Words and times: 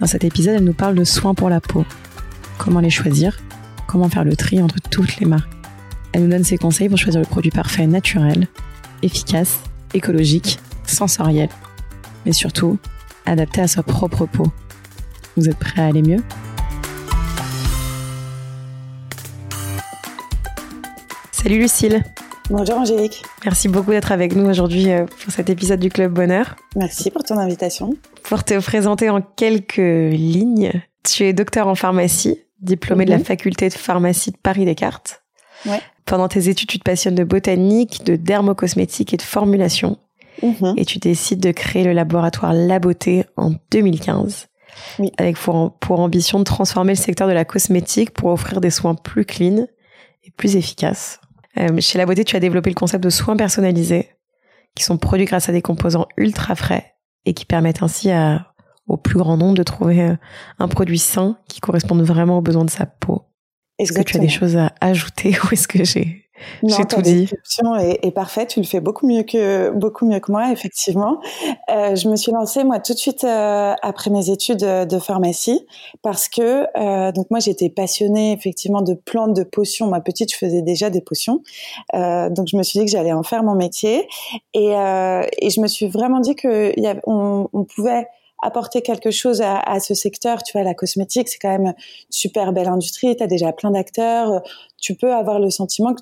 Dans 0.00 0.06
cet 0.06 0.24
épisode, 0.24 0.54
elle 0.56 0.64
nous 0.64 0.72
parle 0.72 0.94
de 0.94 1.04
soins 1.04 1.34
pour 1.34 1.50
la 1.50 1.60
peau. 1.60 1.84
Comment 2.56 2.80
les 2.80 2.88
choisir? 2.88 3.38
Comment 3.86 4.08
faire 4.08 4.24
le 4.24 4.34
tri 4.34 4.62
entre 4.62 4.80
toutes 4.80 5.18
les 5.18 5.26
marques? 5.26 5.52
Elle 6.12 6.22
nous 6.22 6.30
donne 6.30 6.42
ses 6.42 6.56
conseils 6.56 6.88
pour 6.88 6.96
choisir 6.96 7.20
le 7.20 7.26
produit 7.26 7.50
parfait 7.50 7.86
naturel, 7.86 8.48
efficace, 9.02 9.60
écologique, 9.92 10.58
sensoriel, 10.86 11.50
mais 12.24 12.32
surtout 12.32 12.78
adapté 13.26 13.60
à 13.60 13.68
sa 13.68 13.82
propre 13.82 14.24
peau. 14.24 14.50
Vous 15.36 15.50
êtes 15.50 15.58
prêts 15.58 15.82
à 15.82 15.86
aller 15.86 16.02
mieux? 16.02 16.22
Salut 21.30 21.58
Lucille 21.58 22.02
Bonjour 22.50 22.78
Angélique. 22.78 23.22
Merci 23.44 23.68
beaucoup 23.68 23.92
d'être 23.92 24.10
avec 24.10 24.34
nous 24.34 24.44
aujourd'hui 24.50 24.90
euh, 24.90 25.06
pour 25.22 25.32
cet 25.32 25.48
épisode 25.48 25.78
du 25.78 25.88
Club 25.88 26.12
Bonheur. 26.12 26.56
Merci 26.74 27.12
pour 27.12 27.22
ton 27.22 27.38
invitation. 27.38 27.94
Pour 28.24 28.42
te 28.42 28.58
présenter 28.58 29.08
en 29.08 29.20
quelques 29.20 29.76
lignes, 29.76 30.72
tu 31.04 31.22
es 31.22 31.32
docteur 31.32 31.68
en 31.68 31.76
pharmacie, 31.76 32.40
diplômé 32.60 33.04
de 33.04 33.10
la 33.10 33.18
mhm. 33.18 33.24
faculté 33.24 33.68
de 33.68 33.74
pharmacie 33.74 34.32
de 34.32 34.36
Paris 34.36 34.64
Descartes. 34.64 35.22
Ouais. 35.64 35.80
Pendant 36.06 36.26
tes 36.26 36.48
études, 36.48 36.68
tu 36.68 36.80
te 36.80 36.82
passionnes 36.82 37.14
de 37.14 37.22
botanique, 37.22 38.04
de 38.04 38.16
dermocosmétique 38.16 39.14
et 39.14 39.16
de 39.16 39.22
formulation. 39.22 39.98
Mhm. 40.42 40.74
Et 40.76 40.84
tu 40.84 40.98
décides 40.98 41.40
de 41.40 41.52
créer 41.52 41.84
le 41.84 41.92
laboratoire 41.92 42.52
La 42.52 42.80
Beauté 42.80 43.26
en 43.36 43.52
2015. 43.70 44.48
Oui. 44.98 45.12
Avec 45.18 45.36
pour, 45.36 45.78
pour 45.78 46.00
ambition 46.00 46.40
de 46.40 46.44
transformer 46.44 46.94
le 46.94 46.98
secteur 46.98 47.28
de 47.28 47.32
la 47.32 47.44
cosmétique 47.44 48.10
pour 48.10 48.30
offrir 48.30 48.60
des 48.60 48.70
soins 48.70 48.96
plus 48.96 49.24
clean 49.24 49.68
et 50.24 50.32
plus 50.32 50.56
efficaces. 50.56 51.20
Euh, 51.58 51.80
chez 51.80 51.98
La 51.98 52.06
Beauté, 52.06 52.24
tu 52.24 52.36
as 52.36 52.40
développé 52.40 52.70
le 52.70 52.74
concept 52.74 53.02
de 53.02 53.10
soins 53.10 53.36
personnalisés 53.36 54.10
qui 54.74 54.84
sont 54.84 54.98
produits 54.98 55.26
grâce 55.26 55.48
à 55.48 55.52
des 55.52 55.62
composants 55.62 56.06
ultra 56.16 56.54
frais 56.54 56.94
et 57.24 57.34
qui 57.34 57.44
permettent 57.44 57.82
ainsi 57.82 58.10
à, 58.10 58.54
au 58.86 58.96
plus 58.96 59.18
grand 59.18 59.36
nombre 59.36 59.56
de 59.56 59.62
trouver 59.62 60.02
euh, 60.02 60.16
un 60.58 60.68
produit 60.68 60.98
sain 60.98 61.38
qui 61.48 61.60
corresponde 61.60 62.02
vraiment 62.02 62.38
aux 62.38 62.42
besoins 62.42 62.64
de 62.64 62.70
sa 62.70 62.86
peau. 62.86 63.26
Est-ce 63.78 63.92
que 63.92 64.02
tu 64.02 64.16
as 64.16 64.20
des 64.20 64.28
choses 64.28 64.56
à 64.56 64.72
ajouter 64.80 65.36
ou 65.44 65.48
est-ce 65.52 65.66
que 65.66 65.84
j'ai 65.84 66.29
j'ai 66.62 66.84
tout 66.84 67.02
dit. 67.02 67.20
description 67.22 67.76
est, 67.76 67.98
est 68.02 68.10
parfaite. 68.10 68.48
Tu 68.48 68.60
le 68.60 68.66
fais 68.66 68.80
beaucoup 68.80 69.06
mieux 69.06 69.22
que 69.22 69.70
beaucoup 69.70 70.06
mieux 70.06 70.20
que 70.20 70.32
moi, 70.32 70.50
effectivement. 70.52 71.20
Euh, 71.70 71.94
je 71.94 72.08
me 72.08 72.16
suis 72.16 72.32
lancée 72.32 72.64
moi 72.64 72.78
tout 72.80 72.92
de 72.92 72.98
suite 72.98 73.24
euh, 73.24 73.74
après 73.82 74.10
mes 74.10 74.30
études 74.30 74.60
de 74.60 74.98
pharmacie 74.98 75.66
parce 76.02 76.28
que 76.28 76.66
euh, 76.76 77.12
donc 77.12 77.30
moi 77.30 77.40
j'étais 77.40 77.68
passionnée 77.68 78.32
effectivement 78.32 78.82
de 78.82 78.94
plantes, 78.94 79.34
de 79.34 79.42
potions. 79.42 79.88
Ma 79.88 80.00
petite, 80.00 80.32
je 80.32 80.38
faisais 80.38 80.62
déjà 80.62 80.90
des 80.90 81.00
potions, 81.00 81.42
euh, 81.94 82.30
donc 82.30 82.48
je 82.48 82.56
me 82.56 82.62
suis 82.62 82.78
dit 82.78 82.84
que 82.86 82.90
j'allais 82.90 83.12
en 83.12 83.22
faire 83.22 83.42
mon 83.42 83.54
métier 83.54 84.06
et, 84.54 84.74
euh, 84.76 85.22
et 85.38 85.50
je 85.50 85.60
me 85.60 85.66
suis 85.66 85.88
vraiment 85.88 86.20
dit 86.20 86.34
que 86.34 86.78
y 86.78 86.86
avait, 86.86 87.00
on, 87.06 87.48
on 87.52 87.64
pouvait 87.64 88.06
apporter 88.42 88.80
quelque 88.80 89.10
chose 89.10 89.42
à, 89.42 89.58
à, 89.58 89.80
ce 89.80 89.94
secteur. 89.94 90.42
Tu 90.42 90.52
vois, 90.52 90.62
la 90.62 90.72
cosmétique, 90.74 91.28
c'est 91.28 91.38
quand 91.38 91.50
même 91.50 91.66
une 91.66 91.74
super 92.08 92.52
belle 92.52 92.68
industrie. 92.68 93.14
Tu 93.14 93.22
as 93.22 93.26
déjà 93.26 93.52
plein 93.52 93.70
d'acteurs. 93.70 94.42
Tu 94.80 94.94
peux 94.94 95.12
avoir 95.12 95.38
le 95.40 95.50
sentiment 95.50 95.94
que 95.94 96.00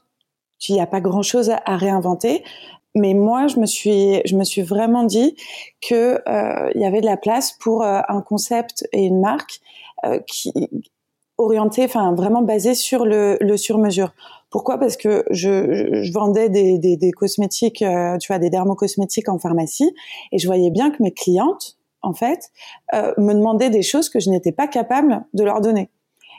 il 0.69 0.75
n'y 0.75 0.81
a 0.81 0.87
pas 0.87 1.01
grand 1.01 1.23
chose 1.23 1.51
à, 1.51 1.77
réinventer. 1.77 2.45
Mais 2.95 3.15
moi, 3.15 3.47
je 3.47 3.61
me 3.61 3.67
suis, 3.67 4.21
je 4.25 4.37
me 4.37 4.45
suis 4.45 4.63
vraiment 4.63 5.05
dit 5.05 5.37
que 5.81 6.21
euh, 6.29 6.71
il 6.75 6.81
y 6.81 6.85
avait 6.85 7.01
de 7.01 7.07
la 7.07 7.17
place 7.17 7.53
pour 7.53 7.83
euh, 7.83 8.01
un 8.09 8.23
concept 8.23 8.89
et 8.93 9.05
une 9.05 9.21
marque 9.21 9.61
euh, 10.05 10.19
qui 10.27 10.53
orienté, 11.39 11.85
enfin 11.85 12.13
vraiment 12.15 12.43
basé 12.43 12.75
sur 12.75 13.07
le, 13.07 13.39
le 13.41 13.57
sur-mesure. 13.57 14.13
Pourquoi? 14.51 14.79
Parce 14.79 14.97
que 14.97 15.25
je, 15.31 16.03
je 16.03 16.13
vendais 16.13 16.49
des, 16.49 16.79
des, 16.79 16.97
des 16.97 17.13
cosmétiques, 17.13 17.83
euh, 17.83 18.19
tu 18.19 18.29
vois, 18.29 18.39
des 18.39 18.51
dermocosmétiques 18.51 19.29
en 19.29 19.39
pharmacie, 19.39 19.95
et 20.33 20.39
je 20.39 20.47
voyais 20.47 20.71
bien 20.71 20.91
que 20.91 21.03
mes 21.03 21.13
clientes, 21.13 21.79
en 22.03 22.13
fait, 22.13 22.51
euh, 22.95 23.13
me 23.19 23.33
demandaient 23.35 23.71
des 23.71 23.83
choses 23.83 24.09
que 24.09 24.21
je 24.21 24.31
n'étais 24.31 24.53
pas 24.53 24.67
capable 24.67 25.25
de 25.33 25.45
leur 25.45 25.61
donner. 25.61 25.91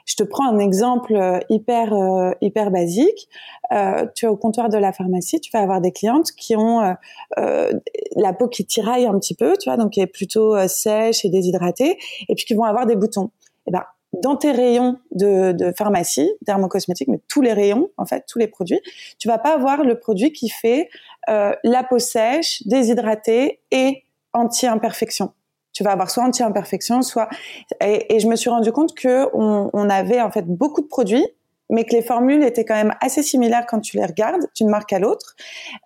Je 0.06 0.16
te 0.16 0.24
prends 0.24 0.48
un 0.48 0.60
exemple 0.60 1.16
euh, 1.16 1.40
hyper 1.50 1.94
euh, 1.94 2.32
hyper 2.42 2.72
basique. 2.72 3.30
Euh, 3.72 4.06
tu 4.16 4.26
es 4.26 4.28
au 4.28 4.38
comptoir 4.38 4.70
de 4.70 4.78
la 4.78 4.92
pharmacie, 4.94 5.40
tu 5.40 5.52
vas 5.52 5.60
avoir 5.60 5.82
des 5.82 5.92
clientes 5.92 6.32
qui 6.32 6.56
ont 6.56 6.96
la 7.38 8.34
peau 8.34 8.48
qui 8.48 8.66
tiraille 8.66 9.06
un 9.06 9.18
petit 9.20 9.36
peu, 9.36 9.56
tu 9.58 9.70
vois, 9.70 9.78
donc 9.78 9.92
qui 9.92 10.02
est 10.02 10.08
plutôt 10.08 10.56
sèche 10.68 11.24
et 11.26 11.30
déshydratée, 11.30 11.98
et 12.28 12.36
puis 12.36 12.46
qui 12.46 12.54
vont 12.56 12.64
avoir 12.64 12.86
des 12.86 12.96
boutons. 12.96 13.32
Et 13.66 13.70
eh 13.70 13.72
ben 13.72 13.84
dans 14.12 14.36
tes 14.36 14.52
rayons 14.52 14.98
de, 15.12 15.52
de 15.52 15.72
pharmacie, 15.78 16.32
dermocosmétique, 16.42 17.08
mais 17.10 17.20
tous 17.28 17.42
les 17.42 17.54
rayons, 17.54 17.92
en 17.98 18.08
fait, 18.08 18.26
tous 18.28 18.40
les 18.40 18.48
produits, 18.48 18.82
tu 19.20 19.28
vas 19.28 19.38
pas 19.38 19.54
avoir 19.54 19.84
le 19.84 20.00
produit 20.00 20.34
qui 20.34 20.50
fait 20.50 20.90
la 21.28 21.84
peau 21.88 22.00
sèche, 22.00 22.64
déshydratée 22.66 23.60
et 23.70 24.04
anti-imperfection 24.34 25.32
tu 25.74 25.84
vas 25.84 25.92
avoir 25.92 26.10
soit 26.10 26.24
anti-imperfection, 26.24 27.02
soit 27.02 27.30
et, 27.82 28.16
et, 28.16 28.20
je 28.20 28.28
me 28.28 28.36
suis 28.36 28.50
rendu 28.50 28.72
compte 28.72 28.96
que 28.96 29.28
on, 29.34 29.70
on, 29.74 29.90
avait 29.90 30.22
en 30.22 30.32
fait 30.32 30.46
beaucoup 30.46 30.82
de 30.82 30.88
produits, 30.88 31.26
mais 31.70 31.86
que 31.86 31.96
les 31.96 32.02
formules 32.02 32.44
étaient 32.44 32.66
quand 32.66 32.76
même 32.76 32.94
assez 33.02 33.24
similaires 33.24 33.66
quand 33.68 33.80
tu 33.80 33.98
les 33.98 34.06
regardes 34.06 34.42
d'une 34.56 34.70
marque 34.70 34.92
à 34.94 35.00
l'autre, 35.00 35.36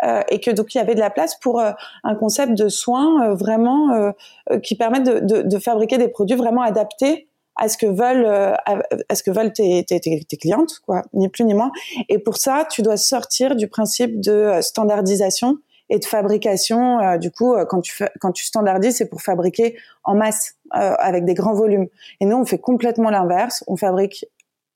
euh, 0.04 0.22
et 0.30 0.40
que 0.40 0.52
donc 0.52 0.74
il 0.74 0.78
y 0.78 0.82
avait 0.82 0.96
de 0.96 1.00
la 1.00 1.10
place 1.10 1.36
pour 1.40 1.60
euh, 1.60 1.72
un 2.04 2.16
concept 2.16 2.54
de 2.54 2.70
soins 2.70 3.28
euh, 3.28 3.36
vraiment 3.36 3.92
euh, 3.92 4.12
euh, 4.52 4.60
qui 4.60 4.76
permettent 4.76 5.04
de, 5.04 5.20
de, 5.20 5.42
de, 5.42 5.60
fabriquer 5.60 5.98
des 5.98 6.08
produits 6.08 6.38
vraiment 6.38 6.62
adaptés 6.62 7.28
à 7.56 7.70
ce 7.70 7.78
que 7.78 7.86
veulent 7.86 8.26
à 8.26 9.16
ce 9.16 9.22
que 9.22 9.30
veulent 9.30 9.54
tes, 9.54 9.84
tes, 9.84 10.00
tes, 10.00 10.24
tes, 10.28 10.38
clientes, 10.38 10.80
quoi, 10.88 11.04
ni 11.14 11.30
plus 11.30 11.44
ni 11.44 11.54
moins. 11.54 11.72
Et 12.10 12.18
pour 12.18 12.38
ça, 12.38 12.66
tu 12.68 12.82
dois 12.82 12.98
sortir 12.98 13.56
du 13.56 13.68
principe 13.68 14.20
de 14.20 14.54
standardisation 14.62 15.60
et 15.94 16.00
de 16.00 16.06
fabrication. 16.06 17.00
Euh, 17.00 17.18
du 17.18 17.30
coup, 17.32 17.54
euh, 17.54 17.66
quand 17.66 17.80
tu 17.80 17.94
quand 18.20 18.32
tu 18.32 18.44
standardises, 18.44 18.98
c'est 18.98 19.10
pour 19.10 19.22
fabriquer 19.22 19.78
en 20.04 20.16
masse 20.16 20.56
euh, 20.76 20.96
avec 20.98 21.24
des 21.24 21.36
grands 21.36 21.54
volumes. 21.54 21.88
Et 22.20 22.26
nous, 22.26 22.36
on 22.36 22.46
fait 22.46 22.58
complètement 22.58 23.12
l'inverse. 23.12 23.64
On 23.68 23.78
fabrique 23.78 24.26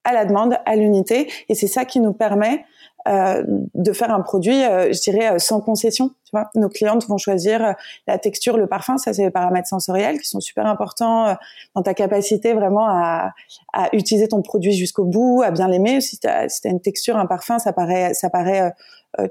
à 0.03 0.13
la 0.13 0.25
demande, 0.25 0.57
à 0.65 0.75
l'unité, 0.75 1.29
et 1.49 1.55
c'est 1.55 1.67
ça 1.67 1.83
qui 1.83 1.99
nous 1.99 2.13
permet 2.13 2.63
euh, 3.09 3.43
de 3.73 3.91
faire 3.91 4.11
un 4.13 4.21
produit, 4.21 4.63
euh, 4.63 4.93
je 4.93 5.01
dirais, 5.01 5.37
sans 5.39 5.59
concession. 5.59 6.11
Tu 6.23 6.31
vois, 6.31 6.49
nos 6.55 6.69
clientes 6.69 7.05
vont 7.09 7.17
choisir 7.17 7.75
la 8.05 8.17
texture, 8.17 8.55
le 8.55 8.67
parfum, 8.67 8.97
ça 8.97 9.11
c'est 9.11 9.23
les 9.23 9.31
paramètres 9.31 9.67
sensoriels 9.67 10.17
qui 10.19 10.29
sont 10.29 10.39
super 10.39 10.65
importants 10.65 11.35
dans 11.75 11.81
ta 11.81 11.93
capacité 11.93 12.53
vraiment 12.53 12.87
à, 12.87 13.33
à 13.73 13.89
utiliser 13.93 14.27
ton 14.29 14.41
produit 14.41 14.73
jusqu'au 14.73 15.03
bout, 15.03 15.41
à 15.43 15.51
bien 15.51 15.67
l'aimer. 15.67 15.99
Si 15.99 16.19
tu 16.19 16.27
as, 16.27 16.47
si 16.47 16.61
une 16.69 16.79
texture, 16.79 17.17
un 17.17 17.25
parfum, 17.25 17.59
ça 17.59 17.73
paraît, 17.73 18.13
ça 18.13 18.29
paraît, 18.29 18.71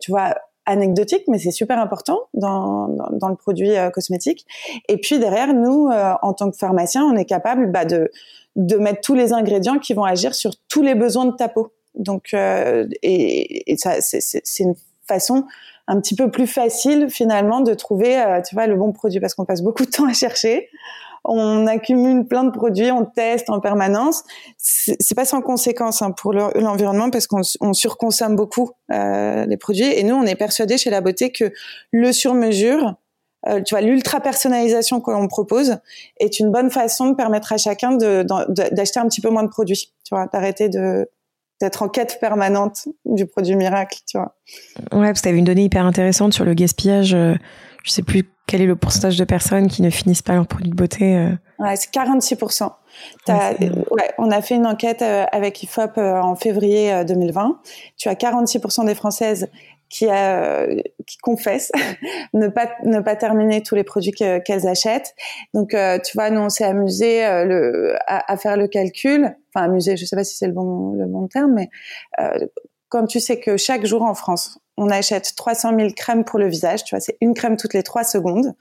tu 0.01 0.11
vois, 0.11 0.35
anecdotique, 0.67 1.23
mais 1.29 1.39
c'est 1.39 1.51
super 1.51 1.79
important 1.79 2.21
dans, 2.35 2.89
dans, 2.89 3.09
dans 3.13 3.29
le 3.29 3.37
produit 3.37 3.77
euh, 3.77 3.91
cosmétique. 3.91 4.47
Et 4.89 4.99
puis 4.99 5.19
derrière, 5.19 5.55
nous, 5.55 5.89
euh, 5.89 6.13
en 6.23 6.33
tant 6.33 6.51
que 6.51 6.57
pharmacien, 6.57 7.05
on 7.05 7.17
est 7.17 7.25
capable 7.25 7.71
bah, 7.71 7.85
de, 7.85 8.11
de 8.57 8.77
mettre 8.77 9.01
tous 9.01 9.15
les 9.15 9.33
ingrédients 9.33 9.79
qui 9.79 9.95
vont 9.95 10.05
agir 10.05 10.35
sur 10.35 10.53
tous 10.69 10.83
les 10.83 10.95
besoins 10.95 11.27
de 11.27 11.37
ta 11.37 11.49
peau. 11.49 11.73
Donc, 11.95 12.35
euh, 12.35 12.87
et, 13.03 13.73
et, 13.73 13.77
ça, 13.79 14.01
c'est 14.01 14.43
une 14.59 14.75
façon 15.09 15.45
un 15.89 16.01
petit 16.01 16.17
peu 16.17 16.31
plus 16.31 16.49
facile 16.49 17.09
finalement 17.09 17.61
de 17.61 17.73
trouver, 17.73 18.23
tu 18.47 18.57
vois, 18.57 18.67
le 18.67 18.75
bon 18.75 18.93
produit 18.93 19.21
parce 19.21 19.35
qu'on 19.35 19.45
passe 19.45 19.63
beaucoup 19.63 19.85
de 19.85 19.91
temps 19.91 20.07
à 20.07 20.13
chercher 20.13 20.69
on 21.29 21.67
accumule 21.67 22.27
plein 22.27 22.45
de 22.45 22.51
produits, 22.51 22.91
on 22.91 23.05
teste 23.05 23.51
en 23.51 23.61
permanence. 23.61 24.23
C'est 24.59 25.15
pas 25.15 25.25
sans 25.25 25.43
conséquence 25.43 26.03
hein, 26.03 26.13
pour 26.13 26.33
l'environnement 26.33 27.11
parce 27.11 27.27
qu'on 27.27 27.73
surconsomme 27.73 28.37
beaucoup 28.37 28.71
euh, 28.93 29.45
les 29.47 29.57
produits. 29.57 29.85
Et 29.85 30.03
nous, 30.03 30.15
on 30.15 30.25
est 30.25 30.37
persuadé 30.37 30.79
chez 30.79 30.91
La 30.91 31.01
Beauté 31.01 31.33
que 31.33 31.53
le 31.91 32.13
sur-mesure, 32.13 32.95
euh, 33.49 33.61
tu 33.63 33.75
vois, 33.75 33.81
l'ultra 33.81 34.21
personnalisation 34.21 35.01
que 35.01 35.11
l'on 35.11 35.29
propose 35.29 35.79
est 36.19 36.39
une 36.39 36.51
bonne 36.51 36.71
façon 36.71 37.11
de 37.11 37.15
permettre 37.15 37.53
à 37.53 37.59
chacun 37.59 37.97
d'acheter 37.97 39.01
un 39.01 39.09
petit 39.09 39.21
peu 39.21 39.31
moins 39.31 39.43
de 39.43 39.51
produits. 39.51 39.93
Tu 40.05 40.15
vois, 40.15 40.27
d'arrêter 40.33 40.69
de 40.69 41.09
d'être 41.61 41.83
en 41.83 41.89
quête 41.89 42.19
permanente 42.21 42.87
du 43.07 43.27
produit 43.27 43.57
miracle, 43.57 43.99
tu 44.07 44.19
vois. 44.19 44.37
Ouais, 44.93 45.07
parce 45.07 45.23
que 45.23 45.29
tu 45.29 45.35
une 45.35 45.45
donnée 45.45 45.65
hyper 45.65 45.87
intéressante 45.87 46.35
sur 46.35 46.45
le 46.45 46.53
gaspillage. 46.53 47.15
Euh, 47.15 47.35
je 47.87 47.93
sais 47.93 48.03
plus 48.03 48.25
quel 48.47 48.61
est 48.63 48.67
le 48.67 48.77
pourcentage 48.77 49.17
de 49.17 49.25
personnes 49.25 49.69
qui 49.69 49.81
ne 49.81 49.91
finissent 49.91 50.23
pas 50.23 50.35
leur 50.35 50.47
produit 50.47 50.71
de 50.71 50.77
beauté 50.77 51.17
euh 51.17 51.31
Ouais, 51.59 51.75
c'est 51.77 51.91
46%. 51.91 52.71
ouais, 53.29 54.11
on 54.19 54.31
a 54.31 54.43
fait 54.43 54.57
une 54.57 54.67
enquête 54.67 55.01
euh, 55.01 55.25
avec 55.33 55.63
IFOP 55.63 55.97
euh, 55.97 56.21
en 56.21 56.37
février 56.37 57.05
2020. 57.07 57.61
Tu 57.97 58.09
as 58.09 58.15
46% 58.15 58.85
des 58.85 58.95
Françaises 58.95 59.49
qui, 59.89 60.07
a, 60.07 60.67
qui 61.07 61.17
confessent 61.23 61.73
ne 62.35 62.49
pas 62.49 62.69
ne 62.85 63.01
pas 63.01 63.17
terminer 63.17 63.63
tous 63.63 63.75
les 63.75 63.85
produits 63.85 64.13
qu'elles 64.13 64.67
achètent. 64.67 65.15
Donc, 65.55 65.71
tu 65.71 66.13
vois, 66.15 66.29
nous 66.31 66.41
on 66.41 66.49
s'est 66.51 66.65
amusé 66.65 67.21
le, 67.45 67.95
à, 68.07 68.31
à, 68.31 68.37
faire 68.37 68.57
le 68.57 68.67
calcul. 68.67 69.35
Enfin, 69.55 69.65
amusé, 69.65 69.97
je 69.97 70.05
sais 70.05 70.17
pas 70.17 70.25
si 70.25 70.37
c'est 70.37 70.49
le 70.49 70.53
bon 70.53 70.93
le 70.93 71.07
bon 71.07 71.29
terme, 71.29 71.55
mais 71.55 71.71
quand 72.89 73.07
tu 73.07 73.21
sais 73.21 73.39
que 73.39 73.57
chaque 73.57 73.87
jour 73.87 74.03
en 74.03 74.15
France, 74.15 74.59
on 74.77 74.91
achète 74.91 75.35
300 75.37 75.77
000 75.79 75.91
crèmes 75.97 76.25
pour 76.25 76.39
le 76.39 76.49
visage, 76.49 76.85
tu 76.85 76.95
vois, 76.95 77.01
c'est 77.01 77.17
une 77.21 77.35
crème 77.35 77.57
toutes 77.57 77.75
les 77.75 77.83
trois 77.83 78.05
secondes. 78.05 78.55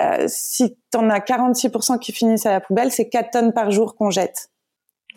Euh, 0.00 0.24
si 0.26 0.76
tu 0.90 0.98
en 0.98 1.08
as 1.10 1.20
46% 1.20 1.98
qui 1.98 2.12
finissent 2.12 2.46
à 2.46 2.52
la 2.52 2.60
poubelle, 2.60 2.90
c'est 2.90 3.08
4 3.08 3.30
tonnes 3.30 3.52
par 3.52 3.70
jour 3.70 3.94
qu'on 3.94 4.10
jette. 4.10 4.50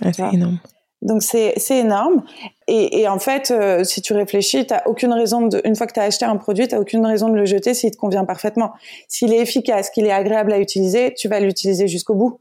c'est 0.02 0.34
énorme. 0.34 0.60
Donc 1.02 1.22
c'est 1.22 1.56
énorme. 1.70 2.24
Et, 2.68 3.02
et, 3.02 3.08
en 3.08 3.20
fait, 3.20 3.52
euh, 3.52 3.84
si 3.84 4.02
tu 4.02 4.14
réfléchis, 4.14 4.66
tu 4.66 4.74
aucune 4.86 5.14
raison 5.14 5.46
de, 5.46 5.62
une 5.64 5.76
fois 5.76 5.86
que 5.86 5.94
tu 5.94 6.00
as 6.00 6.04
acheté 6.04 6.26
un 6.26 6.38
produit, 6.38 6.68
tu 6.68 6.76
aucune 6.76 7.06
raison 7.06 7.30
de 7.30 7.36
le 7.36 7.46
jeter 7.46 7.74
s'il 7.74 7.92
te 7.92 7.98
convient 7.98 8.26
parfaitement. 8.26 8.74
S'il 9.08 9.32
est 9.32 9.40
efficace, 9.40 9.92
qu'il 9.92 10.08
est 10.08 10.12
agréable 10.12 10.52
à 10.54 10.60
utiliser, 10.60 11.14
tu 11.14 11.28
vas 11.28 11.40
l'utiliser 11.40 11.88
jusqu'au 11.88 12.16
bout. 12.16 12.40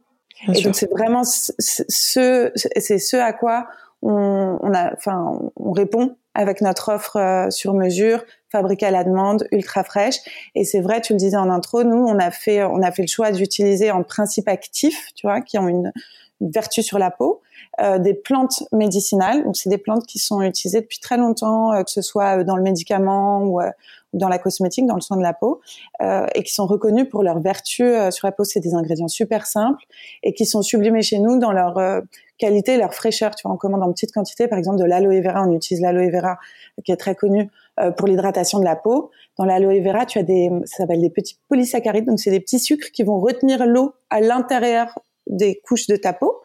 et 0.53 0.63
donc 0.63 0.75
c'est 0.75 0.91
vraiment 0.91 1.23
ce, 1.25 1.53
c'est 1.89 2.99
ce 2.99 3.17
à 3.17 3.33
quoi 3.33 3.67
on, 4.03 4.59
on 4.63 4.75
a, 4.75 4.93
enfin, 4.95 5.39
on 5.57 5.73
répond 5.73 6.17
avec 6.37 6.61
notre 6.61 6.93
offre 6.93 7.17
euh, 7.17 7.51
sur 7.51 7.75
mesure, 7.75 8.23
fabriquée 8.53 8.87
à 8.87 8.91
la 8.91 9.05
demande, 9.05 9.49
ultra 9.51 9.83
fraîche. 9.83 10.17
Et 10.55 10.65
c'est 10.65 10.81
vrai, 10.81 11.01
tu 11.01 11.15
le 11.15 11.19
disais 11.19 11.37
en 11.37 11.51
intro, 11.51 11.83
nous, 11.83 11.97
on 11.97 12.19
a 12.19 12.31
fait, 12.31 12.63
on 12.63 12.83
a 12.83 12.93
fait 12.93 13.03
le 13.03 13.09
choix 13.09 13.33
d'utiliser 13.33 13.91
en 13.91 14.03
principe 14.03 14.47
actif, 14.49 15.09
tu 15.17 15.27
vois, 15.27 15.41
qui 15.41 15.59
ont 15.59 15.67
une, 15.67 15.93
vertu 16.41 16.83
sur 16.83 16.99
la 16.99 17.11
peau, 17.11 17.41
euh, 17.81 17.99
des 17.99 18.15
plantes 18.15 18.63
médicinales. 18.73 19.45
Donc, 19.45 19.57
c'est 19.57 19.71
des 19.71 19.79
plantes 19.79 20.07
qui 20.07 20.19
sont 20.19 20.43
utilisées 20.43 20.81
depuis 20.81 21.01
très 21.01 21.17
longtemps, 21.17 21.73
euh, 21.73 21.83
que 21.83 21.91
ce 21.91 22.03
soit 22.03 22.45
dans 22.45 22.57
le 22.57 22.63
médicament 22.63 23.43
ou 23.43 23.61
dans 24.13 24.29
la 24.29 24.39
cosmétique, 24.39 24.87
dans 24.87 24.95
le 24.95 25.01
soin 25.01 25.17
de 25.17 25.23
la 25.23 25.35
peau, 25.35 25.61
et 26.01 26.43
qui 26.43 26.55
sont 26.55 26.67
reconnues 26.67 27.07
pour 27.07 27.23
leurs 27.23 27.41
vertus 27.41 27.95
sur 28.11 28.27
la 28.27 28.33
peau. 28.33 28.45
C'est 28.45 28.61
des 28.61 28.75
ingrédients 28.75 29.09
super 29.09 29.47
simples 29.47 29.85
et 30.23 30.33
qui 30.33 30.47
sont 30.47 30.63
sublimés 30.63 31.03
chez 31.03 31.19
nous 31.19 31.39
dans 31.39 31.53
leur 31.53 32.03
qualité, 32.39 32.77
leur 32.77 32.95
fraîcheur. 32.95 33.35
Tu 33.35 33.47
vois, 33.47 33.55
on 33.55 33.57
commande 33.57 33.83
en 33.83 33.93
petite 33.93 34.13
quantité, 34.13 34.49
par 34.49 34.59
exemple 34.59 34.79
de 34.79 34.85
l'aloe 34.85 35.21
vera. 35.23 35.45
On 35.47 35.53
utilise 35.53 35.83
l'aloe 35.83 36.11
vera 36.11 36.39
qui 36.85 36.93
est 36.93 36.97
très 36.97 37.15
connu 37.15 37.51
euh, 37.81 37.91
pour 37.91 38.07
l'hydratation 38.07 38.59
de 38.59 38.65
la 38.65 38.77
peau. 38.77 39.11
Dans 39.39 39.45
l'aloe 39.45 39.83
vera, 39.83 40.07
tu 40.07 40.19
as 40.19 40.23
des, 40.23 40.51
ça 40.65 40.79
s'appelle 40.79 41.01
des 41.01 41.11
petits 41.11 41.39
polysaccharides. 41.49 42.07
Donc 42.07 42.21
c'est 42.21 42.31
des 42.31 42.41
petits 42.41 42.59
sucres 42.59 42.91
qui 42.93 43.03
vont 43.03 43.19
retenir 43.19 43.67
l'eau 43.67 43.95
à 44.11 44.21
l'intérieur 44.21 44.99
des 45.27 45.61
couches 45.61 45.87
de 45.87 45.97
ta 45.97 46.13
peau 46.13 46.43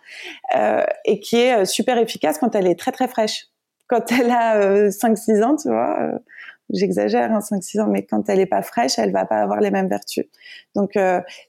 euh, 0.56 0.83
et 1.06 1.19
qui 1.19 1.38
est 1.38 1.62
euh, 1.62 1.66
super 1.66 1.98
efficace 1.98 2.38
quand 2.38 2.56
elle 2.56 2.68
est 2.68 2.80
très 2.80 2.92
très 2.92 3.07
fraîche. 3.07 3.48
Quand 3.88 4.12
elle 4.12 4.31
a 4.31 4.88
5-6 4.89 5.44
ans, 5.44 5.56
tu 5.57 5.68
vois, 5.68 6.12
j'exagère, 6.69 7.30
hein, 7.33 7.39
5-6 7.39 7.81
ans, 7.81 7.88
mais 7.88 8.06
quand 8.06 8.30
elle 8.30 8.39
est 8.39 8.45
pas 8.45 8.62
fraîche, 8.62 8.98
elle 8.98 9.12
va 9.12 9.25
pas 9.25 9.42
avoir 9.42 9.60
les 9.60 9.69
mêmes 9.69 9.89
vertus. 9.89 10.25
Donc 10.75 10.92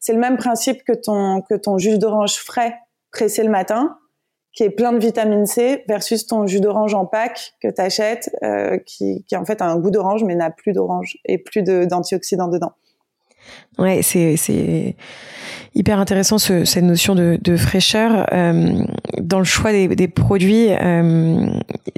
c'est 0.00 0.12
le 0.12 0.19
même 0.19 0.37
principe 0.37 0.82
que 0.82 0.93
ton 0.93 1.40
que 1.43 1.55
ton 1.55 1.79
jus 1.79 1.99
d'orange 1.99 2.34
frais 2.34 2.75
pressé 3.12 3.44
le 3.44 3.50
matin 3.50 3.96
qui 4.52 4.64
est 4.64 4.70
plein 4.70 4.93
de 4.93 4.99
vitamine 4.99 5.46
C 5.46 5.82
versus 5.88 6.26
ton 6.26 6.46
jus 6.46 6.61
d'orange 6.61 6.94
en 6.94 7.06
pack 7.06 7.55
que 7.62 7.69
tu 7.69 7.81
achètes, 7.81 8.31
euh, 8.43 8.79
qui, 8.79 9.25
qui 9.26 9.37
en 9.37 9.44
fait 9.44 9.62
a 9.62 9.67
un 9.67 9.79
goût 9.79 9.90
d'orange 9.90 10.25
mais 10.25 10.34
n'a 10.34 10.50
plus 10.50 10.73
d'orange 10.73 11.17
et 11.25 11.38
plus 11.38 11.62
d'antioxydants 11.62 12.49
dedans. 12.49 12.73
Ouais, 13.78 14.02
c'est 14.02 14.36
c'est 14.36 14.96
hyper 15.74 15.98
intéressant 15.98 16.36
ce, 16.38 16.64
cette 16.66 16.84
notion 16.84 17.14
de, 17.14 17.38
de 17.40 17.56
fraîcheur 17.56 18.26
euh, 18.32 18.84
dans 19.18 19.38
le 19.38 19.44
choix 19.44 19.72
des, 19.72 19.88
des 19.88 20.08
produits. 20.08 20.68
Euh, 20.70 21.46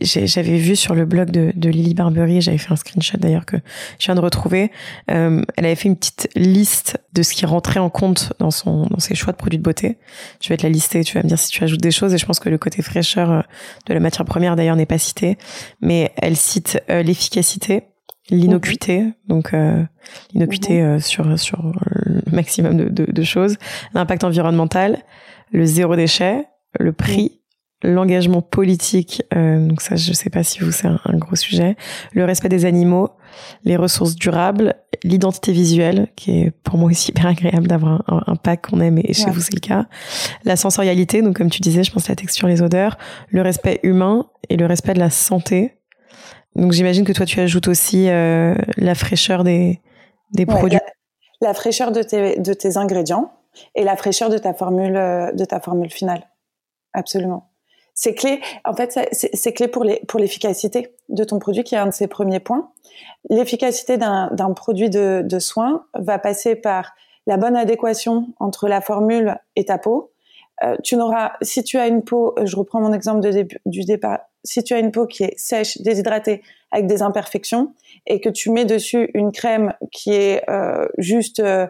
j'avais 0.00 0.58
vu 0.58 0.76
sur 0.76 0.94
le 0.94 1.04
blog 1.04 1.30
de, 1.30 1.52
de 1.54 1.68
Lily 1.68 1.94
Barbery, 1.94 2.40
j'avais 2.40 2.58
fait 2.58 2.72
un 2.72 2.76
screenshot 2.76 3.18
d'ailleurs 3.18 3.44
que 3.44 3.56
je 3.98 4.06
viens 4.06 4.14
de 4.14 4.20
retrouver. 4.20 4.70
Euh, 5.10 5.42
elle 5.56 5.66
avait 5.66 5.74
fait 5.74 5.88
une 5.88 5.96
petite 5.96 6.28
liste 6.36 6.98
de 7.12 7.22
ce 7.22 7.34
qui 7.34 7.44
rentrait 7.46 7.80
en 7.80 7.90
compte 7.90 8.32
dans 8.38 8.52
son 8.52 8.86
dans 8.86 9.00
ses 9.00 9.16
choix 9.16 9.32
de 9.32 9.38
produits 9.38 9.58
de 9.58 9.64
beauté. 9.64 9.98
Je 10.40 10.48
vais 10.50 10.56
te 10.56 10.62
la 10.62 10.68
lister, 10.68 11.02
tu 11.02 11.14
vas 11.14 11.24
me 11.24 11.28
dire 11.28 11.38
si 11.38 11.50
tu 11.50 11.64
ajoutes 11.64 11.80
des 11.82 11.90
choses. 11.90 12.14
Et 12.14 12.18
je 12.18 12.26
pense 12.26 12.38
que 12.38 12.48
le 12.48 12.58
côté 12.58 12.82
fraîcheur 12.82 13.30
euh, 13.30 13.40
de 13.86 13.94
la 13.94 14.00
matière 14.00 14.24
première 14.24 14.54
d'ailleurs 14.54 14.76
n'est 14.76 14.86
pas 14.86 14.98
cité, 14.98 15.38
mais 15.80 16.12
elle 16.16 16.36
cite 16.36 16.80
euh, 16.90 17.02
l'efficacité 17.02 17.82
l'innocuité, 18.30 19.12
donc 19.28 19.52
euh, 19.52 19.82
l'innocuité 20.32 20.80
mhm. 20.80 20.88
euh, 20.88 20.98
sur 20.98 21.38
sur 21.38 21.62
le 21.62 22.22
maximum 22.32 22.76
de, 22.76 22.88
de, 22.88 23.10
de 23.10 23.22
choses, 23.22 23.56
l'impact 23.92 24.24
environnemental, 24.24 25.02
le 25.52 25.64
zéro 25.66 25.94
déchet, 25.96 26.46
le 26.80 26.92
prix, 26.92 27.40
l'engagement 27.84 28.40
politique, 28.40 29.22
euh, 29.34 29.66
donc 29.66 29.82
ça 29.82 29.96
je 29.96 30.12
sais 30.12 30.30
pas 30.30 30.42
si 30.42 30.60
vous 30.60 30.72
c'est 30.72 30.88
un, 30.88 31.18
gros 31.18 31.36
sujet, 31.36 31.76
le 32.12 32.24
respect 32.24 32.48
des 32.48 32.64
animaux, 32.64 33.10
les 33.64 33.76
ressources 33.76 34.14
durables, 34.14 34.74
l'identité 35.02 35.52
visuelle 35.52 36.08
qui 36.16 36.40
est 36.40 36.50
pour 36.50 36.78
moi 36.78 36.90
aussi 36.90 37.10
hyper 37.10 37.26
agréable 37.26 37.68
d'avoir 37.68 38.02
un, 38.10 38.22
un, 38.26 38.36
pack 38.36 38.68
qu'on 38.68 38.80
aime 38.80 38.98
et 38.98 39.12
chez 39.12 39.30
vous 39.30 39.40
c'est 39.40 39.54
le 39.54 39.60
cas, 39.60 39.86
la 40.44 40.56
sensorialité, 40.56 41.20
donc 41.20 41.36
comme 41.36 41.50
tu 41.50 41.60
disais 41.60 41.84
je 41.84 41.92
pense 41.92 42.08
la 42.08 42.16
texture, 42.16 42.48
les 42.48 42.62
odeurs, 42.62 42.96
le 43.28 43.42
respect 43.42 43.80
humain 43.82 44.26
et 44.48 44.56
le 44.56 44.64
respect 44.64 44.94
de 44.94 45.00
la 45.00 45.10
santé 45.10 45.74
donc 46.56 46.72
j'imagine 46.72 47.04
que 47.04 47.12
toi 47.12 47.26
tu 47.26 47.40
ajoutes 47.40 47.68
aussi 47.68 48.08
euh, 48.08 48.54
la 48.76 48.94
fraîcheur 48.94 49.44
des, 49.44 49.80
des 50.32 50.46
produits. 50.46 50.78
La, 51.40 51.54
fraîcheur 51.54 51.92
de 51.92 52.02
tes, 52.02 52.38
de 52.38 52.54
tes 52.54 52.76
ingrédients 52.76 53.32
et 53.74 53.84
la 53.84 53.96
fraîcheur 53.96 54.30
de 54.30 54.38
ta 54.38 54.54
formule 54.54 54.96
euh, 54.96 55.32
de 55.32 55.44
ta 55.44 55.60
formule 55.60 55.90
finale. 55.90 56.28
Absolument. 56.92 57.50
C'est 57.96 58.14
clé. 58.14 58.40
En 58.64 58.74
fait, 58.74 58.98
c'est 59.12 59.52
clé 59.52 59.68
pour 59.68 59.84
les 59.84 60.00
pour 60.08 60.18
l'efficacité 60.18 60.96
de 61.10 61.22
ton 61.22 61.38
produit, 61.38 61.62
qui 61.62 61.76
est 61.76 61.78
un 61.78 61.86
de 61.86 61.92
ses 61.92 62.08
premiers 62.08 62.40
points. 62.40 62.72
L'efficacité 63.30 63.96
d'un 63.98 64.52
produit 64.56 64.90
de, 64.90 65.22
de 65.24 65.38
soin 65.38 65.86
va 65.94 66.18
passer 66.18 66.56
par 66.56 66.94
la 67.26 67.36
bonne 67.36 67.56
adéquation 67.56 68.28
entre 68.40 68.68
la 68.68 68.80
formule 68.80 69.36
et 69.54 69.66
ta 69.66 69.78
peau. 69.78 70.12
Euh, 70.62 70.76
tu 70.84 70.96
n'auras, 70.96 71.32
si 71.42 71.64
tu 71.64 71.78
as 71.78 71.88
une 71.88 72.04
peau, 72.04 72.34
je 72.44 72.56
reprends 72.56 72.80
mon 72.80 72.92
exemple 72.92 73.28
du 73.66 73.84
départ, 73.84 74.20
si 74.44 74.62
tu 74.62 74.74
as 74.74 74.78
une 74.78 74.92
peau 74.92 75.06
qui 75.06 75.24
est 75.24 75.34
sèche, 75.38 75.80
déshydratée, 75.80 76.42
avec 76.70 76.86
des 76.86 77.02
imperfections, 77.02 77.72
et 78.06 78.20
que 78.20 78.28
tu 78.28 78.50
mets 78.50 78.64
dessus 78.64 79.10
une 79.14 79.32
crème 79.32 79.74
qui 79.90 80.12
est 80.12 80.48
euh, 80.48 80.86
juste, 80.98 81.40
euh, 81.40 81.66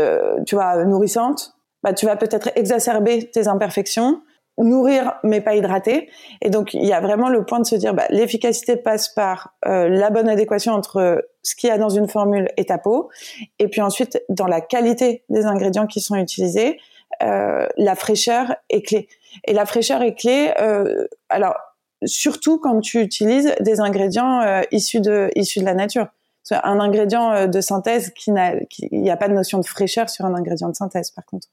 euh, 0.00 0.42
tu 0.46 0.54
vois, 0.54 0.84
nourrissante, 0.84 1.54
bah, 1.82 1.92
tu 1.92 2.06
vas 2.06 2.16
peut-être 2.16 2.50
exacerber 2.56 3.30
tes 3.30 3.48
imperfections, 3.48 4.20
nourrir 4.58 5.14
mais 5.22 5.40
pas 5.40 5.54
hydrater. 5.54 6.08
Et 6.42 6.50
donc 6.50 6.74
il 6.74 6.84
y 6.84 6.92
a 6.92 7.00
vraiment 7.00 7.28
le 7.28 7.44
point 7.44 7.60
de 7.60 7.66
se 7.66 7.76
dire, 7.76 7.94
bah, 7.94 8.06
l'efficacité 8.10 8.76
passe 8.76 9.08
par 9.08 9.54
euh, 9.66 9.88
la 9.88 10.10
bonne 10.10 10.28
adéquation 10.28 10.72
entre 10.72 11.26
ce 11.42 11.54
qu'il 11.54 11.68
y 11.68 11.72
a 11.72 11.78
dans 11.78 11.90
une 11.90 12.08
formule 12.08 12.48
et 12.56 12.64
ta 12.64 12.78
peau, 12.78 13.10
et 13.58 13.68
puis 13.68 13.80
ensuite 13.80 14.22
dans 14.28 14.46
la 14.46 14.60
qualité 14.60 15.24
des 15.28 15.44
ingrédients 15.44 15.86
qui 15.86 16.00
sont 16.00 16.16
utilisés, 16.16 16.78
euh, 16.78 16.95
la 17.20 17.94
fraîcheur 17.94 18.56
est 18.68 18.82
clé. 18.82 19.08
Et 19.44 19.52
la 19.52 19.66
fraîcheur 19.66 20.02
est 20.02 20.14
clé. 20.14 20.52
Euh, 20.60 21.06
alors 21.28 21.56
surtout 22.04 22.58
quand 22.58 22.80
tu 22.80 23.00
utilises 23.00 23.54
des 23.60 23.80
ingrédients 23.80 24.40
euh, 24.40 24.62
issus 24.70 25.00
de 25.00 25.30
issus 25.34 25.60
de 25.60 25.64
la 25.64 25.74
nature. 25.74 26.08
Un 26.50 26.78
ingrédient 26.78 27.32
euh, 27.32 27.46
de 27.48 27.60
synthèse 27.60 28.10
qui 28.10 28.30
n'a, 28.30 28.54
il 28.78 29.00
n'y 29.00 29.10
a 29.10 29.16
pas 29.16 29.28
de 29.28 29.34
notion 29.34 29.58
de 29.58 29.66
fraîcheur 29.66 30.08
sur 30.08 30.24
un 30.24 30.34
ingrédient 30.34 30.68
de 30.68 30.76
synthèse, 30.76 31.10
par 31.10 31.24
contre. 31.24 31.48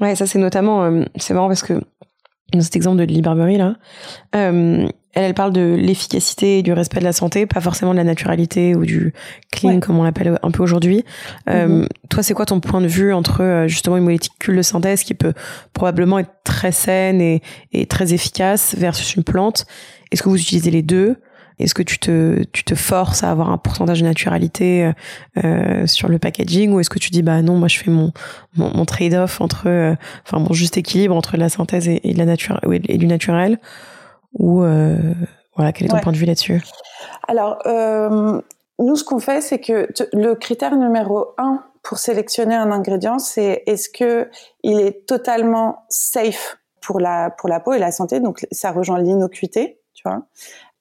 Ouais, 0.00 0.16
ça 0.16 0.26
c'est 0.26 0.38
notamment, 0.38 0.84
euh, 0.84 1.04
c'est 1.16 1.34
marrant 1.34 1.48
parce 1.48 1.62
que 1.62 1.80
dans 2.52 2.60
cet 2.62 2.76
exemple 2.76 2.98
de 2.98 3.04
Lily 3.04 3.22
Barbery 3.22 3.56
là, 3.56 3.76
euh, 4.34 4.86
elle, 5.14 5.24
elle 5.24 5.34
parle 5.34 5.52
de 5.52 5.74
l'efficacité 5.78 6.58
et 6.58 6.62
du 6.62 6.72
respect 6.72 7.00
de 7.00 7.04
la 7.04 7.12
santé, 7.12 7.46
pas 7.46 7.60
forcément 7.60 7.92
de 7.92 7.98
la 7.98 8.04
naturalité 8.04 8.74
ou 8.74 8.84
du 8.84 9.12
clean 9.50 9.80
comme 9.80 9.98
on 9.98 10.04
l'appelle 10.04 10.38
un 10.42 10.50
peu 10.50 10.62
aujourd'hui. 10.62 11.04
Euh, 11.50 11.82
mm-hmm. 11.82 11.88
Toi, 12.08 12.22
c'est 12.22 12.34
quoi 12.34 12.46
ton 12.46 12.60
point 12.60 12.80
de 12.80 12.86
vue 12.86 13.12
entre 13.12 13.42
euh, 13.42 13.68
justement 13.68 13.96
une 13.98 14.04
molécule 14.04 14.56
de 14.56 14.62
synthèse 14.62 15.04
qui 15.04 15.14
peut 15.14 15.34
probablement 15.74 16.18
être 16.18 16.32
très 16.44 16.72
saine 16.72 17.20
et, 17.20 17.42
et 17.72 17.86
très 17.86 18.14
efficace 18.14 18.74
versus 18.78 19.14
une 19.14 19.24
plante? 19.24 19.66
Est-ce 20.10 20.22
que 20.22 20.28
vous 20.28 20.40
utilisez 20.40 20.70
les 20.70 20.82
deux? 20.82 21.16
Est-ce 21.58 21.74
que 21.74 21.82
tu 21.82 21.98
te, 21.98 22.42
tu 22.52 22.64
te 22.64 22.74
forces 22.74 23.22
à 23.22 23.30
avoir 23.30 23.50
un 23.50 23.58
pourcentage 23.58 24.00
de 24.00 24.06
naturalité 24.06 24.84
euh, 24.84 24.92
euh 25.44 25.86
sur 25.86 26.08
le 26.08 26.18
packaging 26.18 26.72
ou 26.72 26.80
est-ce 26.80 26.90
que 26.90 26.98
tu 26.98 27.10
dis 27.10 27.22
bah 27.22 27.42
non 27.42 27.56
moi 27.56 27.68
je 27.68 27.78
fais 27.78 27.90
mon 27.90 28.12
mon, 28.56 28.74
mon 28.74 28.84
trade-off 28.84 29.40
entre 29.40 29.68
euh, 29.68 29.94
enfin 30.26 30.38
mon 30.38 30.52
juste 30.52 30.76
équilibre 30.76 31.14
entre 31.14 31.36
la 31.36 31.48
synthèse 31.48 31.88
et, 31.88 32.00
et 32.08 32.14
la 32.14 32.24
nature 32.24 32.60
et 32.70 32.98
du 32.98 33.06
naturel 33.06 33.58
ou 34.34 34.62
euh, 34.62 34.96
voilà 35.56 35.72
quel 35.72 35.86
est 35.86 35.90
ton 35.90 35.98
point 35.98 36.12
de 36.12 36.16
vue 36.16 36.26
là-dessus? 36.26 36.62
Alors 37.28 37.58
nous 38.78 38.96
ce 38.96 39.04
qu'on 39.04 39.18
fait 39.18 39.40
c'est 39.40 39.58
que 39.58 39.88
le 40.12 40.34
critère 40.34 40.76
numéro 40.76 41.34
un 41.38 41.62
pour 41.82 41.98
sélectionner 41.98 42.54
un 42.54 42.70
ingrédient 42.70 43.18
c'est 43.18 43.62
est-ce 43.66 43.88
que 43.88 44.30
il 44.62 44.80
est 44.80 45.06
totalement 45.06 45.84
safe 45.88 46.58
pour 46.80 47.00
la 47.00 47.30
pour 47.30 47.48
la 47.48 47.60
peau 47.60 47.72
et 47.72 47.78
la 47.78 47.92
santé? 47.92 48.20
Donc 48.20 48.46
ça 48.50 48.72
rejoint 48.72 49.00
l'innocuité 49.00 49.78
tu 49.94 50.08
vois? 50.08 50.22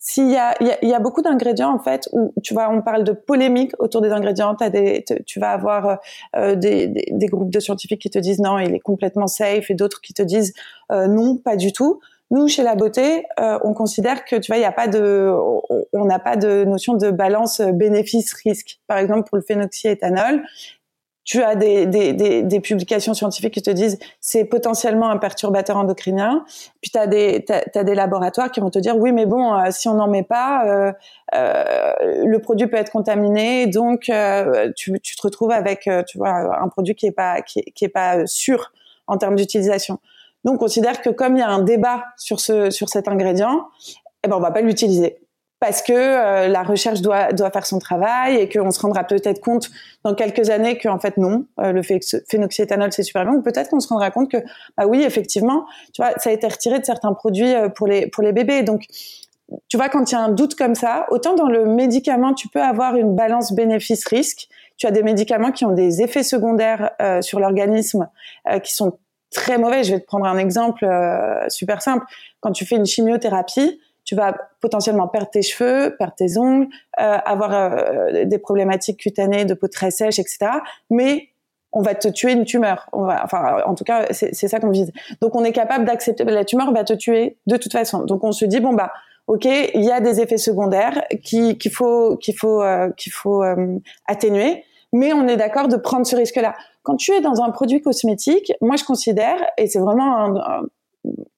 S'il 0.03 0.31
y 0.31 0.36
a, 0.36 0.55
il 0.81 0.89
y 0.89 0.93
a, 0.96 1.00
beaucoup 1.00 1.22
d'ingrédients 1.22 1.72
en 1.72 1.77
fait 1.77 2.10
où 2.12 2.34
tu 2.41 2.55
vois, 2.55 2.70
on 2.72 2.81
parle 2.81 3.03
de 3.03 3.12
polémique 3.12 3.74
autour 3.77 4.01
des 4.01 4.10
ingrédients. 4.10 4.55
As 4.60 4.72
des, 4.72 5.05
tu 5.27 5.39
vas 5.39 5.51
avoir 5.51 6.00
euh, 6.36 6.55
des, 6.55 6.88
des, 6.88 7.05
des, 7.12 7.25
groupes 7.27 7.51
de 7.51 7.60
scientifiques 7.60 8.01
qui 8.01 8.10
te 8.10 8.17
disent 8.17 8.39
non, 8.39 8.58
il 8.58 8.74
est 8.74 8.79
complètement 8.79 9.27
safe, 9.27 9.70
et 9.70 9.75
d'autres 9.75 10.01
qui 10.01 10.15
te 10.15 10.24
disent 10.24 10.53
euh, 10.91 11.05
non, 11.05 11.38
pas 11.38 11.55
du 11.55 11.72
tout. 11.72 12.00
Nous, 12.31 12.48
chez 12.48 12.63
la 12.63 12.74
beauté, 12.74 13.25
euh, 13.39 13.60
on 13.63 13.75
considère 13.75 14.25
que 14.25 14.38
tu 14.38 14.51
vois, 14.51 14.58
il 14.58 14.62
y 14.62 14.65
a 14.65 14.72
pas 14.72 14.88
de, 14.88 15.31
on 15.93 16.05
n'a 16.05 16.17
pas 16.17 16.36
de 16.36 16.63
notion 16.63 16.96
de 16.96 17.12
balance 17.12 17.62
bénéfice-risque. 17.62 18.79
Par 18.88 18.98
exemple, 18.98 19.29
pour 19.29 19.38
le 19.38 19.43
phénoxyéthanol, 19.43 20.43
tu 21.23 21.41
as 21.43 21.55
des, 21.55 21.85
des, 21.85 22.13
des, 22.41 22.59
publications 22.59 23.13
scientifiques 23.13 23.53
qui 23.53 23.61
te 23.61 23.69
disent 23.69 23.99
c'est 24.19 24.43
potentiellement 24.45 25.09
un 25.09 25.17
perturbateur 25.17 25.77
endocrinien. 25.77 26.43
Puis 26.81 26.91
tu 26.91 26.97
as 26.97 27.05
des, 27.05 27.45
des 27.75 27.95
laboratoires 27.95 28.51
qui 28.51 28.59
vont 28.59 28.71
te 28.71 28.79
dire 28.79 28.97
oui, 28.97 29.11
mais 29.11 29.25
bon, 29.25 29.53
euh, 29.53 29.69
si 29.69 29.87
on 29.87 29.93
n'en 29.93 30.07
met 30.07 30.23
pas, 30.23 30.65
euh, 30.65 30.91
euh, 31.35 31.93
le 32.25 32.39
produit 32.39 32.67
peut 32.67 32.77
être 32.77 32.91
contaminé, 32.91 33.67
donc 33.67 34.11
tu, 34.75 34.99
tu, 35.01 35.15
te 35.15 35.21
retrouves 35.21 35.51
avec 35.51 35.89
tu 36.07 36.17
vois 36.17 36.59
un 36.59 36.67
produit 36.69 36.95
qui 36.95 37.07
est 37.07 37.11
pas 37.11 37.41
qui 37.41 37.61
qui 37.75 37.87
pas 37.87 38.25
sûr 38.25 38.71
en 39.07 39.17
termes 39.17 39.35
d'utilisation. 39.35 39.99
Donc 40.43 40.55
on 40.55 40.57
considère 40.57 41.01
que 41.01 41.11
comme 41.11 41.35
il 41.37 41.39
y 41.39 41.43
a 41.43 41.49
un 41.49 41.61
débat 41.61 42.05
sur 42.17 42.39
ce 42.39 42.71
sur 42.71 42.89
cet 42.89 43.07
ingrédient, 43.07 43.67
eh 44.23 44.27
ben 44.27 44.37
on 44.37 44.39
va 44.39 44.51
pas 44.51 44.61
l'utiliser 44.61 45.20
parce 45.61 45.83
que 45.83 45.93
euh, 45.93 46.47
la 46.47 46.63
recherche 46.63 47.01
doit, 47.01 47.33
doit 47.33 47.51
faire 47.51 47.67
son 47.67 47.77
travail 47.77 48.35
et 48.35 48.49
qu'on 48.49 48.71
se 48.71 48.79
rendra 48.79 49.03
peut-être 49.03 49.39
compte 49.41 49.69
dans 50.03 50.15
quelques 50.15 50.49
années 50.49 50.79
qu'en 50.79 50.97
fait 50.97 51.17
non, 51.17 51.45
euh, 51.59 51.71
le 51.71 51.83
phénoxyéthanol 51.83 52.91
c'est 52.91 53.03
super 53.03 53.23
bien, 53.25 53.35
ou 53.35 53.43
peut-être 53.43 53.69
qu'on 53.69 53.79
se 53.79 53.87
rendra 53.87 54.09
compte 54.09 54.31
que 54.31 54.37
bah 54.75 54.87
oui 54.87 55.03
effectivement, 55.03 55.67
tu 55.93 56.01
vois, 56.01 56.13
ça 56.17 56.31
a 56.31 56.33
été 56.33 56.47
retiré 56.47 56.79
de 56.79 56.85
certains 56.85 57.13
produits 57.13 57.53
euh, 57.53 57.69
pour 57.69 57.85
les 57.85 58.07
pour 58.07 58.23
les 58.23 58.33
bébés. 58.33 58.63
Donc 58.63 58.85
tu 59.67 59.77
vois 59.77 59.87
quand 59.89 60.11
il 60.11 60.15
y 60.15 60.17
a 60.17 60.21
un 60.21 60.29
doute 60.29 60.55
comme 60.55 60.73
ça, 60.73 61.05
autant 61.11 61.35
dans 61.35 61.47
le 61.47 61.65
médicament 61.65 62.33
tu 62.33 62.47
peux 62.47 62.61
avoir 62.61 62.95
une 62.95 63.15
balance 63.15 63.53
bénéfice-risque. 63.53 64.47
Tu 64.77 64.87
as 64.87 64.91
des 64.91 65.03
médicaments 65.03 65.51
qui 65.51 65.63
ont 65.65 65.73
des 65.73 66.01
effets 66.01 66.23
secondaires 66.23 66.89
sur 67.21 67.39
l'organisme 67.39 68.09
qui 68.63 68.73
sont 68.73 68.97
très 69.29 69.59
mauvais. 69.59 69.83
Je 69.83 69.93
vais 69.93 69.99
te 69.99 70.07
prendre 70.07 70.25
un 70.25 70.39
exemple 70.39 70.87
super 71.49 71.83
simple. 71.83 72.03
Quand 72.39 72.51
tu 72.51 72.65
fais 72.65 72.77
une 72.77 72.87
chimiothérapie, 72.87 73.79
tu 74.11 74.15
vas 74.17 74.35
potentiellement 74.59 75.07
perdre 75.07 75.29
tes 75.29 75.41
cheveux, 75.41 75.95
perdre 75.97 76.13
tes 76.15 76.37
ongles, 76.37 76.67
euh, 76.99 77.17
avoir 77.23 77.53
euh, 77.53 78.25
des 78.25 78.39
problématiques 78.39 78.99
cutanées, 78.99 79.45
de 79.45 79.53
peau 79.53 79.69
très 79.69 79.89
sèche, 79.89 80.19
etc. 80.19 80.51
Mais 80.89 81.29
on 81.71 81.81
va 81.81 81.95
te 81.95 82.09
tuer 82.09 82.33
une 82.33 82.43
tumeur. 82.43 82.89
On 82.91 83.05
va, 83.05 83.23
enfin, 83.23 83.61
en 83.65 83.73
tout 83.73 83.85
cas, 83.85 84.07
c'est 84.11 84.33
ça 84.33 84.59
qu'on 84.59 84.69
vise. 84.69 84.91
Donc, 85.21 85.33
on 85.33 85.45
est 85.45 85.53
capable 85.53 85.85
d'accepter. 85.85 86.25
La 86.25 86.43
tumeur 86.43 86.73
va 86.73 86.83
te 86.83 86.91
tuer 86.91 87.37
de 87.47 87.55
toute 87.55 87.71
façon. 87.71 88.03
Donc, 88.03 88.25
on 88.25 88.33
se 88.33 88.43
dit 88.43 88.59
bon 88.59 88.73
bah, 88.73 88.91
ok, 89.27 89.45
il 89.45 89.81
y 89.81 89.91
a 89.91 90.01
des 90.01 90.19
effets 90.19 90.37
secondaires 90.37 91.01
qu'il 91.23 91.55
faut 91.71 92.17
qu'il 92.17 92.37
faut 92.37 92.61
euh, 92.61 92.89
qu'il 92.97 93.13
faut 93.13 93.45
atténuer, 94.07 94.65
mais 94.91 95.13
on 95.13 95.25
est 95.29 95.37
d'accord 95.37 95.69
de 95.69 95.77
prendre 95.77 96.05
ce 96.05 96.17
risque-là. 96.17 96.53
Quand 96.83 96.97
tu 96.97 97.13
es 97.13 97.21
dans 97.21 97.41
un 97.41 97.51
produit 97.51 97.81
cosmétique, 97.81 98.51
moi 98.59 98.75
je 98.75 98.83
considère, 98.83 99.37
et 99.57 99.67
c'est 99.67 99.79
vraiment 99.79 100.17
un 100.17 100.63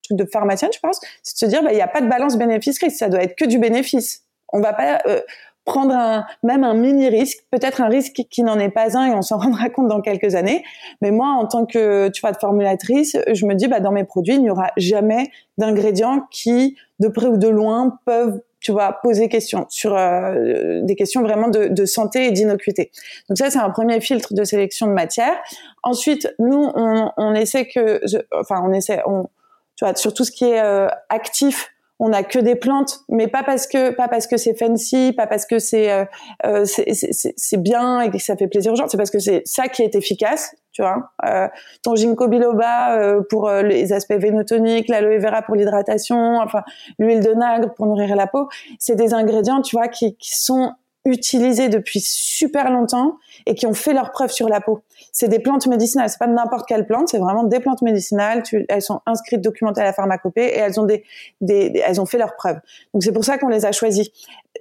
de 0.09 0.25
pharmacienne, 0.25 0.71
je 0.73 0.79
pense, 0.79 0.99
c'est 1.21 1.45
de 1.45 1.51
se 1.51 1.55
dire, 1.55 1.63
bah, 1.63 1.71
il 1.71 1.75
n'y 1.75 1.81
a 1.81 1.87
pas 1.87 2.01
de 2.01 2.07
balance 2.07 2.37
bénéfice-risque, 2.37 2.97
ça 2.97 3.09
doit 3.09 3.23
être 3.23 3.35
que 3.35 3.45
du 3.45 3.59
bénéfice. 3.59 4.23
On 4.51 4.59
va 4.59 4.73
pas 4.73 5.01
euh, 5.07 5.21
prendre 5.65 5.95
un, 5.95 6.25
même 6.43 6.63
un 6.63 6.73
mini 6.73 7.07
risque, 7.07 7.39
peut-être 7.51 7.81
un 7.81 7.87
risque 7.87 8.23
qui 8.29 8.43
n'en 8.43 8.59
est 8.59 8.69
pas 8.69 8.97
un 8.97 9.05
et 9.05 9.15
on 9.15 9.21
s'en 9.21 9.37
rendra 9.39 9.69
compte 9.69 9.87
dans 9.87 10.01
quelques 10.01 10.35
années. 10.35 10.63
Mais 11.01 11.11
moi, 11.11 11.29
en 11.29 11.47
tant 11.47 11.65
que, 11.65 12.09
tu 12.09 12.21
vois, 12.21 12.31
de 12.31 12.37
formulatrice, 12.37 13.17
je 13.31 13.45
me 13.45 13.55
dis, 13.55 13.67
bah, 13.67 13.79
dans 13.79 13.91
mes 13.91 14.03
produits, 14.03 14.35
il 14.35 14.41
n'y 14.41 14.49
aura 14.49 14.71
jamais 14.77 15.31
d'ingrédients 15.57 16.27
qui, 16.31 16.77
de 16.99 17.07
près 17.07 17.27
ou 17.27 17.37
de 17.37 17.47
loin, 17.47 17.97
peuvent 18.05 18.41
tu 18.59 18.71
vois, 18.71 18.97
poser 19.03 19.27
question 19.27 19.65
sur 19.67 19.93
euh, 19.93 20.79
des 20.83 20.95
questions 20.95 21.21
vraiment 21.21 21.49
de, 21.49 21.67
de 21.67 21.85
santé 21.85 22.27
et 22.27 22.31
d'innocuité. 22.31 22.91
Donc 23.27 23.37
ça, 23.37 23.49
c'est 23.49 23.59
un 23.59 23.69
premier 23.69 23.99
filtre 23.99 24.33
de 24.33 24.45
sélection 24.45 24.87
de 24.87 24.93
matière. 24.93 25.35
Ensuite, 25.83 26.33
nous, 26.39 26.71
on, 26.73 27.11
on 27.17 27.33
essaie 27.33 27.67
que, 27.67 27.99
enfin, 28.31 28.63
on 28.65 28.71
essaie, 28.71 29.01
on, 29.05 29.25
tu 29.75 29.85
vois, 29.85 29.95
sur 29.95 30.13
tout 30.13 30.23
ce 30.23 30.31
qui 30.31 30.45
est 30.45 30.61
euh, 30.61 30.87
actif, 31.09 31.73
on 31.99 32.09
n'a 32.09 32.23
que 32.23 32.39
des 32.39 32.55
plantes, 32.55 32.99
mais 33.07 33.27
pas 33.27 33.43
parce 33.43 33.67
que 33.67 33.91
pas 33.91 34.07
parce 34.07 34.27
que 34.27 34.35
c'est 34.35 34.57
fancy, 34.57 35.13
pas 35.15 35.27
parce 35.27 35.45
que 35.45 35.59
c'est 35.59 35.91
euh, 35.91 36.05
euh 36.45 36.65
c'est 36.65 37.61
bien 37.61 38.01
et 38.01 38.09
que 38.09 38.17
ça 38.17 38.35
fait 38.35 38.47
plaisir 38.47 38.73
aux 38.73 38.75
gens, 38.75 38.87
c'est 38.87 38.97
parce 38.97 39.11
que 39.11 39.19
c'est 39.19 39.41
ça 39.45 39.67
qui 39.67 39.83
est 39.83 39.95
efficace, 39.95 40.55
tu 40.71 40.81
vois. 40.81 41.11
Euh, 41.25 41.47
ton 41.83 41.95
ginkgo 41.95 42.27
biloba 42.27 42.97
euh, 42.97 43.21
pour 43.29 43.49
les 43.49 43.93
aspects 43.93 44.13
vénotoniques, 44.13 44.89
l'aloe 44.89 45.19
vera 45.19 45.43
pour 45.43 45.55
l'hydratation, 45.55 46.39
enfin 46.41 46.63
l'huile 46.97 47.21
de 47.21 47.33
nagre 47.33 47.73
pour 47.73 47.85
nourrir 47.85 48.15
la 48.15 48.27
peau, 48.27 48.49
c'est 48.79 48.95
des 48.95 49.13
ingrédients, 49.13 49.61
tu 49.61 49.75
vois, 49.75 49.87
qui, 49.87 50.17
qui 50.17 50.37
sont 50.37 50.73
utilisés 51.05 51.69
depuis 51.69 51.99
super 51.99 52.71
longtemps 52.71 53.17
et 53.45 53.55
qui 53.55 53.67
ont 53.67 53.73
fait 53.73 53.93
leur 53.93 54.11
preuve 54.11 54.31
sur 54.31 54.47
la 54.47 54.61
peau. 54.61 54.83
C'est 55.15 55.27
des 55.27 55.37
plantes 55.37 55.67
médicinales, 55.67 56.09
c'est 56.09 56.17
pas 56.17 56.25
n'importe 56.25 56.67
quelle 56.67 56.87
plante, 56.87 57.09
c'est 57.09 57.19
vraiment 57.19 57.43
des 57.43 57.59
plantes 57.59 57.83
médicinales. 57.83 58.41
Elles 58.67 58.81
sont 58.81 59.01
inscrites, 59.05 59.41
documentées 59.41 59.81
à 59.81 59.83
la 59.83 59.93
pharmacopée 59.93 60.45
et 60.45 60.57
elles 60.57 60.79
ont 60.79 60.85
des, 60.85 61.03
des, 61.39 61.83
elles 61.85 62.01
ont 62.01 62.07
fait 62.07 62.17
leur 62.17 62.35
preuve. 62.35 62.57
Donc 62.95 63.03
c'est 63.03 63.11
pour 63.11 63.23
ça 63.23 63.37
qu'on 63.37 63.47
les 63.47 63.63
a 63.63 63.71
choisies. 63.71 64.11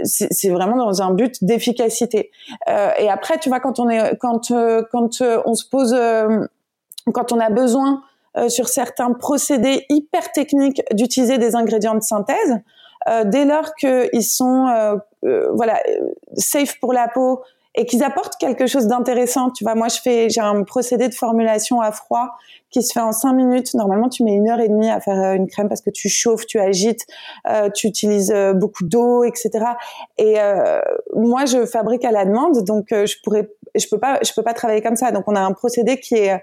C'est 0.05 0.51
vraiment 0.51 0.77
dans 0.77 1.01
un 1.01 1.13
but 1.13 1.43
d'efficacité. 1.43 2.31
Euh, 2.69 2.91
et 2.99 3.09
après, 3.09 3.39
tu 3.39 3.49
vois, 3.49 3.61
quand 3.61 3.79
on 3.79 3.89
est, 3.89 4.17
quand 4.19 4.51
euh, 4.51 4.83
quand 4.93 5.23
euh, 5.23 5.41
on 5.47 5.55
se 5.55 5.67
pose, 5.67 5.95
euh, 5.97 6.47
quand 7.15 7.33
on 7.33 7.41
a 7.41 7.49
besoin 7.49 8.03
sur 8.49 8.69
certains 8.69 9.13
procédés 9.13 9.85
hyper 9.91 10.33
techniques 10.33 10.83
d'utiliser 10.93 11.37
des 11.37 11.55
ingrédients 11.55 11.95
de 11.95 12.01
synthèse, 12.01 12.61
dès 13.27 13.45
lors 13.45 13.75
qu'ils 13.75 14.25
sont 14.25 14.99
voilà 15.53 15.79
safe 16.39 16.81
pour 16.81 16.95
la 16.95 17.09
peau 17.09 17.43
et 17.75 17.87
qu'ils 17.87 18.03
apportent 18.03 18.37
quelque 18.37 18.67
chose 18.67 18.87
d'intéressant. 18.87 19.51
Tu 19.51 19.65
vois, 19.65 19.75
moi, 19.75 19.89
je 19.89 19.99
fais, 20.01 20.29
j'ai 20.29 20.41
un 20.41 20.63
procédé 20.63 21.09
de 21.09 21.15
formulation 21.15 21.81
à 21.81 21.91
froid 21.91 22.31
qui 22.71 22.83
se 22.83 22.93
fait 22.93 23.01
en 23.01 23.13
cinq 23.13 23.33
minutes. 23.33 23.75
Normalement, 23.75 24.09
tu 24.09 24.25
mets 24.25 24.35
une 24.35 24.49
heure 24.49 24.61
et 24.61 24.69
demie 24.69 24.91
à 24.91 25.01
faire 25.01 25.19
euh, 25.19 25.35
une 25.35 25.47
crème 25.47 25.69
parce 25.69 25.81
que 25.81 25.91
tu 25.91 26.09
chauffes, 26.09 26.47
tu 26.47 26.59
agites, 26.59 27.07
euh, 27.49 27.71
tu 27.71 27.87
utilises 27.87 28.31
euh, 28.31 28.53
beaucoup 28.53 28.85
d'eau, 28.85 29.25
etc. 29.25 29.51
Et 30.19 30.41
euh, 30.41 30.81
moi, 31.15 31.47
je 31.47 31.65
fabrique 31.65 32.05
à 32.05 32.11
la 32.11 32.25
demande, 32.25 32.63
donc 32.65 32.87
je 32.91 33.15
pourrais, 33.25 33.51
je 33.75 33.87
peux 33.91 33.99
pas, 33.99 34.19
je 34.23 34.33
peux 34.35 34.43
pas 34.43 34.55
travailler 34.55 34.83
comme 34.83 34.97
ça. 34.97 35.11
Donc, 35.11 35.25
on 35.27 35.35
a 35.35 35.41
un 35.41 35.53
procédé 35.53 35.99
qui 35.99 36.17
est 36.17 36.43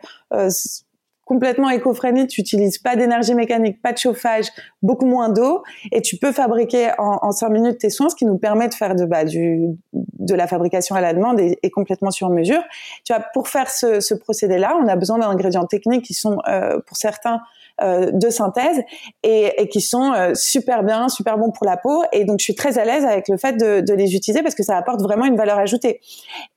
complètement 1.30 1.70
éco-friendly, 1.70 2.26
tu 2.26 2.42
n'utilises 2.42 2.80
pas 2.80 2.96
d'énergie 2.96 3.36
mécanique, 3.36 3.84
pas 3.84 3.94
de 3.94 4.00
chauffage, 4.00 4.48
beaucoup 4.82 5.06
moins 5.06 5.30
d'eau, 5.30 5.62
et 5.92 6.02
tu 6.02 6.18
peux 6.18 6.32
fabriquer 6.32 6.90
en, 6.98 7.20
en 7.22 7.32
5 7.32 7.50
minutes 7.50 7.78
tes 7.78 7.92
soins, 7.92 8.10
ce 8.10 8.16
qui 8.16 8.26
nous 8.26 8.40
permet 8.40 8.68
de 8.68 8.74
faire 8.74 8.96
de, 8.96 9.06
bah, 9.06 9.26
du, 9.26 9.68
de 9.94 10.34
la 10.34 10.48
fabrication 10.48 10.96
à 10.96 11.02
la 11.02 11.14
demande 11.14 11.40
et, 11.40 11.70
complètement 11.70 12.10
sur 12.10 12.32
mesure. 12.32 12.64
Tu 13.06 13.14
vois, 13.14 13.24
pour 13.32 13.48
faire 13.48 13.70
ce, 13.70 14.00
ce 14.00 14.16
procédé-là, 14.16 14.76
on 14.84 14.88
a 14.88 14.96
besoin 14.96 15.20
d'ingrédients 15.20 15.68
techniques 15.68 16.04
qui 16.04 16.16
sont, 16.16 16.40
euh, 16.48 16.80
pour 16.88 16.98
certains, 16.98 17.42
euh, 17.84 18.10
de 18.12 18.30
synthèse 18.32 18.82
et, 19.22 19.62
et 19.62 19.70
qui 19.70 19.82
sont 19.82 20.12
euh, 20.14 20.34
super 20.34 20.84
bien, 20.84 21.10
super 21.10 21.38
bons 21.38 21.52
pour 21.52 21.68
la 21.68 21.78
peau. 21.78 22.04
Et 22.12 22.26
donc, 22.26 22.40
je 22.40 22.44
suis 22.46 22.56
très 22.56 22.80
à 22.80 22.86
l'aise 22.86 23.06
avec 23.06 23.28
le 23.28 23.38
fait 23.38 23.54
de, 23.54 23.82
de 23.82 23.94
les 23.94 24.16
utiliser 24.16 24.42
parce 24.42 24.56
que 24.56 24.64
ça 24.64 24.76
apporte 24.76 25.02
vraiment 25.04 25.26
une 25.26 25.38
valeur 25.38 25.60
ajoutée. 25.60 26.02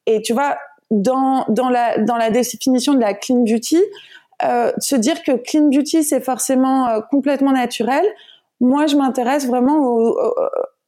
Et 0.07 0.23
tu 0.23 0.33
vois, 0.33 0.57
dans, 0.91 1.45
dans, 1.49 1.69
la, 1.69 1.99
dans 1.99 2.17
la 2.17 2.31
définition 2.31 2.95
de 2.95 3.01
la 3.01 3.15
clean 3.15 3.45
beauty, 3.45 3.79
euh, 4.45 4.73
se 4.79 4.97
dire 4.97 5.23
que 5.23 5.33
clean 5.33 5.69
beauty 5.69 6.03
c'est 6.03 6.21
forcément 6.21 6.89
euh, 6.89 7.01
complètement 7.11 7.53
naturel. 7.53 8.05
Moi, 8.61 8.87
je 8.87 8.97
m'intéresse 8.97 9.47
vraiment 9.47 9.79
au, 9.79 10.17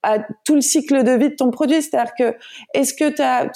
à 0.04 0.18
tout 0.44 0.54
le 0.54 0.60
cycle 0.60 1.02
de 1.02 1.12
vie 1.12 1.30
de 1.30 1.34
ton 1.34 1.50
produit, 1.50 1.82
c'est-à-dire 1.82 2.12
que 2.16 2.36
est-ce 2.74 2.94
que 2.94 3.10
tu 3.10 3.22
as, 3.22 3.50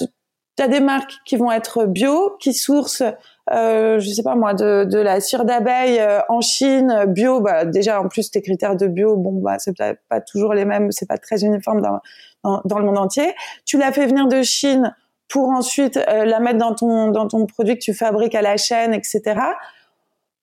des 0.69 0.81
marques 0.81 1.13
qui 1.25 1.37
vont 1.37 1.53
être 1.53 1.87
bio, 1.87 2.37
qui 2.41 2.53
sourcent 2.53 3.05
euh, 3.53 3.99
je 3.99 4.11
sais 4.11 4.23
pas 4.23 4.35
moi, 4.35 4.53
de, 4.53 4.85
de 4.85 4.99
la 4.99 5.21
cire 5.21 5.45
d'abeille 5.47 6.01
euh, 6.01 6.21
en 6.29 6.43
Chine, 6.43 7.07
bio, 7.07 7.41
bah 7.41 7.65
déjà 7.65 7.99
en 7.99 8.09
plus 8.09 8.31
tes 8.31 8.43
critères 8.43 8.77
de 8.77 8.87
bio, 8.87 9.17
bon 9.17 9.41
bah 9.41 9.59
c'est 9.59 9.75
pas 9.75 10.21
toujours 10.21 10.53
les 10.53 10.67
mêmes, 10.67 10.93
c'est 10.93 11.09
pas 11.09 11.17
très 11.17 11.45
uniforme 11.45 11.81
dans, 11.81 12.01
dans, 12.45 12.61
dans, 12.67 12.79
le 12.79 12.85
monde 12.85 12.99
entier. 12.99 13.35
Tu 13.65 13.79
l'as 13.79 13.91
fait 13.93 14.07
venir 14.07 14.29
de 14.29 14.43
Chine 14.43 14.95
pour 15.29 15.49
ensuite 15.49 15.97
la 15.97 16.41
mettre 16.41 16.59
dans 16.59 16.75
ton 16.75 17.11
dans 17.11 17.27
ton 17.27 17.47
produit 17.47 17.79
que 17.79 17.85
tu 17.85 17.95
fabriques 17.95 18.35
à 18.35 18.43
la 18.43 18.59
chaîne, 18.59 18.93
etc. 18.93 19.41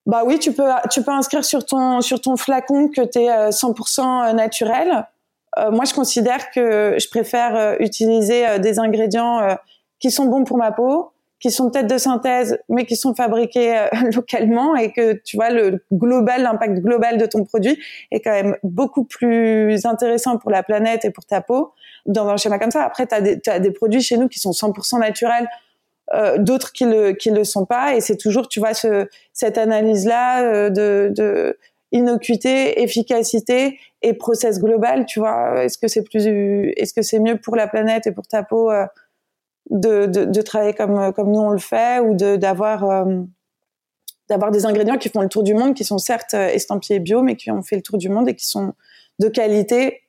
Bah 0.06 0.24
oui, 0.26 0.38
tu 0.38 0.54
peux 0.54 0.70
tu 0.92 1.02
peux 1.02 1.12
inscrire 1.12 1.44
sur 1.44 1.66
ton 1.66 2.02
sur 2.02 2.22
ton 2.22 2.38
flacon 2.38 2.90
que 2.90 3.02
tu 3.02 3.20
es 3.20 3.50
100% 3.50 4.36
naturel. 4.36 5.06
Euh, 5.58 5.72
moi, 5.72 5.86
je 5.86 5.94
considère 5.94 6.52
que 6.52 6.96
je 7.00 7.08
préfère 7.10 7.56
euh, 7.56 7.76
utiliser 7.80 8.48
euh, 8.48 8.58
des 8.58 8.80
ingrédients 8.80 9.56
qui 10.00 10.12
sont 10.12 10.26
bons 10.26 10.44
pour 10.44 10.58
ma 10.58 10.72
peau, 10.72 11.12
qui 11.40 11.52
sont 11.52 11.70
peut-être 11.70 11.88
de 11.88 11.98
synthèse, 11.98 12.60
mais 12.70 12.86
qui 12.86 12.96
sont 12.96 13.16
fabriqués 13.16 13.88
localement 14.14 14.76
et 14.76 14.92
que 14.92 15.14
tu 15.24 15.38
vois 15.38 15.50
le 15.50 15.84
global, 15.92 16.44
l'impact 16.44 16.80
global 16.80 17.18
de 17.18 17.26
ton 17.26 17.44
produit 17.44 17.80
est 18.12 18.20
quand 18.20 18.32
même 18.32 18.58
beaucoup 18.64 19.06
plus 19.06 19.86
intéressant 19.86 20.38
pour 20.38 20.52
la 20.52 20.64
planète 20.64 21.06
et 21.06 21.12
pour 21.12 21.26
ta 21.26 21.42
peau 21.42 21.72
dans 22.06 22.28
un 22.28 22.38
schéma 22.38 22.60
comme 22.60 22.72
ça. 22.72 22.84
Après, 22.84 23.08
tu 23.08 23.16
as, 23.16 23.54
as, 23.54 23.60
des 23.60 23.72
produits 23.72 24.02
chez 24.02 24.18
nous 24.18 24.28
qui 24.28 24.40
sont 24.40 24.52
100% 24.52 25.00
naturels 25.00 25.48
euh, 26.14 26.38
d'autres 26.38 26.72
qui 26.72 26.86
le 26.86 27.14
qui 27.14 27.32
le 27.32 27.44
sont 27.44 27.66
pas. 27.66 27.96
Et 27.96 28.02
c'est 28.02 28.18
toujours 28.18 28.48
tu 28.48 28.60
vois 28.60 28.74
ce, 28.74 29.08
cette 29.34 29.58
analyse 29.58 30.06
là 30.06 30.44
euh, 30.44 30.70
de, 30.70 31.12
de 31.16 31.58
innocuité, 31.92 32.82
efficacité 32.84 33.80
et 34.02 34.14
process 34.14 34.60
global, 34.60 35.06
tu 35.06 35.20
vois, 35.20 35.64
est-ce 35.64 35.78
que 35.78 35.88
c'est 35.88 36.04
plus 36.04 36.26
est-ce 36.78 36.94
que 36.94 37.02
c'est 37.02 37.20
mieux 37.20 37.38
pour 37.38 37.56
la 37.56 37.68
planète 37.68 38.06
et 38.06 38.12
pour 38.12 38.28
ta 38.28 38.44
peau 38.44 38.70
euh, 38.70 38.86
de, 39.72 40.06
de, 40.06 40.26
de, 40.26 40.42
travailler 40.42 40.74
comme 40.74 41.12
comme 41.14 41.32
nous 41.32 41.40
on 41.40 41.50
le 41.50 41.58
fait 41.58 42.00
ou 42.00 42.14
de 42.16 42.36
d'avoir 42.36 43.08
d'avoir 44.30 44.52
des 44.52 44.66
ingrédients 44.68 44.98
qui 44.98 45.10
font 45.10 45.22
le 45.22 45.30
tour 45.30 45.42
du 45.42 45.56
monde, 45.56 45.74
qui 45.74 45.84
sont 45.84 45.98
certes 45.98 46.36
estampillés 46.36 47.00
bio, 47.00 47.24
mais 47.24 47.36
qui 47.36 47.50
ont 47.50 47.64
fait 47.64 47.78
le 47.78 47.82
tour 47.82 47.98
du 47.98 48.10
monde 48.10 48.30
et 48.30 48.36
qui 48.36 48.46
sont 48.46 48.74
de 49.20 49.28
qualité 49.28 50.02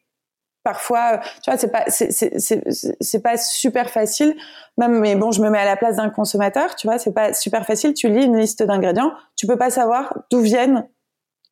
parfois 0.67 1.21
tu 1.45 1.49
vois 1.49 1.57
c'est 1.57 1.71
pas 1.71 1.85
c'est 1.89 3.23
pas 3.23 3.37
super 3.37 3.89
facile. 3.89 4.35
Même 4.79 4.99
mais 4.99 5.15
bon 5.15 5.31
je 5.31 5.41
me 5.41 5.49
mets 5.49 5.61
à 5.61 5.65
la 5.65 5.77
place 5.77 5.97
d'un 5.97 6.11
consommateur 6.11 6.75
tu 6.75 6.89
vois 6.89 6.99
c'est 6.99 7.13
pas 7.13 7.33
super 7.33 7.65
facile. 7.65 7.95
Tu 7.95 8.09
lis 8.09 8.25
une 8.25 8.37
liste 8.37 8.65
d'ingrédients 8.65 9.13
tu 9.37 9.47
peux 9.47 9.57
pas 9.57 9.71
savoir 9.71 10.25
d'où 10.33 10.41
viennent 10.41 10.89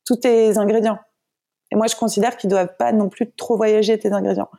tous 0.05 0.17
tes 0.17 0.57
ingrédients. 0.57 0.99
Et 1.71 1.77
moi 1.77 1.87
je 1.87 1.95
considère 1.95 2.35
qu'ils 2.35 2.49
doivent 2.49 2.75
pas 2.77 2.91
non 2.91 3.07
plus 3.07 3.31
trop 3.31 3.55
voyager 3.55 3.97
tes 3.97 4.11
ingrédients. 4.11 4.49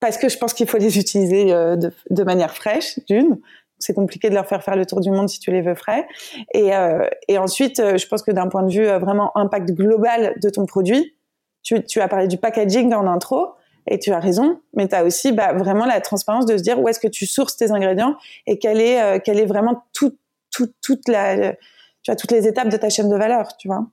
Parce 0.00 0.18
que 0.18 0.28
je 0.28 0.36
pense 0.36 0.52
qu'il 0.52 0.68
faut 0.68 0.78
les 0.78 0.98
utiliser 0.98 1.52
euh, 1.52 1.76
de, 1.76 2.24
manière 2.24 2.56
fraîche 2.56 2.98
d'une. 3.08 3.38
C'est 3.78 3.94
compliqué 3.94 4.30
de 4.30 4.34
leur 4.34 4.46
faire 4.46 4.64
faire 4.64 4.74
le 4.74 4.84
tour 4.84 5.00
du 5.00 5.12
monde 5.12 5.28
si 5.28 5.38
tu 5.38 5.52
les 5.52 5.62
veux 5.62 5.76
frais. 5.76 6.08
Et, 6.54 6.74
euh, 6.74 7.06
et 7.28 7.38
ensuite, 7.38 7.78
euh, 7.78 7.96
je 7.96 8.08
pense 8.08 8.24
que 8.24 8.32
d'un 8.32 8.48
point 8.48 8.64
de 8.64 8.72
vue 8.72 8.86
vraiment 8.98 9.30
impact 9.36 9.70
global 9.70 10.34
de 10.42 10.50
ton 10.50 10.66
produit, 10.66 11.14
tu, 11.62 11.84
tu 11.84 12.00
as 12.00 12.08
parlé 12.08 12.26
du 12.26 12.36
packaging 12.36 12.92
en 12.94 13.06
intro, 13.06 13.54
et 13.86 13.98
tu 13.98 14.12
as 14.12 14.20
raison, 14.20 14.60
mais 14.74 14.88
tu 14.88 14.94
as 14.94 15.04
aussi 15.04 15.32
bah, 15.32 15.52
vraiment 15.52 15.84
la 15.86 16.00
transparence 16.00 16.46
de 16.46 16.56
se 16.56 16.62
dire 16.62 16.80
où 16.80 16.88
est-ce 16.88 17.00
que 17.00 17.08
tu 17.08 17.26
sources 17.26 17.56
tes 17.56 17.70
ingrédients 17.70 18.16
et 18.46 18.58
quelle 18.58 18.80
est, 18.80 19.02
euh, 19.02 19.18
quelle 19.22 19.38
est 19.38 19.46
vraiment 19.46 19.84
tout, 19.92 20.16
tout, 20.50 20.72
toute 20.82 21.08
la, 21.08 21.54
tu 22.02 22.10
as 22.10 22.16
toutes 22.16 22.32
les 22.32 22.46
étapes 22.46 22.68
de 22.68 22.76
ta 22.76 22.90
chaîne 22.90 23.08
de 23.08 23.16
valeur, 23.16 23.56
tu 23.56 23.68
vois. 23.68 23.86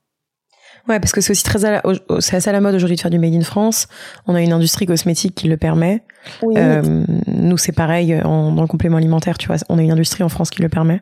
Ouais, 0.87 0.99
parce 0.99 1.11
que 1.11 1.21
c'est 1.21 1.31
aussi 1.31 1.43
très 1.43 1.65
à 1.65 1.71
la, 1.71 1.81
c'est 2.19 2.35
assez 2.35 2.49
à 2.49 2.53
la 2.53 2.61
mode 2.61 2.73
aujourd'hui 2.73 2.95
de 2.95 3.01
faire 3.01 3.11
du 3.11 3.19
made 3.19 3.35
in 3.35 3.41
France. 3.41 3.87
On 4.25 4.33
a 4.33 4.41
une 4.41 4.53
industrie 4.53 4.85
cosmétique 4.85 5.35
qui 5.35 5.47
le 5.47 5.55
permet. 5.55 6.03
Oui. 6.41 6.55
Euh, 6.57 7.03
nous, 7.27 7.57
c'est 7.57 7.71
pareil 7.71 8.19
dans 8.23 8.61
le 8.61 8.67
complément 8.67 8.97
alimentaire, 8.97 9.37
tu 9.37 9.47
vois. 9.47 9.57
On 9.69 9.77
a 9.77 9.81
une 9.81 9.91
industrie 9.91 10.23
en 10.23 10.29
France 10.29 10.49
qui 10.49 10.61
le 10.61 10.69
permet. 10.69 11.01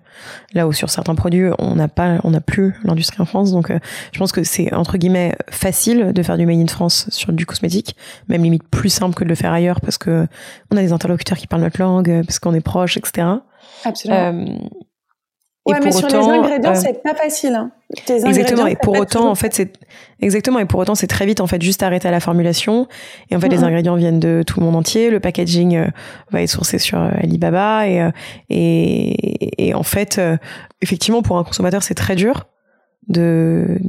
Là 0.54 0.68
où 0.68 0.74
sur 0.74 0.90
certains 0.90 1.16
produits, 1.16 1.50
on 1.58 1.76
n'a 1.76 1.88
pas, 1.88 2.18
on 2.24 2.32
n'a 2.32 2.42
plus 2.42 2.76
l'industrie 2.84 3.22
en 3.22 3.26
France. 3.26 3.52
Donc, 3.52 3.72
euh, 3.72 3.80
je 4.12 4.20
pense 4.20 4.32
que 4.32 4.44
c'est 4.44 4.74
entre 4.74 4.98
guillemets 4.98 5.36
facile 5.50 6.12
de 6.12 6.24
faire 6.24 6.38
du 6.38 6.46
made 6.46 6.60
in 6.60 6.68
France 6.68 7.08
sur 7.10 7.32
du 7.32 7.46
cosmétique, 7.46 7.96
même 8.28 8.44
limite 8.44 8.68
plus 8.70 8.90
simple 8.90 9.16
que 9.16 9.24
de 9.24 9.30
le 9.30 9.36
faire 9.36 9.54
ailleurs 9.54 9.80
parce 9.80 9.98
que 9.98 10.28
on 10.72 10.78
a 10.78 10.82
des 10.82 10.92
interlocuteurs 10.92 11.38
qui 11.38 11.48
parlent 11.48 11.62
notre 11.62 11.80
langue, 11.80 12.24
parce 12.26 12.40
qu'on 12.40 12.54
est 12.54 12.62
proche, 12.62 12.98
etc. 12.98 13.28
Absolument. 13.86 14.20
Euh, 14.20 14.46
ouais, 15.68 15.80
mais 15.84 15.92
sur 15.92 16.08
les 16.08 16.16
ingrédients, 16.16 16.72
euh, 16.72 16.76
c'est 16.76 17.02
pas 17.04 17.16
facile. 17.16 17.56
Hein. 17.56 17.72
exactement. 18.08 18.68
Et 18.68 18.76
pour 18.76 18.98
autant, 18.98 19.30
en 19.30 19.36
fait, 19.36 19.54
c'est 19.54 19.74
exactement. 20.22 20.60
Et 20.60 20.66
pour 20.66 20.80
autant, 20.80 20.96
c'est 20.96 21.08
très 21.08 21.26
vite 21.26 21.42
en 21.42 21.48
fait 21.48 21.62
juste 21.62 21.84
arrêter 21.84 22.08
à 22.08 22.12
la 22.12 22.20
formulation. 22.20 22.88
Et 23.30 23.36
en 23.36 23.40
fait, 23.40 23.50
les 23.50 23.64
ingrédients 23.64 23.96
viennent 23.96 24.20
de 24.20 24.44
tout 24.46 24.60
le 24.60 24.66
monde 24.66 24.76
entier. 24.76 25.10
Le 25.10 25.20
packaging 25.20 25.76
euh, 25.76 25.88
va 26.32 26.42
être 26.42 26.50
sourcé 26.50 26.80
sur 26.80 27.00
euh, 27.00 27.10
Alibaba. 27.22 27.88
Et 27.88 28.10
et, 28.50 29.68
et 29.68 29.74
en 29.74 29.84
fait, 29.84 30.20
effectivement, 30.82 31.22
pour 31.22 31.38
un 31.38 31.44
consommateur, 31.44 31.84
c'est 31.84 31.96
très 31.96 32.16
dur 32.16 32.48
de 33.08 33.80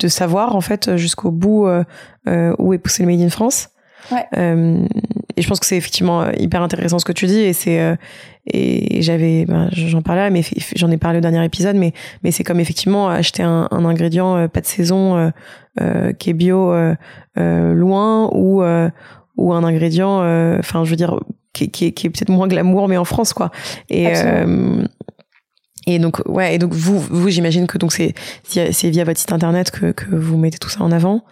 de 0.00 0.08
savoir 0.08 0.56
en 0.56 0.60
fait 0.60 0.96
jusqu'au 0.96 1.30
bout 1.30 1.68
où 2.26 2.74
est 2.74 2.78
poussé 2.78 3.04
le 3.04 3.10
made 3.10 3.20
in 3.20 3.30
France. 3.30 3.68
Ouais. 4.10 4.26
Euh, 5.34 5.40
et 5.40 5.42
je 5.42 5.48
pense 5.48 5.60
que 5.60 5.66
c'est 5.66 5.76
effectivement 5.76 6.30
hyper 6.32 6.62
intéressant 6.62 6.98
ce 6.98 7.04
que 7.04 7.12
tu 7.12 7.26
dis 7.26 7.40
et 7.40 7.52
c'est 7.52 7.80
euh, 7.80 7.96
et 8.46 9.02
j'avais 9.02 9.46
ben, 9.46 9.68
j'en 9.72 10.02
parlais 10.02 10.30
mais 10.30 10.42
j'en 10.76 10.90
ai 10.90 10.96
parlé 10.96 11.18
au 11.18 11.20
dernier 11.20 11.44
épisode 11.44 11.76
mais 11.76 11.92
mais 12.22 12.30
c'est 12.30 12.44
comme 12.44 12.60
effectivement 12.60 13.08
acheter 13.08 13.42
un, 13.42 13.68
un 13.70 13.84
ingrédient 13.84 14.36
euh, 14.36 14.48
pas 14.48 14.60
de 14.60 14.66
saison 14.66 15.16
euh, 15.16 15.30
euh, 15.80 16.12
qui 16.12 16.30
est 16.30 16.34
bio 16.34 16.74
loin 17.36 18.30
ou 18.32 18.62
ou 19.36 19.52
un 19.52 19.64
ingrédient 19.64 20.18
enfin 20.58 20.84
je 20.84 20.90
veux 20.90 20.96
dire 20.96 21.18
qui, 21.52 21.70
qui, 21.70 21.92
qui 21.92 22.06
est 22.06 22.10
peut-être 22.10 22.30
moins 22.30 22.48
glamour 22.48 22.88
mais 22.88 22.96
en 22.96 23.04
France 23.04 23.32
quoi 23.32 23.50
et 23.88 24.12
et 25.86 25.98
donc 25.98 26.20
ouais 26.26 26.54
et 26.54 26.58
donc 26.58 26.72
vous 26.72 26.98
vous 26.98 27.28
j'imagine 27.28 27.66
que 27.66 27.78
donc 27.78 27.92
c'est 27.92 28.14
c'est 28.44 28.90
via 28.90 29.04
votre 29.04 29.18
site 29.18 29.32
internet 29.32 29.70
que 29.70 29.92
que 29.92 30.14
vous 30.14 30.36
mettez 30.36 30.58
tout 30.58 30.70
ça 30.70 30.82
en 30.82 30.92
avant. 30.92 31.24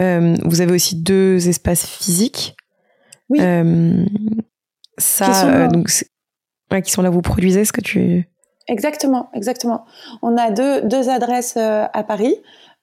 Euh, 0.00 0.36
vous 0.44 0.60
avez 0.60 0.72
aussi 0.72 0.96
deux 0.96 1.48
espaces 1.48 1.86
physiques. 1.86 2.56
Oui. 3.30 3.40
Euh, 3.40 4.04
ça 4.96 5.46
euh, 5.46 5.68
donc 5.68 5.90
ouais, 6.70 6.82
qui 6.82 6.90
sont 6.90 7.02
là 7.02 7.10
vous 7.10 7.22
produisez 7.22 7.64
ce 7.64 7.72
que 7.72 7.80
tu 7.80 8.28
Exactement, 8.66 9.30
exactement. 9.32 9.86
On 10.20 10.36
a 10.36 10.50
deux 10.50 10.82
deux 10.82 11.08
adresses 11.08 11.56
euh, 11.56 11.86
à 11.92 12.04
Paris. 12.04 12.36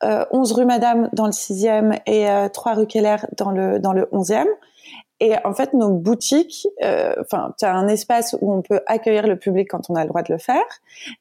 11 0.03 0.51
rue 0.51 0.65
Madame 0.65 1.09
dans 1.13 1.25
le 1.25 1.31
6e 1.31 1.97
et 2.05 2.27
3 2.51 2.73
rue 2.73 2.85
Keller 2.85 3.15
dans 3.37 3.49
le 3.49 3.79
dans 3.79 3.93
le 3.93 4.03
11e. 4.11 4.45
Et 5.21 5.33
en 5.45 5.53
fait, 5.53 5.73
nos 5.73 5.91
boutiques, 5.91 6.67
euh, 6.83 7.13
enfin, 7.21 7.53
tu 7.57 7.65
as 7.65 7.73
un 7.73 7.87
espace 7.87 8.35
où 8.41 8.53
on 8.53 8.61
peut 8.61 8.81
accueillir 8.85 9.27
le 9.27 9.37
public 9.37 9.69
quand 9.69 9.89
on 9.89 9.95
a 9.95 10.01
le 10.01 10.09
droit 10.09 10.23
de 10.23 10.33
le 10.33 10.39
faire. 10.39 10.65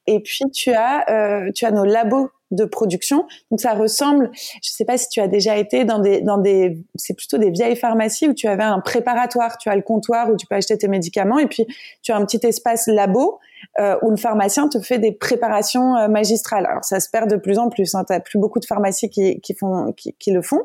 Et 0.05 0.19
puis 0.19 0.43
tu 0.53 0.71
as, 0.73 1.09
euh, 1.09 1.51
tu 1.53 1.65
as 1.65 1.71
nos 1.71 1.85
labos 1.85 2.29
de 2.51 2.65
production. 2.65 3.25
Donc 3.51 3.61
ça 3.61 3.73
ressemble, 3.73 4.31
je 4.35 4.69
sais 4.69 4.85
pas 4.85 4.97
si 4.97 5.07
tu 5.09 5.21
as 5.21 5.27
déjà 5.27 5.57
été 5.57 5.85
dans 5.85 5.99
des, 5.99 6.21
dans 6.21 6.37
des, 6.37 6.77
c'est 6.95 7.15
plutôt 7.15 7.37
des 7.37 7.51
vieilles 7.51 7.75
pharmacies 7.75 8.27
où 8.27 8.33
tu 8.33 8.47
avais 8.47 8.63
un 8.63 8.81
préparatoire, 8.81 9.57
tu 9.57 9.69
as 9.69 9.75
le 9.75 9.81
comptoir 9.81 10.29
où 10.29 10.35
tu 10.35 10.45
peux 10.45 10.55
acheter 10.55 10.77
tes 10.77 10.87
médicaments 10.87 11.39
et 11.39 11.47
puis 11.47 11.65
tu 12.03 12.11
as 12.11 12.17
un 12.17 12.25
petit 12.25 12.45
espace 12.45 12.87
labo 12.87 13.39
euh, 13.79 13.97
où 14.01 14.09
le 14.09 14.17
pharmacien 14.17 14.67
te 14.67 14.79
fait 14.79 14.99
des 14.99 15.11
préparations 15.11 15.95
euh, 15.95 16.07
magistrales. 16.07 16.65
Alors 16.65 16.83
ça 16.83 16.99
se 16.99 17.09
perd 17.09 17.29
de 17.29 17.35
plus 17.35 17.57
en 17.57 17.69
plus. 17.69 17.95
Hein, 17.95 18.03
tu 18.09 18.19
plus 18.21 18.39
beaucoup 18.39 18.59
de 18.59 18.65
pharmacies 18.65 19.09
qui, 19.09 19.39
qui 19.41 19.53
font, 19.53 19.93
qui, 19.93 20.13
qui 20.13 20.31
le 20.31 20.41
font, 20.41 20.63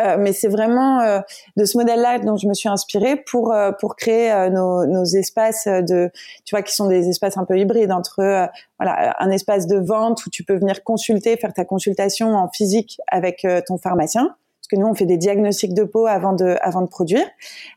euh, 0.00 0.16
mais 0.18 0.32
c'est 0.32 0.48
vraiment 0.48 1.00
euh, 1.00 1.20
de 1.56 1.64
ce 1.64 1.76
modèle-là 1.78 2.18
dont 2.20 2.36
je 2.36 2.46
me 2.46 2.54
suis 2.54 2.68
inspirée 2.68 3.16
pour 3.16 3.52
euh, 3.52 3.72
pour 3.72 3.96
créer 3.96 4.50
nos, 4.50 4.86
nos, 4.86 5.04
espaces 5.04 5.66
de, 5.66 6.10
tu 6.44 6.54
vois, 6.54 6.62
qui 6.62 6.74
sont 6.74 6.88
des 6.88 7.08
espaces 7.08 7.36
un 7.36 7.44
peu 7.44 7.58
hybrides 7.58 7.92
entre 7.92 8.48
voilà 8.78 9.16
un 9.18 9.30
espace 9.30 9.66
de 9.66 9.76
vente 9.76 10.24
où 10.26 10.30
tu 10.30 10.44
peux 10.44 10.56
venir 10.56 10.82
consulter, 10.84 11.36
faire 11.36 11.52
ta 11.52 11.64
consultation 11.64 12.34
en 12.34 12.48
physique 12.48 13.00
avec 13.08 13.46
ton 13.66 13.78
pharmacien 13.78 14.36
que 14.70 14.76
nous 14.76 14.86
on 14.86 14.94
fait 14.94 15.06
des 15.06 15.16
diagnostics 15.16 15.74
de 15.74 15.84
peau 15.84 16.06
avant 16.06 16.32
de 16.32 16.56
avant 16.62 16.82
de 16.82 16.88
produire. 16.88 17.26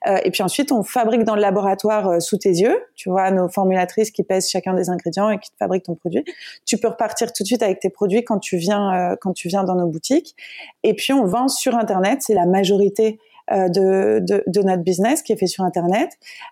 Euh, 0.07 0.17
et 0.23 0.31
puis 0.31 0.43
ensuite 0.43 0.71
on 0.71 0.83
fabrique 0.83 1.23
dans 1.23 1.35
le 1.35 1.41
laboratoire 1.41 2.07
euh, 2.07 2.19
sous 2.19 2.37
tes 2.37 2.49
yeux 2.49 2.77
tu 2.95 3.09
vois 3.09 3.31
nos 3.31 3.49
formulatrices 3.49 4.11
qui 4.11 4.23
pèsent 4.23 4.49
chacun 4.49 4.73
des 4.73 4.89
ingrédients 4.89 5.29
et 5.29 5.39
qui 5.39 5.51
te 5.51 5.57
fabriquent 5.57 5.85
ton 5.85 5.95
produit. 5.95 6.23
Tu 6.65 6.77
peux 6.77 6.87
repartir 6.87 7.33
tout 7.33 7.43
de 7.43 7.47
suite 7.47 7.63
avec 7.63 7.79
tes 7.79 7.89
produits 7.89 8.23
quand 8.23 8.39
tu 8.39 8.57
viens 8.57 9.11
euh, 9.11 9.15
quand 9.19 9.33
tu 9.33 9.47
viens 9.47 9.63
dans 9.63 9.75
nos 9.75 9.87
boutiques. 9.87 10.35
Et 10.83 10.93
puis 10.93 11.13
on 11.13 11.25
vend 11.25 11.47
sur 11.47 11.75
internet. 11.75 12.19
C'est 12.21 12.35
la 12.35 12.45
majorité 12.45 13.19
de, 13.51 14.19
de, 14.19 14.43
de, 14.47 14.61
notre 14.61 14.83
business 14.83 15.21
qui 15.21 15.33
est 15.33 15.35
fait 15.35 15.47
sur 15.47 15.63
Internet. 15.63 16.09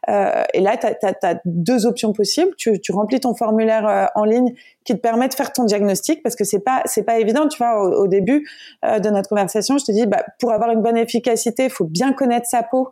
Euh, 0.10 0.44
et 0.54 0.60
là, 0.60 0.78
tu 0.78 0.88
as, 0.88 1.42
deux 1.46 1.86
options 1.86 2.14
possibles. 2.14 2.52
Tu, 2.58 2.80
tu 2.82 2.92
remplis 2.92 3.20
ton 3.20 3.34
formulaire 3.34 3.88
euh, 3.88 4.06
en 4.16 4.26
ligne 4.26 4.54
qui 4.84 4.94
te 4.94 5.00
permet 5.00 5.28
de 5.28 5.34
faire 5.34 5.54
ton 5.54 5.64
diagnostic 5.64 6.24
parce 6.24 6.36
que 6.36 6.44
c'est 6.44 6.60
pas 6.60 6.82
c'est 6.86 7.04
pas 7.04 7.20
évident. 7.20 7.48
Tu 7.48 7.58
vois, 7.58 7.82
au, 7.82 8.08
début 8.08 8.48
euh, 8.84 9.00
de 9.00 9.10
notre 9.10 9.30
conversation, 9.30 9.78
je 9.78 9.86
te 9.86 9.92
dis, 9.92 10.06
bah, 10.06 10.26
pour 10.40 10.52
avoir 10.52 10.72
une 10.72 10.82
bonne 10.82 10.98
efficacité, 10.98 11.66
il 11.66 11.70
faut 11.70 11.86
bien 11.86 12.14
connaître 12.14 12.48
sa 12.48 12.64
peau 12.64 12.92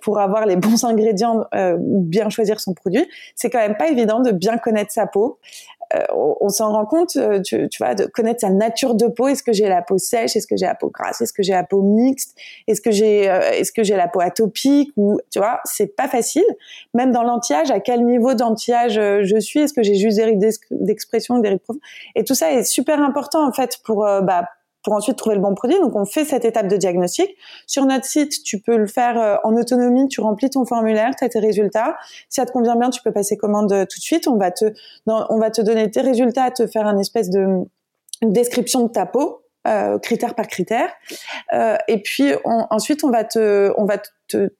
pour 0.00 0.18
avoir 0.18 0.46
les 0.46 0.56
bons 0.56 0.84
ingrédients 0.84 1.44
ou 1.54 2.00
bien 2.00 2.28
choisir 2.28 2.60
son 2.60 2.74
produit. 2.74 3.06
C'est 3.34 3.50
quand 3.50 3.58
même 3.58 3.76
pas 3.76 3.88
évident 3.88 4.20
de 4.20 4.32
bien 4.32 4.58
connaître 4.58 4.92
sa 4.92 5.06
peau. 5.06 5.38
Euh, 5.94 6.04
on, 6.12 6.48
s'en 6.48 6.72
rend 6.72 6.86
compte, 6.86 7.16
euh, 7.16 7.40
tu, 7.40 7.68
tu, 7.68 7.82
vois, 7.82 7.94
de 7.94 8.06
connaître 8.06 8.40
sa 8.40 8.50
nature 8.50 8.94
de 8.94 9.06
peau. 9.08 9.28
Est-ce 9.28 9.42
que 9.42 9.52
j'ai 9.52 9.68
la 9.68 9.82
peau 9.82 9.98
sèche? 9.98 10.36
Est-ce 10.36 10.46
que 10.46 10.56
j'ai 10.56 10.66
la 10.66 10.74
peau 10.74 10.88
grasse? 10.88 11.20
Est-ce 11.20 11.32
que 11.32 11.42
j'ai 11.42 11.52
la 11.52 11.64
peau 11.64 11.82
mixte? 11.82 12.36
Est-ce 12.68 12.80
que 12.80 12.90
j'ai 12.90 13.28
euh, 13.28 13.40
est-ce 13.52 13.72
que 13.72 13.82
j'ai 13.82 13.96
la 13.96 14.06
peau 14.06 14.20
atopique? 14.20 14.92
Ou 14.96 15.18
tu 15.30 15.40
vois, 15.40 15.60
c'est 15.64 15.96
pas 15.96 16.06
facile. 16.06 16.44
Même 16.94 17.10
dans 17.10 17.22
l'anti-âge, 17.22 17.70
à 17.70 17.80
quel 17.80 18.04
niveau 18.04 18.34
d'anti-âge 18.34 18.94
je 18.94 19.40
suis? 19.40 19.60
Est-ce 19.60 19.72
que 19.72 19.82
j'ai 19.82 19.96
juste 19.96 20.16
des 20.18 20.24
rides 20.24 20.44
d'expression, 20.70 21.38
des 21.38 21.48
rides 21.48 21.60
profondes? 21.60 21.82
Et 22.14 22.24
tout 22.24 22.34
ça 22.34 22.52
est 22.52 22.64
super 22.64 23.02
important 23.02 23.46
en 23.46 23.52
fait 23.52 23.78
pour 23.84 24.04
bah, 24.22 24.44
pour 24.82 24.94
ensuite 24.94 25.16
trouver 25.16 25.36
le 25.36 25.42
bon 25.42 25.54
produit. 25.54 25.78
Donc, 25.78 25.94
on 25.96 26.04
fait 26.04 26.24
cette 26.24 26.44
étape 26.44 26.68
de 26.68 26.76
diagnostic. 26.76 27.30
Sur 27.66 27.84
notre 27.86 28.04
site, 28.04 28.42
tu 28.44 28.60
peux 28.60 28.76
le 28.76 28.86
faire 28.86 29.20
euh, 29.20 29.36
en 29.44 29.56
autonomie. 29.56 30.08
Tu 30.08 30.20
remplis 30.20 30.50
ton 30.50 30.64
formulaire, 30.64 31.12
tu 31.16 31.24
as 31.24 31.28
tes 31.28 31.40
résultats. 31.40 31.96
Si 32.28 32.40
ça 32.40 32.46
te 32.46 32.52
convient 32.52 32.76
bien, 32.76 32.90
tu 32.90 33.02
peux 33.02 33.12
passer 33.12 33.36
commande 33.36 33.72
euh, 33.72 33.84
tout 33.84 33.98
de 33.98 34.04
suite. 34.04 34.26
On 34.28 34.36
va 34.36 34.50
te, 34.50 34.64
on 35.06 35.38
va 35.38 35.50
te 35.50 35.60
donner 35.60 35.90
tes 35.90 36.00
résultats, 36.00 36.50
te 36.50 36.66
faire 36.66 36.86
un 36.86 36.98
espèce 36.98 37.30
de 37.30 37.64
une 38.22 38.32
description 38.32 38.86
de 38.86 38.92
ta 38.92 39.06
peau, 39.06 39.42
euh, 39.66 39.98
critère 39.98 40.34
par 40.34 40.46
critère. 40.46 40.90
Euh, 41.52 41.76
et 41.88 42.02
puis 42.02 42.32
ensuite, 42.44 43.04
on 43.04 43.10
va 43.10 43.24
te, 43.24 43.72
on 43.76 43.84
va 43.84 43.98
te 44.28 44.50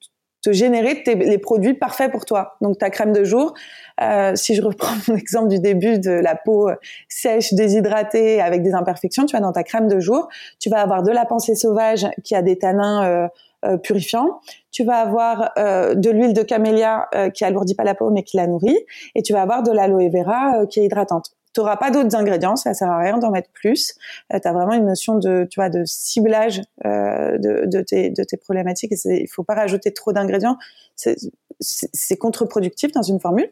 générer 0.46 1.02
les 1.06 1.38
produits 1.38 1.74
parfaits 1.74 2.10
pour 2.10 2.24
toi. 2.24 2.56
Donc 2.60 2.78
ta 2.78 2.90
crème 2.90 3.12
de 3.12 3.24
jour, 3.24 3.54
euh, 4.02 4.34
si 4.34 4.54
je 4.54 4.62
reprends 4.62 4.94
mon 5.08 5.16
exemple 5.16 5.48
du 5.48 5.58
début 5.58 5.98
de 5.98 6.10
la 6.10 6.34
peau 6.34 6.68
euh, 6.68 6.74
sèche, 7.08 7.52
déshydratée, 7.52 8.40
avec 8.40 8.62
des 8.62 8.72
imperfections, 8.72 9.26
tu 9.26 9.36
vois, 9.36 9.44
dans 9.44 9.52
ta 9.52 9.62
crème 9.62 9.88
de 9.88 10.00
jour, 10.00 10.28
tu 10.58 10.70
vas 10.70 10.80
avoir 10.80 11.02
de 11.02 11.10
la 11.10 11.26
pensée 11.26 11.54
sauvage 11.54 12.06
qui 12.24 12.34
a 12.34 12.42
des 12.42 12.56
tanins 12.58 13.04
euh, 13.04 13.28
euh 13.66 13.76
purifiants, 13.76 14.40
tu 14.70 14.84
vas 14.84 14.96
avoir 14.96 15.50
euh, 15.58 15.94
de 15.94 16.10
l'huile 16.10 16.32
de 16.32 16.42
camélia 16.42 17.08
qui 17.34 17.44
alourdit 17.44 17.74
pas 17.74 17.84
la 17.84 17.94
peau 17.94 18.10
mais 18.10 18.22
qui 18.22 18.38
la 18.38 18.46
nourrit, 18.46 18.78
et 19.14 19.22
tu 19.22 19.34
vas 19.34 19.42
avoir 19.42 19.62
de 19.62 19.70
l'aloe 19.70 20.08
vera 20.08 20.66
qui 20.66 20.80
est 20.80 20.84
hydratante. 20.84 21.32
Tu 21.54 21.60
n'auras 21.60 21.76
pas 21.76 21.90
d'autres 21.90 22.14
ingrédients, 22.16 22.56
ça 22.56 22.74
sert 22.74 22.88
à 22.88 22.98
rien 22.98 23.18
d'en 23.18 23.30
mettre 23.30 23.50
plus. 23.52 23.94
tu 24.30 24.48
as 24.48 24.52
vraiment 24.52 24.72
une 24.72 24.86
notion 24.86 25.16
de, 25.16 25.46
tu 25.50 25.60
vois, 25.60 25.68
de 25.68 25.84
ciblage 25.84 26.62
de, 26.84 27.66
de, 27.66 27.80
tes, 27.80 28.10
de 28.10 28.22
tes 28.22 28.36
problématiques. 28.36 28.92
Il 29.04 29.28
faut 29.28 29.42
pas 29.42 29.54
rajouter 29.54 29.92
trop 29.92 30.12
d'ingrédients. 30.12 30.56
C'est 30.96 32.16
contre-productif 32.16 32.92
dans 32.92 33.02
une 33.02 33.20
formule. 33.20 33.50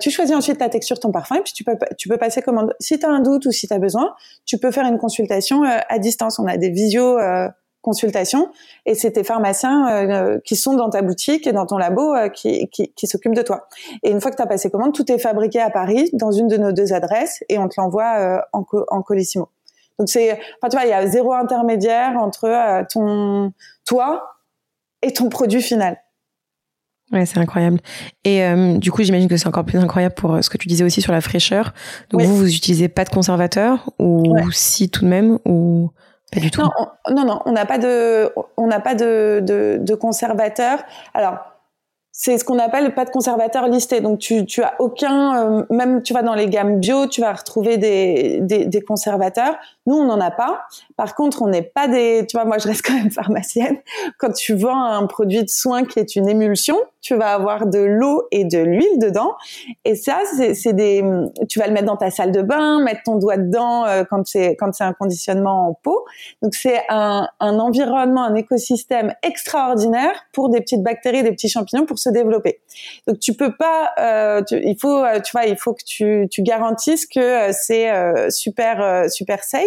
tu 0.00 0.10
choisis 0.10 0.34
ensuite 0.34 0.58
ta 0.58 0.68
texture, 0.68 0.98
ton 0.98 1.12
parfum, 1.12 1.36
et 1.36 1.42
puis 1.42 1.52
tu 1.52 1.62
peux, 1.62 1.76
tu 1.96 2.08
peux 2.08 2.18
passer 2.18 2.42
commande. 2.42 2.74
Si 2.80 2.98
tu 2.98 3.06
as 3.06 3.10
un 3.10 3.20
doute 3.20 3.46
ou 3.46 3.52
si 3.52 3.68
tu 3.68 3.74
as 3.74 3.78
besoin, 3.78 4.14
tu 4.44 4.58
peux 4.58 4.72
faire 4.72 4.86
une 4.86 4.98
consultation 4.98 5.62
à 5.62 5.98
distance. 5.98 6.38
On 6.38 6.46
a 6.46 6.56
des 6.56 6.70
visios 6.70 7.16
consultation 7.86 8.50
et 8.84 8.96
c'est 8.96 9.12
tes 9.12 9.22
pharmaciens 9.22 9.88
euh, 9.88 10.40
qui 10.44 10.56
sont 10.56 10.74
dans 10.74 10.90
ta 10.90 11.02
boutique 11.02 11.46
et 11.46 11.52
dans 11.52 11.66
ton 11.66 11.78
labo 11.78 12.14
euh, 12.14 12.28
qui, 12.28 12.68
qui, 12.68 12.92
qui 12.92 13.06
s'occupent 13.06 13.36
de 13.36 13.42
toi. 13.42 13.68
Et 14.02 14.10
une 14.10 14.20
fois 14.20 14.32
que 14.32 14.36
tu 14.36 14.42
as 14.42 14.46
passé 14.46 14.70
commande, 14.70 14.92
tout 14.92 15.10
est 15.10 15.18
fabriqué 15.18 15.60
à 15.60 15.70
Paris 15.70 16.10
dans 16.12 16.32
une 16.32 16.48
de 16.48 16.56
nos 16.56 16.72
deux 16.72 16.92
adresses 16.92 17.44
et 17.48 17.58
on 17.58 17.68
te 17.68 17.80
l'envoie 17.80 18.18
euh, 18.18 18.38
en, 18.52 18.64
en 18.88 19.02
colissimo. 19.02 19.48
Donc 20.00 20.08
c'est, 20.08 20.32
enfin 20.32 20.68
tu 20.68 20.76
vois, 20.76 20.84
il 20.84 20.90
y 20.90 20.92
a 20.92 21.06
zéro 21.06 21.32
intermédiaire 21.32 22.16
entre 22.18 22.84
ton 22.92 23.52
toi 23.86 24.24
et 25.00 25.12
ton 25.12 25.28
produit 25.28 25.62
final. 25.62 25.96
Ouais, 27.12 27.24
c'est 27.24 27.38
incroyable. 27.38 27.78
Et 28.24 28.42
du 28.76 28.90
coup, 28.90 29.02
j'imagine 29.04 29.28
que 29.28 29.36
c'est 29.36 29.46
encore 29.46 29.64
plus 29.64 29.78
incroyable 29.78 30.14
pour 30.16 30.42
ce 30.42 30.50
que 30.50 30.58
tu 30.58 30.66
disais 30.68 30.84
aussi 30.84 31.00
sur 31.00 31.12
la 31.12 31.20
fraîcheur. 31.20 31.72
Donc 32.10 32.20
vous, 32.22 32.36
vous 32.36 32.54
utilisez 32.54 32.88
pas 32.88 33.04
de 33.04 33.10
conservateur 33.10 33.88
ou 33.98 34.36
si 34.50 34.90
tout 34.90 35.04
de 35.04 35.08
même 35.08 35.38
ou 35.46 35.90
pas 36.32 36.40
du 36.40 36.50
tout. 36.50 36.62
Non, 37.10 37.24
non, 37.24 37.40
on 37.46 37.52
n'a 37.52 37.66
pas 37.66 37.78
de, 37.78 38.32
on 38.56 38.66
n'a 38.66 38.80
pas 38.80 38.94
de, 38.94 39.40
de, 39.42 39.78
de 39.80 39.94
conservateur. 39.94 40.80
Alors, 41.14 41.38
c'est 42.18 42.38
ce 42.38 42.44
qu'on 42.44 42.58
appelle 42.58 42.94
pas 42.94 43.04
de 43.04 43.10
conservateur 43.10 43.68
listé. 43.68 44.00
Donc 44.00 44.18
tu, 44.18 44.46
tu 44.46 44.62
as 44.62 44.74
aucun, 44.78 45.58
euh, 45.58 45.62
même 45.68 46.02
tu 46.02 46.14
vas 46.14 46.22
dans 46.22 46.34
les 46.34 46.48
gammes 46.48 46.80
bio, 46.80 47.06
tu 47.06 47.20
vas 47.20 47.34
retrouver 47.34 47.76
des, 47.76 48.40
des, 48.40 48.64
des 48.64 48.80
conservateurs. 48.80 49.54
Nous, 49.86 49.96
on 49.96 50.06
n'en 50.06 50.20
a 50.20 50.30
pas. 50.30 50.62
Par 50.96 51.14
contre, 51.14 51.42
on 51.42 51.48
n'est 51.48 51.60
pas 51.60 51.88
des, 51.88 52.24
tu 52.26 52.38
vois, 52.38 52.46
moi 52.46 52.56
je 52.56 52.68
reste 52.68 52.86
quand 52.86 52.94
même 52.94 53.10
pharmacienne. 53.10 53.76
Quand 54.18 54.32
tu 54.32 54.54
vends 54.54 54.82
un 54.82 55.06
produit 55.06 55.44
de 55.44 55.50
soin 55.50 55.84
qui 55.84 55.98
est 55.98 56.16
une 56.16 56.26
émulsion, 56.26 56.78
tu 57.06 57.14
vas 57.14 57.34
avoir 57.34 57.66
de 57.66 57.78
l'eau 57.78 58.26
et 58.32 58.44
de 58.44 58.58
l'huile 58.58 58.98
dedans. 58.98 59.34
Et 59.84 59.94
ça, 59.94 60.22
c'est 60.54 60.72
des, 60.72 61.04
tu 61.48 61.60
vas 61.60 61.68
le 61.68 61.72
mettre 61.72 61.86
dans 61.86 61.96
ta 61.96 62.10
salle 62.10 62.32
de 62.32 62.42
bain, 62.42 62.82
mettre 62.82 63.02
ton 63.04 63.14
doigt 63.14 63.36
dedans 63.36 63.84
euh, 63.84 64.02
quand 64.10 64.26
c'est 64.26 64.56
quand 64.56 64.74
c'est 64.74 64.82
un 64.82 64.92
conditionnement 64.92 65.68
en 65.68 65.74
peau. 65.74 66.04
Donc 66.42 66.54
c'est 66.54 66.82
un, 66.88 67.28
environnement, 67.38 68.24
un 68.24 68.34
écosystème 68.34 69.14
extraordinaire 69.22 70.24
pour 70.32 70.48
des 70.48 70.60
petites 70.60 70.82
bactéries, 70.82 71.22
des 71.22 71.30
petits 71.30 71.48
champignons 71.48 71.86
pour 71.86 72.00
se 72.00 72.08
développer. 72.08 72.60
Donc 73.06 73.20
tu 73.20 73.34
peux 73.34 73.54
pas, 73.56 73.92
euh, 74.00 74.42
il 74.50 74.76
faut, 74.80 75.04
euh, 75.04 75.20
tu 75.20 75.30
vois, 75.30 75.44
il 75.44 75.56
faut 75.56 75.74
que 75.74 75.84
tu, 75.84 76.26
tu 76.28 76.42
garantisses 76.42 77.06
que 77.06 77.52
c'est 77.52 77.88
super 78.30 79.08
super 79.10 79.44
safe. 79.44 79.62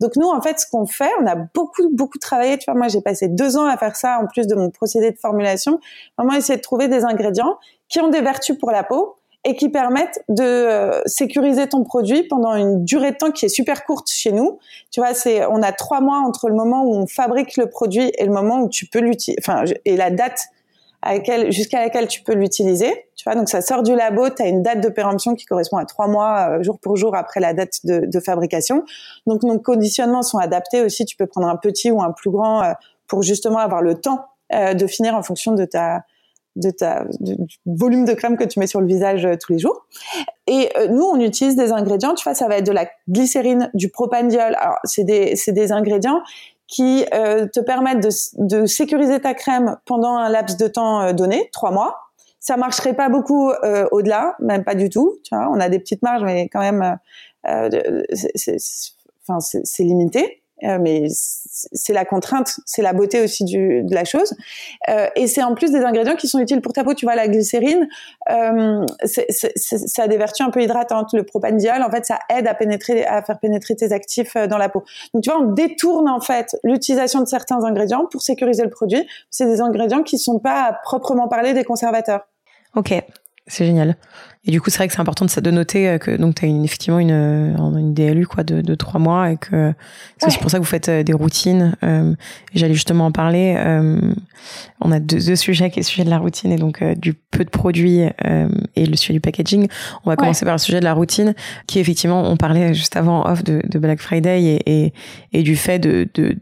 Donc 0.00 0.16
nous, 0.16 0.28
en 0.28 0.42
fait, 0.42 0.60
ce 0.60 0.66
qu'on 0.70 0.84
fait, 0.84 1.10
on 1.22 1.26
a 1.26 1.34
beaucoup 1.34 1.88
beaucoup 1.92 2.18
travaillé. 2.18 2.58
Tu 2.58 2.66
vois, 2.66 2.78
moi 2.78 2.88
j'ai 2.88 3.00
passé 3.00 3.28
deux 3.28 3.56
ans 3.56 3.64
à 3.64 3.78
faire 3.78 3.96
ça 3.96 4.18
en 4.22 4.26
plus 4.26 4.46
de 4.46 4.54
mon 4.54 4.68
procédé 4.68 5.12
de 5.12 5.18
formulation. 5.18 5.80
Vraiment 6.18 6.34
essayer 6.34 6.58
de 6.58 6.62
trouver 6.62 6.73
des 6.76 7.04
ingrédients 7.04 7.58
qui 7.88 8.00
ont 8.00 8.08
des 8.08 8.20
vertus 8.20 8.58
pour 8.58 8.70
la 8.70 8.82
peau 8.82 9.16
et 9.44 9.56
qui 9.56 9.68
permettent 9.68 10.24
de 10.28 10.42
euh, 10.42 11.02
sécuriser 11.06 11.68
ton 11.68 11.84
produit 11.84 12.22
pendant 12.24 12.54
une 12.54 12.84
durée 12.84 13.12
de 13.12 13.16
temps 13.16 13.30
qui 13.30 13.44
est 13.44 13.50
super 13.50 13.84
courte 13.84 14.08
chez 14.10 14.32
nous. 14.32 14.58
Tu 14.90 15.00
vois, 15.00 15.12
c'est 15.12 15.44
on 15.46 15.62
a 15.62 15.72
trois 15.72 16.00
mois 16.00 16.18
entre 16.18 16.48
le 16.48 16.54
moment 16.54 16.84
où 16.84 16.94
on 16.94 17.06
fabrique 17.06 17.56
le 17.56 17.68
produit 17.68 18.10
et 18.16 18.24
le 18.24 18.32
moment 18.32 18.62
où 18.62 18.68
tu 18.68 18.86
peux 18.86 19.00
l'utiliser, 19.00 19.40
enfin 19.42 19.64
et 19.84 19.96
la 19.96 20.10
date 20.10 20.40
jusqu'à 21.50 21.80
laquelle 21.80 22.08
tu 22.08 22.22
peux 22.22 22.32
l'utiliser. 22.32 22.90
Tu 23.14 23.24
vois, 23.24 23.34
donc 23.34 23.50
ça 23.50 23.60
sort 23.60 23.82
du 23.82 23.94
labo, 23.94 24.30
tu 24.30 24.42
as 24.42 24.48
une 24.48 24.62
date 24.62 24.80
de 24.80 24.88
péremption 24.88 25.34
qui 25.34 25.44
correspond 25.44 25.76
à 25.76 25.84
trois 25.84 26.08
mois 26.08 26.48
euh, 26.48 26.62
jour 26.62 26.78
pour 26.80 26.96
jour 26.96 27.14
après 27.14 27.40
la 27.40 27.52
date 27.52 27.84
de, 27.84 28.06
de, 28.06 28.20
fabrication. 28.20 28.84
Donc 29.26 29.42
nos 29.42 29.58
conditionnements 29.58 30.22
sont 30.22 30.38
adaptés 30.38 30.80
aussi. 30.80 31.04
Tu 31.04 31.16
peux 31.16 31.26
prendre 31.26 31.48
un 31.48 31.56
petit 31.56 31.90
ou 31.90 32.02
un 32.02 32.12
plus 32.12 32.30
grand 32.30 32.62
euh, 32.62 32.72
pour 33.06 33.22
justement 33.22 33.58
avoir 33.58 33.82
le 33.82 33.94
temps 33.94 34.24
de 34.52 34.86
finir 34.86 35.16
en 35.16 35.22
fonction 35.22 35.52
de 35.52 35.64
ta 35.64 36.04
de 36.56 36.70
ta 36.70 37.04
du 37.20 37.36
volume 37.66 38.04
de 38.04 38.12
crème 38.12 38.36
que 38.36 38.44
tu 38.44 38.58
mets 38.58 38.66
sur 38.66 38.80
le 38.80 38.86
visage 38.86 39.24
euh, 39.24 39.36
tous 39.40 39.52
les 39.52 39.58
jours. 39.58 39.86
Et 40.46 40.70
euh, 40.78 40.88
nous, 40.88 41.04
on 41.04 41.18
utilise 41.20 41.56
des 41.56 41.72
ingrédients. 41.72 42.14
Tu 42.14 42.24
vois, 42.24 42.34
ça 42.34 42.48
va 42.48 42.58
être 42.58 42.66
de 42.66 42.72
la 42.72 42.86
glycérine, 43.08 43.70
du 43.74 43.88
propandiol. 43.88 44.54
Alors, 44.60 44.78
c'est 44.84 45.04
des 45.04 45.36
c'est 45.36 45.52
des 45.52 45.72
ingrédients 45.72 46.20
qui 46.66 47.04
euh, 47.12 47.46
te 47.52 47.60
permettent 47.60 48.02
de, 48.02 48.08
de, 48.38 48.66
sécuriser 48.66 49.20
ta 49.20 49.34
crème 49.34 49.76
pendant 49.84 50.16
un 50.16 50.30
laps 50.30 50.56
de 50.56 50.66
temps 50.66 51.12
donné, 51.12 51.50
trois 51.52 51.70
mois. 51.70 51.96
Ça 52.40 52.56
marcherait 52.56 52.94
pas 52.94 53.08
beaucoup 53.08 53.52
au-delà, 53.90 54.34
même 54.38 54.64
pas 54.64 54.74
du 54.74 54.90
tout. 54.90 55.16
Tu 55.24 55.34
vois, 55.34 55.48
on 55.50 55.60
a 55.60 55.70
des 55.70 55.78
petites 55.78 56.02
marges, 56.02 56.24
mais 56.24 56.48
quand 56.48 56.60
même, 56.60 56.98
c'est, 58.12 58.56
enfin, 59.26 59.40
c'est 59.40 59.82
limité. 59.82 60.43
Euh, 60.62 60.78
mais 60.80 61.08
c'est 61.08 61.92
la 61.92 62.04
contrainte, 62.04 62.60
c'est 62.64 62.82
la 62.82 62.92
beauté 62.92 63.22
aussi 63.22 63.44
du, 63.44 63.82
de 63.82 63.94
la 63.94 64.04
chose. 64.04 64.34
Euh, 64.88 65.08
et 65.16 65.26
c'est 65.26 65.42
en 65.42 65.54
plus 65.54 65.72
des 65.72 65.80
ingrédients 65.80 66.14
qui 66.16 66.28
sont 66.28 66.38
utiles 66.38 66.60
pour 66.60 66.72
ta 66.72 66.84
peau. 66.84 66.94
Tu 66.94 67.06
vois, 67.06 67.16
la 67.16 67.28
glycérine, 67.28 67.88
euh, 68.30 68.86
ça 69.04 70.02
a 70.02 70.08
des 70.08 70.16
vertus 70.16 70.46
un 70.46 70.50
peu 70.50 70.62
hydratantes. 70.62 71.12
Le 71.12 71.24
propandiol, 71.24 71.82
en 71.82 71.90
fait, 71.90 72.06
ça 72.06 72.18
aide 72.30 72.46
à 72.46 72.54
pénétrer, 72.54 73.04
à 73.04 73.22
faire 73.22 73.38
pénétrer 73.38 73.74
tes 73.74 73.92
actifs 73.92 74.36
euh, 74.36 74.46
dans 74.46 74.58
la 74.58 74.68
peau. 74.68 74.84
Donc, 75.12 75.24
tu 75.24 75.30
vois, 75.30 75.40
on 75.40 75.52
détourne 75.52 76.08
en 76.08 76.20
fait 76.20 76.56
l'utilisation 76.62 77.20
de 77.20 77.26
certains 77.26 77.64
ingrédients 77.64 78.06
pour 78.10 78.22
sécuriser 78.22 78.62
le 78.62 78.70
produit. 78.70 79.06
C'est 79.30 79.46
des 79.46 79.60
ingrédients 79.60 80.02
qui 80.02 80.18
sont 80.18 80.38
pas 80.38 80.62
à 80.62 80.72
proprement 80.72 81.28
parler 81.28 81.52
des 81.52 81.64
conservateurs. 81.64 82.26
Ok, 82.76 82.92
c'est 83.46 83.66
génial. 83.66 83.96
Et 84.46 84.50
du 84.50 84.60
coup, 84.60 84.70
c'est 84.70 84.78
vrai 84.78 84.88
que 84.88 84.94
c'est 84.94 85.00
important 85.00 85.26
de, 85.26 85.40
de 85.40 85.50
noter 85.50 85.88
euh, 85.88 85.98
que 85.98 86.10
donc 86.10 86.34
tu 86.36 86.44
as 86.44 86.48
une, 86.48 86.64
effectivement 86.64 86.98
une, 86.98 87.10
euh, 87.10 87.56
une 87.76 87.94
DLU 87.94 88.26
quoi 88.26 88.42
de, 88.42 88.60
de 88.60 88.74
trois 88.74 89.00
mois 89.00 89.30
et 89.30 89.36
que 89.36 89.72
c'est 90.18 90.26
aussi 90.26 90.38
pour 90.38 90.50
ça 90.50 90.58
que 90.58 90.62
vous 90.62 90.68
faites 90.68 90.88
euh, 90.88 91.02
des 91.02 91.12
routines. 91.12 91.76
Euh, 91.82 92.14
J'allais 92.54 92.74
justement 92.74 93.06
en 93.06 93.12
parler. 93.12 93.54
Euh, 93.56 94.12
on 94.80 94.92
a 94.92 95.00
deux, 95.00 95.18
deux, 95.18 95.36
sujets 95.36 95.70
qui 95.70 95.78
est 95.78 95.82
le 95.82 95.86
sujet 95.86 96.04
de 96.04 96.10
la 96.10 96.18
routine 96.18 96.52
et 96.52 96.56
donc 96.56 96.82
du 96.98 97.14
peu 97.14 97.44
de 97.44 97.50
produits 97.50 98.00
et 98.00 98.86
le 98.86 98.96
sujet 98.96 99.14
du 99.14 99.20
packaging. 99.20 99.68
On 100.04 100.10
va 100.10 100.16
commencer 100.16 100.44
par 100.44 100.54
le 100.54 100.58
sujet 100.58 100.80
de 100.80 100.84
la 100.84 100.92
routine 100.92 101.34
qui 101.66 101.78
effectivement 101.78 102.22
on 102.28 102.36
parlait 102.36 102.74
juste 102.74 102.96
avant 102.96 103.26
off 103.26 103.42
de, 103.44 103.62
de 103.68 103.78
Black 103.78 104.00
Friday 104.00 104.42
et, 104.42 104.84
et, 104.84 104.92
et 105.32 105.42
du 105.42 105.56
fait 105.56 105.78
de, 105.78 106.08
de 106.14 106.36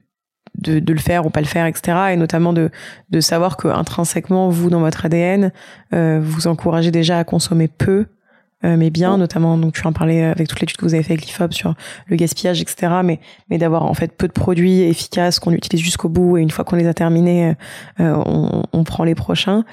de, 0.59 0.79
de, 0.79 0.93
le 0.93 0.99
faire 0.99 1.27
ou 1.27 1.31
pas 1.31 1.41
le 1.41 1.47
faire, 1.47 1.67
etc. 1.67 1.99
Et 2.13 2.17
notamment 2.17 2.53
de, 2.53 2.71
de 3.11 3.21
savoir 3.21 3.57
que 3.57 3.69
intrinsèquement, 3.69 4.49
vous, 4.49 4.71
dans 4.71 4.81
votre 4.81 5.07
ADN, 5.07 5.53
euh, 5.95 6.21
vous 6.23 6.47
encouragez 6.47 6.91
déjà 6.91 7.19
à 7.19 7.25
consommer 7.25 7.69
peu, 7.69 8.07
euh, 8.65 8.77
mais 8.77 8.91
bien, 8.91 9.19
notamment, 9.19 9.59
donc 9.59 9.75
tu 9.75 9.87
en 9.87 9.93
parlais 9.93 10.23
avec 10.23 10.49
toute 10.49 10.61
l'étude 10.61 10.77
que 10.77 10.85
vous 10.85 10.95
avez 10.95 11.03
fait 11.03 11.15
avec 11.15 11.27
l'IFOP 11.27 11.53
sur 11.53 11.75
le 12.07 12.17
gaspillage, 12.17 12.61
etc. 12.61 12.93
Mais, 13.05 13.19
mais 13.51 13.59
d'avoir 13.59 13.85
en 13.85 13.95
fait 13.95 14.17
peu 14.17 14.29
de 14.29 14.33
produits 14.33 14.83
efficaces 14.83 15.41
qu'on 15.41 15.51
utilise 15.53 15.85
jusqu'au 15.85 16.09
bout 16.09 16.39
et 16.39 16.43
une 16.43 16.51
fois 16.51 16.65
qu'on 16.65 16.77
les 16.77 16.87
a 16.87 16.95
terminés, 16.95 17.55
euh, 18.01 18.23
on, 18.25 18.63
on, 18.73 18.85
prend 18.85 19.05
les 19.05 19.15
prochains. 19.15 19.65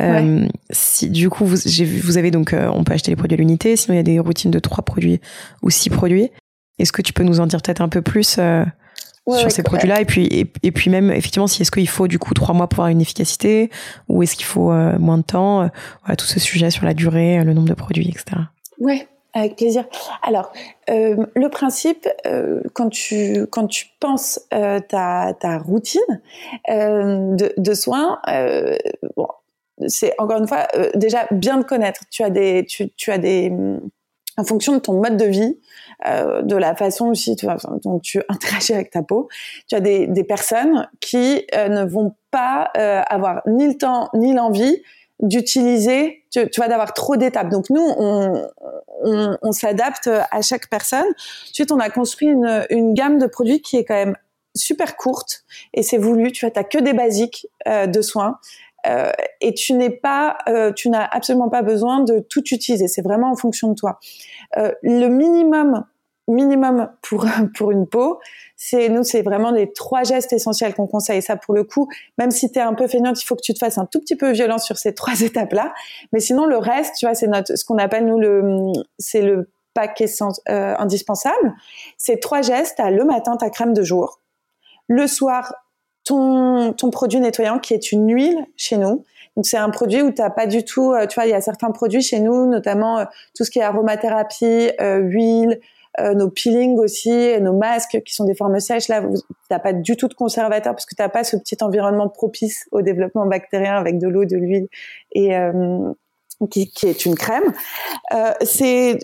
Euh, 0.00 0.46
si 0.70 1.08
du 1.08 1.30
coup 1.30 1.46
vous, 1.46 1.56
vous 1.56 2.18
avez 2.18 2.30
donc, 2.30 2.52
euh, 2.52 2.70
on 2.74 2.84
peut 2.84 2.92
acheter 2.92 3.10
les 3.10 3.16
produits 3.16 3.34
à 3.34 3.38
l'unité, 3.38 3.76
sinon 3.76 3.94
il 3.94 3.96
y 3.96 4.00
a 4.00 4.04
des 4.04 4.18
routines 4.18 4.50
de 4.50 4.58
trois 4.58 4.84
produits 4.84 5.20
ou 5.62 5.70
six 5.70 5.88
produits. 5.88 6.30
Est-ce 6.78 6.92
que 6.92 7.02
tu 7.02 7.12
peux 7.12 7.24
nous 7.24 7.40
en 7.40 7.46
dire 7.46 7.62
peut-être 7.62 7.80
un 7.80 7.88
peu 7.88 8.02
plus 8.02 8.38
sur 9.32 9.50
ces 9.50 9.62
produits-là 9.62 10.00
et 10.00 10.04
puis 10.04 10.28
et, 10.62 10.70
puis 10.70 10.90
même 10.90 11.10
effectivement 11.10 11.46
si 11.46 11.62
est-ce 11.62 11.70
qu'il 11.70 11.88
faut 11.88 12.08
du 12.08 12.18
coup 12.18 12.34
trois 12.34 12.54
mois 12.54 12.68
pour 12.68 12.80
avoir 12.80 12.90
une 12.90 13.00
efficacité 13.00 13.70
ou 14.08 14.22
est-ce 14.22 14.36
qu'il 14.36 14.44
faut 14.44 14.70
euh, 14.70 14.98
moins 14.98 15.18
de 15.18 15.22
temps 15.22 15.62
euh, 15.62 15.68
voilà 16.02 16.16
tout 16.16 16.26
ce 16.26 16.38
sujet 16.38 16.70
sur 16.70 16.84
la 16.84 16.94
durée 16.94 17.38
euh, 17.38 17.44
le 17.44 17.54
nombre 17.54 17.68
de 17.68 17.74
produits 17.74 18.08
etc 18.08 18.42
ouais 18.78 19.08
avec 19.36 19.56
plaisir. 19.56 19.84
Alors, 20.22 20.52
le 20.86 21.48
principe, 21.48 22.08
quand 22.72 22.88
tu 22.88 23.48
quand 23.50 23.66
tu 23.66 23.86
penses 23.98 24.38
ta, 24.48 25.34
ta 25.34 25.58
routine 25.58 26.00
de, 26.68 27.52
de, 27.56 27.74
soins, 27.74 28.20
bon, 29.16 29.26
c'est 29.88 30.14
encore 30.18 30.38
une 30.38 30.46
fois 30.46 30.68
déjà 30.94 31.26
bien 31.32 31.56
de 31.56 31.64
connaître. 31.64 32.02
Tu 32.12 32.22
as 32.22 32.30
des 32.30 32.64
tu, 32.64 32.92
tu 32.92 33.10
as 33.10 33.18
des 33.18 33.52
en 34.36 34.44
fonction 34.44 34.74
de 34.74 34.78
ton 34.78 35.00
mode 35.00 35.16
de 35.16 35.24
vie, 35.24 35.58
euh, 36.06 36.42
de 36.42 36.56
la 36.56 36.74
façon 36.74 37.08
aussi 37.08 37.36
tu 37.36 37.46
dont 37.82 37.98
tu 38.00 38.20
interagis 38.28 38.72
avec 38.72 38.90
ta 38.90 39.02
peau, 39.02 39.28
tu 39.68 39.74
as 39.74 39.80
des, 39.80 40.06
des 40.06 40.24
personnes 40.24 40.88
qui 41.00 41.46
euh, 41.54 41.68
ne 41.68 41.84
vont 41.84 42.14
pas 42.30 42.70
euh, 42.76 43.00
avoir 43.08 43.42
ni 43.46 43.66
le 43.66 43.74
temps 43.74 44.10
ni 44.14 44.34
l'envie 44.34 44.82
d'utiliser, 45.20 46.24
tu, 46.32 46.50
tu, 46.50 46.60
vois, 46.60 46.68
d'avoir 46.68 46.92
trop 46.92 47.16
d'étapes. 47.16 47.48
Donc 47.48 47.70
nous, 47.70 47.86
on, 47.96 48.48
on, 49.04 49.38
on 49.40 49.52
s'adapte 49.52 50.08
à 50.08 50.42
chaque 50.42 50.68
personne. 50.68 51.06
Ensuite, 51.50 51.70
on 51.70 51.78
a 51.78 51.88
construit 51.88 52.28
une, 52.28 52.66
une 52.68 52.94
gamme 52.94 53.18
de 53.18 53.26
produits 53.26 53.62
qui 53.62 53.76
est 53.76 53.84
quand 53.84 53.94
même 53.94 54.16
super 54.54 54.96
courte 54.96 55.44
et 55.72 55.82
c'est 55.82 55.98
voulu. 55.98 56.32
Tu 56.32 56.44
vois, 56.44 56.50
t'as 56.50 56.64
que 56.64 56.78
des 56.78 56.92
basiques 56.92 57.46
euh, 57.66 57.86
de 57.86 58.00
soins. 58.00 58.38
Euh, 58.86 59.10
et 59.40 59.54
tu 59.54 59.72
n'es 59.72 59.90
pas, 59.90 60.38
euh, 60.48 60.72
tu 60.72 60.88
n'as 60.90 61.04
absolument 61.10 61.48
pas 61.48 61.62
besoin 61.62 62.00
de 62.00 62.18
tout 62.18 62.42
utiliser. 62.52 62.88
C'est 62.88 63.02
vraiment 63.02 63.30
en 63.30 63.36
fonction 63.36 63.68
de 63.68 63.74
toi. 63.74 63.98
Euh, 64.56 64.72
le 64.82 65.08
minimum, 65.08 65.84
minimum 66.28 66.90
pour 67.02 67.26
pour 67.56 67.70
une 67.70 67.86
peau, 67.86 68.20
c'est 68.56 68.88
nous, 68.88 69.02
c'est 69.02 69.22
vraiment 69.22 69.50
les 69.50 69.72
trois 69.72 70.04
gestes 70.04 70.32
essentiels 70.32 70.74
qu'on 70.74 70.86
conseille. 70.86 71.22
Ça, 71.22 71.36
pour 71.36 71.54
le 71.54 71.64
coup, 71.64 71.88
même 72.18 72.30
si 72.30 72.50
tu 72.50 72.58
es 72.58 72.62
un 72.62 72.74
peu 72.74 72.86
feignante, 72.86 73.22
il 73.22 73.26
faut 73.26 73.36
que 73.36 73.42
tu 73.42 73.54
te 73.54 73.58
fasses 73.58 73.78
un 73.78 73.86
tout 73.86 74.00
petit 74.00 74.16
peu 74.16 74.30
violent 74.32 74.58
sur 74.58 74.78
ces 74.78 74.94
trois 74.94 75.20
étapes-là. 75.20 75.72
Mais 76.12 76.20
sinon, 76.20 76.46
le 76.46 76.58
reste, 76.58 76.96
tu 76.98 77.06
vois, 77.06 77.14
c'est 77.14 77.28
notre, 77.28 77.56
ce 77.56 77.64
qu'on 77.64 77.78
appelle 77.78 78.06
nous 78.06 78.18
le, 78.18 78.72
c'est 78.98 79.22
le 79.22 79.48
euh, 80.48 80.74
indispensable. 80.78 81.54
C'est 81.98 82.20
trois 82.20 82.42
gestes. 82.42 82.78
As 82.78 82.90
le 82.90 83.04
matin 83.04 83.36
ta 83.36 83.50
crème 83.50 83.72
de 83.72 83.82
jour, 83.82 84.20
le 84.88 85.06
soir 85.06 85.52
ton 86.04 86.72
ton 86.72 86.90
produit 86.90 87.20
nettoyant 87.20 87.58
qui 87.58 87.74
est 87.74 87.92
une 87.92 88.12
huile 88.12 88.46
chez 88.56 88.76
nous. 88.76 89.04
Donc 89.36 89.46
c'est 89.46 89.56
un 89.56 89.70
produit 89.70 90.02
où 90.02 90.12
t'as 90.12 90.30
pas 90.30 90.46
du 90.46 90.64
tout, 90.64 90.92
euh, 90.92 91.06
tu 91.06 91.16
vois, 91.16 91.26
il 91.26 91.30
y 91.30 91.34
a 91.34 91.40
certains 91.40 91.70
produits 91.72 92.02
chez 92.02 92.20
nous, 92.20 92.46
notamment 92.46 93.00
euh, 93.00 93.04
tout 93.36 93.44
ce 93.44 93.50
qui 93.50 93.58
est 93.58 93.62
aromathérapie, 93.62 94.70
huile, 94.80 95.60
nos 96.00 96.28
peelings 96.28 96.76
aussi, 96.78 97.40
nos 97.40 97.56
masques 97.56 98.02
qui 98.04 98.14
sont 98.14 98.24
des 98.24 98.34
formes 98.34 98.58
sèches. 98.58 98.88
Là, 98.88 99.02
t'as 99.48 99.60
pas 99.60 99.72
du 99.72 99.96
tout 99.96 100.08
de 100.08 100.14
conservateur 100.14 100.72
parce 100.72 100.86
que 100.86 100.94
t'as 100.96 101.08
pas 101.08 101.22
ce 101.22 101.36
petit 101.36 101.56
environnement 101.62 102.08
propice 102.08 102.66
au 102.72 102.82
développement 102.82 103.26
bactérien 103.26 103.76
avec 103.76 103.98
de 103.98 104.08
l'eau, 104.08 104.24
de 104.24 104.36
l'huile 104.36 104.66
et 105.12 105.36
qui, 106.50 106.70
qui, 106.70 106.86
est 106.86 107.04
une 107.06 107.14
crème. 107.14 107.52
Euh, 108.12 108.32
ces 108.42 108.98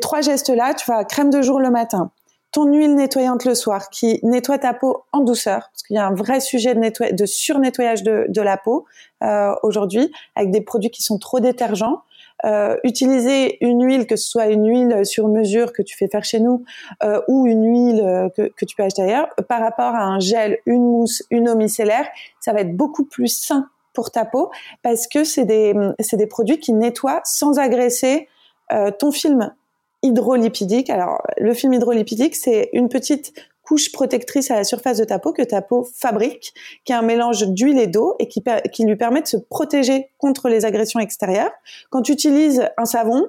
trois 0.00 0.20
gestes-là, 0.20 0.74
tu 0.74 0.86
vois, 0.86 1.04
crème 1.04 1.30
de 1.30 1.42
jour 1.42 1.60
le 1.60 1.70
matin, 1.70 2.10
ton 2.50 2.66
huile 2.72 2.94
nettoyante 2.94 3.44
le 3.44 3.54
soir 3.54 3.90
qui 3.90 4.20
nettoie 4.22 4.58
ta 4.58 4.74
peau 4.74 5.04
en 5.12 5.20
douceur, 5.20 5.68
parce 5.70 5.82
qu'il 5.82 5.96
y 5.96 5.98
a 5.98 6.06
un 6.06 6.14
vrai 6.14 6.40
sujet 6.40 6.74
de, 6.74 6.80
nettoy 6.80 7.12
de 7.12 7.26
surnettoyage 7.26 8.02
de, 8.02 8.40
la 8.40 8.56
peau 8.56 8.86
euh, 9.22 9.54
aujourd'hui, 9.62 10.10
avec 10.34 10.50
des 10.50 10.60
produits 10.60 10.90
qui 10.90 11.02
sont 11.02 11.18
trop 11.18 11.40
détergents. 11.40 12.02
Euh, 12.44 12.76
utiliser 12.84 13.58
une 13.64 13.84
huile, 13.84 14.06
que 14.06 14.14
ce 14.14 14.30
soit 14.30 14.46
une 14.46 14.68
huile 14.68 15.04
sur 15.04 15.26
mesure 15.26 15.72
que 15.72 15.82
tu 15.82 15.96
fais 15.96 16.06
faire 16.06 16.22
chez 16.22 16.38
nous 16.38 16.64
euh, 17.02 17.20
ou 17.26 17.48
une 17.48 17.64
huile 17.64 18.00
euh, 18.00 18.28
que, 18.28 18.52
que, 18.56 18.64
tu 18.64 18.76
peux 18.76 18.84
acheter 18.84 19.02
ailleurs, 19.02 19.28
par 19.48 19.60
rapport 19.60 19.92
à 19.96 20.04
un 20.04 20.20
gel, 20.20 20.58
une 20.64 20.84
mousse, 20.84 21.24
une 21.30 21.48
eau 21.48 21.56
micellaire, 21.56 22.06
ça 22.38 22.52
va 22.52 22.60
être 22.60 22.76
beaucoup 22.76 23.04
plus 23.04 23.26
sain 23.26 23.68
pour 23.92 24.12
ta 24.12 24.24
peau 24.24 24.52
parce 24.84 25.08
que 25.08 25.24
c'est 25.24 25.44
des, 25.44 25.74
des 26.12 26.26
produits 26.28 26.60
qui 26.60 26.72
nettoient 26.72 27.20
sans 27.24 27.58
agresser 27.58 28.28
euh, 28.72 28.92
ton 28.96 29.10
film 29.10 29.52
hydrolipidique. 30.02 30.90
Alors, 30.90 31.22
le 31.38 31.54
film 31.54 31.72
hydrolipidique, 31.72 32.36
c'est 32.36 32.70
une 32.72 32.88
petite 32.88 33.32
couche 33.62 33.92
protectrice 33.92 34.50
à 34.50 34.54
la 34.54 34.64
surface 34.64 34.96
de 34.96 35.04
ta 35.04 35.18
peau 35.18 35.32
que 35.32 35.42
ta 35.42 35.60
peau 35.60 35.86
fabrique, 35.94 36.54
qui 36.84 36.92
est 36.92 36.96
un 36.96 37.02
mélange 37.02 37.46
d'huile 37.48 37.78
et 37.78 37.86
d'eau 37.86 38.16
et 38.18 38.26
qui, 38.26 38.42
qui 38.72 38.84
lui 38.84 38.96
permet 38.96 39.20
de 39.20 39.26
se 39.26 39.36
protéger 39.36 40.08
contre 40.16 40.48
les 40.48 40.64
agressions 40.64 41.00
extérieures. 41.00 41.50
Quand 41.90 42.00
tu 42.00 42.12
utilises 42.12 42.66
un 42.78 42.86
savon, 42.86 43.28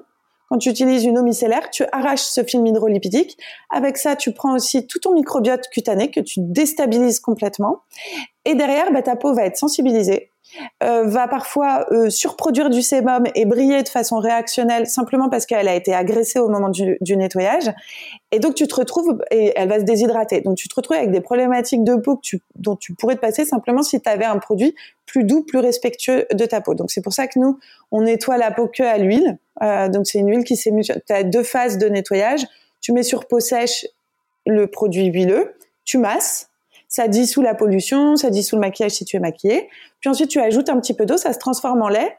quand 0.50 0.58
tu 0.58 0.68
utilises 0.68 1.04
une 1.04 1.16
eau 1.16 1.22
micellaire, 1.22 1.70
tu 1.70 1.84
arraches 1.92 2.22
ce 2.22 2.42
film 2.42 2.66
hydrolipidique. 2.66 3.38
Avec 3.70 3.96
ça, 3.96 4.16
tu 4.16 4.32
prends 4.32 4.56
aussi 4.56 4.84
tout 4.84 4.98
ton 4.98 5.14
microbiote 5.14 5.68
cutané 5.68 6.10
que 6.10 6.18
tu 6.18 6.40
déstabilises 6.40 7.20
complètement. 7.20 7.82
Et 8.44 8.56
derrière, 8.56 8.90
bah, 8.92 9.02
ta 9.02 9.14
peau 9.14 9.32
va 9.32 9.44
être 9.44 9.56
sensibilisée, 9.56 10.32
euh, 10.82 11.04
va 11.04 11.28
parfois 11.28 11.86
euh, 11.92 12.10
surproduire 12.10 12.68
du 12.68 12.82
sébum 12.82 13.24
et 13.36 13.44
briller 13.44 13.84
de 13.84 13.88
façon 13.88 14.18
réactionnelle 14.18 14.88
simplement 14.88 15.28
parce 15.28 15.46
qu'elle 15.46 15.68
a 15.68 15.74
été 15.76 15.94
agressée 15.94 16.40
au 16.40 16.48
moment 16.48 16.68
du, 16.68 16.98
du, 17.00 17.16
nettoyage. 17.16 17.70
Et 18.32 18.40
donc 18.40 18.56
tu 18.56 18.66
te 18.66 18.74
retrouves 18.74 19.18
et 19.30 19.52
elle 19.54 19.68
va 19.68 19.78
se 19.78 19.84
déshydrater. 19.84 20.40
Donc 20.40 20.56
tu 20.56 20.66
te 20.66 20.74
retrouves 20.74 20.96
avec 20.96 21.12
des 21.12 21.20
problématiques 21.20 21.84
de 21.84 21.94
peau 21.94 22.16
que 22.16 22.22
tu, 22.22 22.40
dont 22.56 22.74
tu 22.74 22.94
pourrais 22.94 23.14
te 23.14 23.20
passer 23.20 23.44
simplement 23.44 23.84
si 23.84 24.00
tu 24.00 24.08
avais 24.08 24.24
un 24.24 24.38
produit 24.38 24.74
plus 25.06 25.22
doux, 25.22 25.44
plus 25.44 25.58
respectueux 25.58 26.26
de 26.32 26.46
ta 26.46 26.60
peau. 26.60 26.74
Donc 26.74 26.90
c'est 26.90 27.02
pour 27.02 27.12
ça 27.12 27.28
que 27.28 27.38
nous 27.38 27.60
on 27.92 28.02
nettoie 28.02 28.36
la 28.36 28.50
peau 28.50 28.66
que 28.66 28.82
à 28.82 28.98
l'huile. 28.98 29.38
Euh, 29.62 29.88
donc 29.88 30.06
c'est 30.06 30.18
une 30.18 30.30
huile 30.30 30.44
qui 30.44 30.56
s'est 30.56 30.72
tu 30.82 31.12
as 31.12 31.22
deux 31.22 31.42
phases 31.42 31.78
de 31.78 31.88
nettoyage. 31.88 32.46
Tu 32.80 32.92
mets 32.92 33.02
sur 33.02 33.26
peau 33.26 33.40
sèche 33.40 33.86
le 34.46 34.66
produit 34.66 35.06
huileux, 35.06 35.54
tu 35.84 35.98
masses 35.98 36.50
ça 36.90 37.06
dissout 37.06 37.40
la 37.40 37.54
pollution, 37.54 38.16
ça 38.16 38.30
dissout 38.30 38.56
le 38.56 38.60
maquillage 38.60 38.90
si 38.90 39.04
tu 39.04 39.16
es 39.16 39.20
maquillé. 39.20 39.70
Puis 40.00 40.10
ensuite, 40.10 40.28
tu 40.28 40.40
ajoutes 40.40 40.68
un 40.68 40.80
petit 40.80 40.92
peu 40.92 41.06
d'eau, 41.06 41.16
ça 41.16 41.32
se 41.32 41.38
transforme 41.38 41.80
en 41.82 41.88
lait 41.88 42.16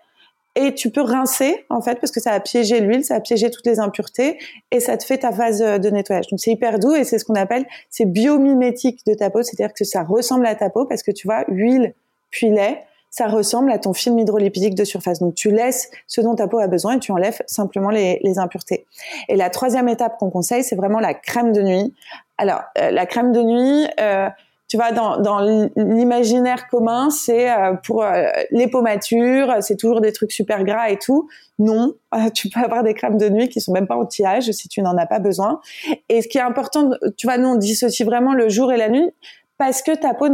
et 0.56 0.73
tu 0.73 0.89
peux 0.91 1.01
rincer 1.01 1.65
en 1.69 1.82
fait 1.82 1.95
parce 1.99 2.12
que 2.12 2.19
ça 2.19 2.32
a 2.32 2.39
piégé 2.39 2.80
l'huile, 2.80 3.04
ça 3.04 3.15
a 3.15 3.19
piégé 3.19 3.51
toutes 3.51 3.65
les 3.65 3.80
impuretés 3.80 4.38
et 4.71 4.80
ça 4.80 4.97
te 4.97 5.06
fait 5.06 5.19
ta 5.19 5.32
phase 5.32 5.60
de 5.60 5.89
nettoyage. 5.89 6.27
Donc 6.27 6.39
c'est 6.39 6.51
hyper 6.51 6.80
doux 6.80 6.95
et 6.95 7.04
c'est 7.04 7.19
ce 7.19 7.25
qu'on 7.25 7.36
appelle 7.36 7.65
c'est 7.89 8.06
biomimétique 8.06 9.06
de 9.06 9.13
ta 9.13 9.30
peau, 9.30 9.43
c'est-à-dire 9.43 9.73
que 9.73 9.84
ça 9.84 10.04
ressemble 10.04 10.45
à 10.45 10.56
ta 10.56 10.69
peau 10.69 10.86
parce 10.86 11.04
que 11.04 11.12
tu 11.12 11.27
vois 11.27 11.43
huile 11.49 11.93
puis 12.30 12.49
lait, 12.49 12.84
ça 13.12 13.28
ressemble 13.28 13.71
à 13.71 13.78
ton 13.78 13.93
film 13.93 14.17
hydrolipidique 14.17 14.74
de 14.74 14.84
surface. 14.84 15.19
Donc 15.19 15.36
tu 15.36 15.52
laisses 15.52 15.91
ce 16.08 16.21
dont 16.21 16.34
ta 16.34 16.47
peau 16.47 16.58
a 16.58 16.67
besoin 16.67 16.95
et 16.95 17.00
tu 17.00 17.12
enlèves 17.12 17.41
simplement 17.45 17.89
les, 17.89 18.19
les 18.24 18.39
impuretés. 18.39 18.88
Et 19.30 19.36
la 19.36 19.50
troisième 19.50 19.88
étape 19.88 20.17
qu'on 20.17 20.32
conseille, 20.32 20.63
c'est 20.63 20.76
vraiment 20.76 21.00
la 21.00 21.13
crème 21.13 21.52
de 21.52 21.62
nuit. 21.62 21.93
Alors 22.38 22.62
euh, 22.80 22.89
la 22.89 23.06
crème 23.06 23.32
de 23.32 23.43
nuit, 23.43 23.88
euh, 24.00 24.30
tu 24.71 24.78
vois, 24.78 24.93
dans, 24.93 25.17
dans 25.17 25.41
l'imaginaire 25.76 26.69
commun, 26.69 27.10
c'est 27.10 27.52
euh, 27.52 27.74
pour 27.86 28.04
euh, 28.04 28.30
les 28.52 28.69
peaux 28.69 28.82
matures, 28.82 29.56
c'est 29.60 29.76
toujours 29.76 30.00
des 30.00 30.13
trucs 30.13 30.32
super 30.32 30.63
gras 30.63 30.89
et 30.89 30.95
tout. 30.97 31.28
Non, 31.60 31.93
euh, 32.15 32.30
tu 32.34 32.47
peux 32.47 32.62
avoir 32.62 32.82
des 32.82 32.93
crèmes 32.93 33.17
de 33.17 33.28
nuit 33.28 33.50
qui 33.50 33.60
sont 33.60 33.74
même 33.74 33.86
pas 33.86 33.97
anti-âge 33.97 34.50
si 34.52 34.69
tu 34.69 34.82
n'en 34.82 34.95
as 34.95 35.08
pas 35.08 35.19
besoin. 35.19 35.60
Et 36.08 36.21
ce 36.21 36.30
qui 36.30 36.38
est 36.38 36.41
important, 36.41 36.89
tu 37.17 37.28
vois, 37.28 37.38
nous 37.38 37.50
on 37.50 37.56
dissocie 37.56 38.08
vraiment 38.08 38.34
le 38.34 38.47
jour 38.47 38.71
et 38.71 38.78
la 38.78 38.88
nuit 38.88 39.12
parce 39.58 39.82
que 39.82 39.93
ta 39.93 40.13
peau 40.13 40.30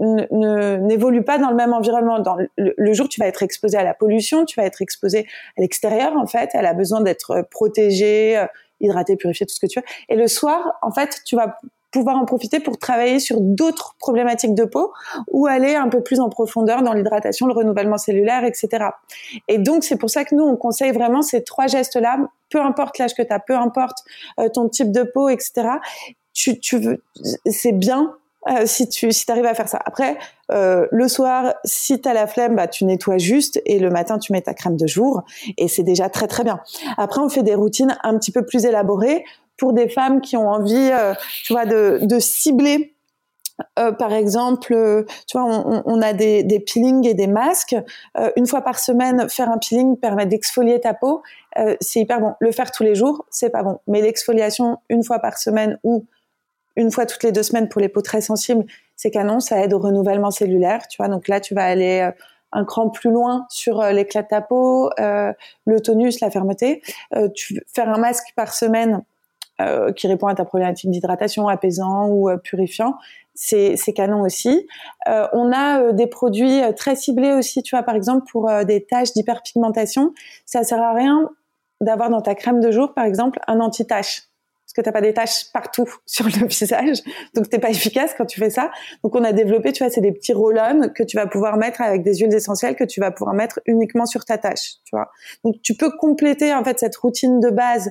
n'évolue 0.00 1.22
pas 1.22 1.38
dans 1.38 1.50
le 1.50 1.56
même 1.56 1.72
environnement. 1.72 2.20
Dans 2.20 2.36
le, 2.36 2.48
le, 2.56 2.92
jour, 2.92 3.08
tu 3.08 3.20
vas 3.20 3.26
être 3.26 3.42
exposé 3.42 3.76
à 3.76 3.84
la 3.84 3.94
pollution, 3.94 4.44
tu 4.44 4.60
vas 4.60 4.66
être 4.66 4.82
exposé 4.82 5.26
à 5.56 5.60
l'extérieur 5.60 6.16
en 6.16 6.26
fait. 6.26 6.50
Elle 6.54 6.66
a 6.66 6.74
besoin 6.74 7.00
d'être 7.00 7.46
protégée, 7.50 8.44
hydratée, 8.80 9.16
purifiée, 9.16 9.46
tout 9.46 9.54
ce 9.54 9.60
que 9.60 9.66
tu 9.66 9.78
veux. 9.78 9.84
Et 10.08 10.16
le 10.16 10.28
soir, 10.28 10.78
en 10.82 10.92
fait, 10.92 11.20
tu 11.24 11.36
vas 11.36 11.58
pouvoir 11.90 12.16
en 12.16 12.24
profiter 12.24 12.60
pour 12.60 12.78
travailler 12.78 13.18
sur 13.18 13.40
d'autres 13.40 13.94
problématiques 13.98 14.54
de 14.54 14.64
peau 14.64 14.92
ou 15.30 15.46
aller 15.46 15.74
un 15.74 15.88
peu 15.88 16.02
plus 16.02 16.20
en 16.20 16.28
profondeur 16.28 16.82
dans 16.82 16.92
l'hydratation, 16.92 17.46
le 17.46 17.54
renouvellement 17.54 17.98
cellulaire, 17.98 18.44
etc. 18.44 18.86
Et 19.48 19.58
donc, 19.58 19.84
c'est 19.84 19.96
pour 19.96 20.10
ça 20.10 20.24
que 20.24 20.34
nous, 20.34 20.44
on 20.44 20.56
conseille 20.56 20.92
vraiment 20.92 21.22
ces 21.22 21.42
trois 21.42 21.66
gestes-là, 21.66 22.18
peu 22.50 22.60
importe 22.60 22.98
l'âge 22.98 23.14
que 23.14 23.22
tu 23.22 23.32
as, 23.32 23.40
peu 23.40 23.56
importe 23.56 23.98
euh, 24.38 24.48
ton 24.48 24.68
type 24.68 24.92
de 24.92 25.02
peau, 25.02 25.28
etc. 25.28 25.68
Tu, 26.34 26.60
tu 26.60 26.78
veux, 26.78 27.02
c'est 27.46 27.72
bien 27.72 28.14
euh, 28.48 28.66
si 28.66 28.88
tu 28.88 29.10
si 29.10 29.30
arrives 29.30 29.46
à 29.46 29.54
faire 29.54 29.68
ça. 29.68 29.80
Après, 29.84 30.16
euh, 30.52 30.86
le 30.90 31.08
soir, 31.08 31.54
si 31.64 32.00
tu 32.00 32.08
as 32.08 32.14
la 32.14 32.26
flemme, 32.26 32.54
bah, 32.54 32.68
tu 32.68 32.84
nettoies 32.84 33.18
juste 33.18 33.60
et 33.66 33.78
le 33.78 33.90
matin, 33.90 34.18
tu 34.18 34.32
mets 34.32 34.40
ta 34.40 34.54
crème 34.54 34.76
de 34.76 34.86
jour 34.86 35.22
et 35.56 35.68
c'est 35.68 35.82
déjà 35.82 36.08
très 36.08 36.28
très 36.28 36.44
bien. 36.44 36.60
Après, 36.96 37.20
on 37.20 37.28
fait 37.28 37.42
des 37.42 37.54
routines 37.54 37.96
un 38.04 38.16
petit 38.16 38.32
peu 38.32 38.46
plus 38.46 38.64
élaborées 38.64 39.24
pour 39.58 39.72
des 39.72 39.88
femmes 39.88 40.20
qui 40.20 40.36
ont 40.36 40.48
envie, 40.48 40.90
euh, 40.92 41.12
tu 41.44 41.52
vois, 41.52 41.66
de, 41.66 41.98
de 42.02 42.18
cibler 42.18 42.94
euh, 43.76 43.90
par 43.90 44.12
exemple, 44.12 44.72
euh, 44.72 45.02
tu 45.26 45.36
vois, 45.36 45.44
on, 45.44 45.82
on 45.84 46.00
a 46.00 46.12
des, 46.12 46.44
des, 46.44 46.60
peelings 46.60 47.04
et 47.08 47.14
des 47.14 47.26
masques. 47.26 47.74
Une 48.36 48.46
fois 48.46 48.60
par 48.60 48.78
semaine, 48.78 49.28
faire 49.28 49.50
un 49.50 49.58
peeling 49.58 49.96
permet 49.96 50.26
d'exfolier 50.26 50.80
ta 50.80 50.94
peau. 50.94 51.22
C'est 51.80 51.98
hyper 51.98 52.20
bon. 52.20 52.34
Le 52.38 52.52
faire 52.52 52.70
tous 52.70 52.84
les 52.84 52.94
jours, 52.94 53.26
c'est 53.30 53.50
pas 53.50 53.64
bon. 53.64 53.80
Mais 53.88 54.00
l'exfoliation 54.00 54.78
une 54.88 55.02
fois 55.02 55.18
par 55.18 55.38
semaine 55.38 55.76
ou 55.82 56.06
une 56.78 56.90
fois 56.90 57.04
toutes 57.04 57.22
les 57.22 57.32
deux 57.32 57.42
semaines 57.42 57.68
pour 57.68 57.80
les 57.80 57.88
peaux 57.88 58.00
très 58.00 58.22
sensibles, 58.22 58.64
c'est 58.96 59.10
canon. 59.10 59.40
Ça 59.40 59.62
aide 59.62 59.74
au 59.74 59.78
renouvellement 59.78 60.30
cellulaire. 60.30 60.88
Tu 60.88 60.96
vois, 60.96 61.08
donc 61.08 61.28
là, 61.28 61.40
tu 61.40 61.54
vas 61.54 61.64
aller 61.64 62.10
un 62.52 62.64
cran 62.64 62.88
plus 62.88 63.10
loin 63.10 63.46
sur 63.50 63.82
l'éclat 63.82 64.22
de 64.22 64.28
ta 64.28 64.40
peau, 64.40 64.90
le 64.98 65.80
tonus, 65.80 66.20
la 66.20 66.30
fermeté. 66.30 66.80
tu 67.34 67.60
faire 67.74 67.88
un 67.90 67.98
masque 67.98 68.32
par 68.34 68.54
semaine 68.54 69.02
euh, 69.60 69.92
qui 69.92 70.06
répond 70.06 70.28
à 70.28 70.36
ta 70.36 70.44
problématique 70.44 70.88
d'hydratation, 70.88 71.48
apaisant 71.48 72.06
ou 72.06 72.28
euh, 72.28 72.36
purifiant, 72.36 72.94
c'est 73.34 73.76
canon 73.92 74.20
aussi. 74.22 74.68
Euh, 75.08 75.26
on 75.32 75.50
a 75.50 75.80
euh, 75.80 75.92
des 75.92 76.06
produits 76.06 76.60
très 76.76 76.94
ciblés 76.94 77.32
aussi, 77.32 77.64
tu 77.64 77.74
vois, 77.74 77.82
par 77.82 77.96
exemple 77.96 78.24
pour 78.30 78.48
des 78.64 78.84
taches 78.84 79.14
d'hyperpigmentation, 79.14 80.14
ça 80.46 80.62
sert 80.62 80.80
à 80.80 80.94
rien 80.94 81.28
d'avoir 81.80 82.08
dans 82.08 82.20
ta 82.20 82.36
crème 82.36 82.60
de 82.60 82.70
jour, 82.70 82.94
par 82.94 83.04
exemple, 83.04 83.40
un 83.48 83.58
anti-tache 83.58 84.27
que 84.78 84.84
t'as 84.84 84.92
pas 84.92 85.00
des 85.00 85.12
taches 85.12 85.50
partout 85.52 85.88
sur 86.06 86.26
le 86.26 86.46
visage, 86.46 86.98
donc 87.34 87.48
t'es 87.48 87.58
pas 87.58 87.70
efficace 87.70 88.14
quand 88.16 88.26
tu 88.26 88.38
fais 88.38 88.50
ça. 88.50 88.70
Donc 89.02 89.14
on 89.16 89.24
a 89.24 89.32
développé, 89.32 89.72
tu 89.72 89.82
vois, 89.82 89.92
c'est 89.92 90.00
des 90.00 90.12
petits 90.12 90.32
roll-on 90.32 90.88
que 90.90 91.02
tu 91.02 91.16
vas 91.16 91.26
pouvoir 91.26 91.56
mettre 91.56 91.80
avec 91.80 92.02
des 92.02 92.16
huiles 92.16 92.34
essentielles 92.34 92.76
que 92.76 92.84
tu 92.84 93.00
vas 93.00 93.10
pouvoir 93.10 93.34
mettre 93.34 93.60
uniquement 93.66 94.06
sur 94.06 94.24
ta 94.24 94.38
tache, 94.38 94.76
tu 94.84 94.94
vois. 94.94 95.10
Donc 95.44 95.56
tu 95.62 95.74
peux 95.74 95.90
compléter 95.90 96.54
en 96.54 96.62
fait 96.62 96.78
cette 96.78 96.96
routine 96.96 97.40
de 97.40 97.50
base 97.50 97.90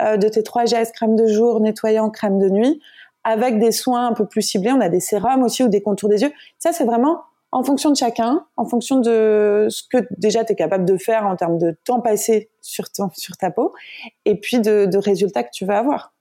euh, 0.00 0.16
de 0.16 0.28
tes 0.28 0.44
trois 0.44 0.64
gestes, 0.64 0.94
crème 0.94 1.16
de 1.16 1.26
jour, 1.26 1.60
nettoyant, 1.60 2.08
crème 2.10 2.38
de 2.38 2.48
nuit, 2.48 2.80
avec 3.24 3.58
des 3.58 3.72
soins 3.72 4.06
un 4.06 4.12
peu 4.12 4.26
plus 4.26 4.42
ciblés. 4.42 4.70
On 4.70 4.80
a 4.80 4.88
des 4.88 5.00
sérums 5.00 5.42
aussi 5.42 5.64
ou 5.64 5.68
des 5.68 5.82
contours 5.82 6.08
des 6.08 6.22
yeux. 6.22 6.32
Ça, 6.58 6.72
c'est 6.72 6.84
vraiment 6.84 7.22
en 7.50 7.64
fonction 7.64 7.90
de 7.90 7.96
chacun, 7.96 8.46
en 8.56 8.66
fonction 8.66 9.00
de 9.00 9.66
ce 9.70 9.82
que 9.90 10.06
déjà 10.18 10.44
tu 10.44 10.52
es 10.52 10.54
capable 10.54 10.84
de 10.84 10.96
faire 10.98 11.26
en 11.26 11.34
termes 11.34 11.58
de 11.58 11.76
temps 11.84 12.00
passé 12.00 12.50
sur, 12.60 12.84
sur 13.14 13.36
ta 13.38 13.50
peau, 13.50 13.72
et 14.24 14.38
puis 14.38 14.60
de, 14.60 14.86
de 14.86 14.98
résultats 14.98 15.42
que 15.42 15.50
tu 15.52 15.64
vas 15.64 15.78
avoir. 15.78 16.12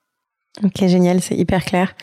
Ok, 0.63 0.87
génial, 0.87 1.21
c'est 1.21 1.35
hyper 1.35 1.63
clair. 1.63 1.95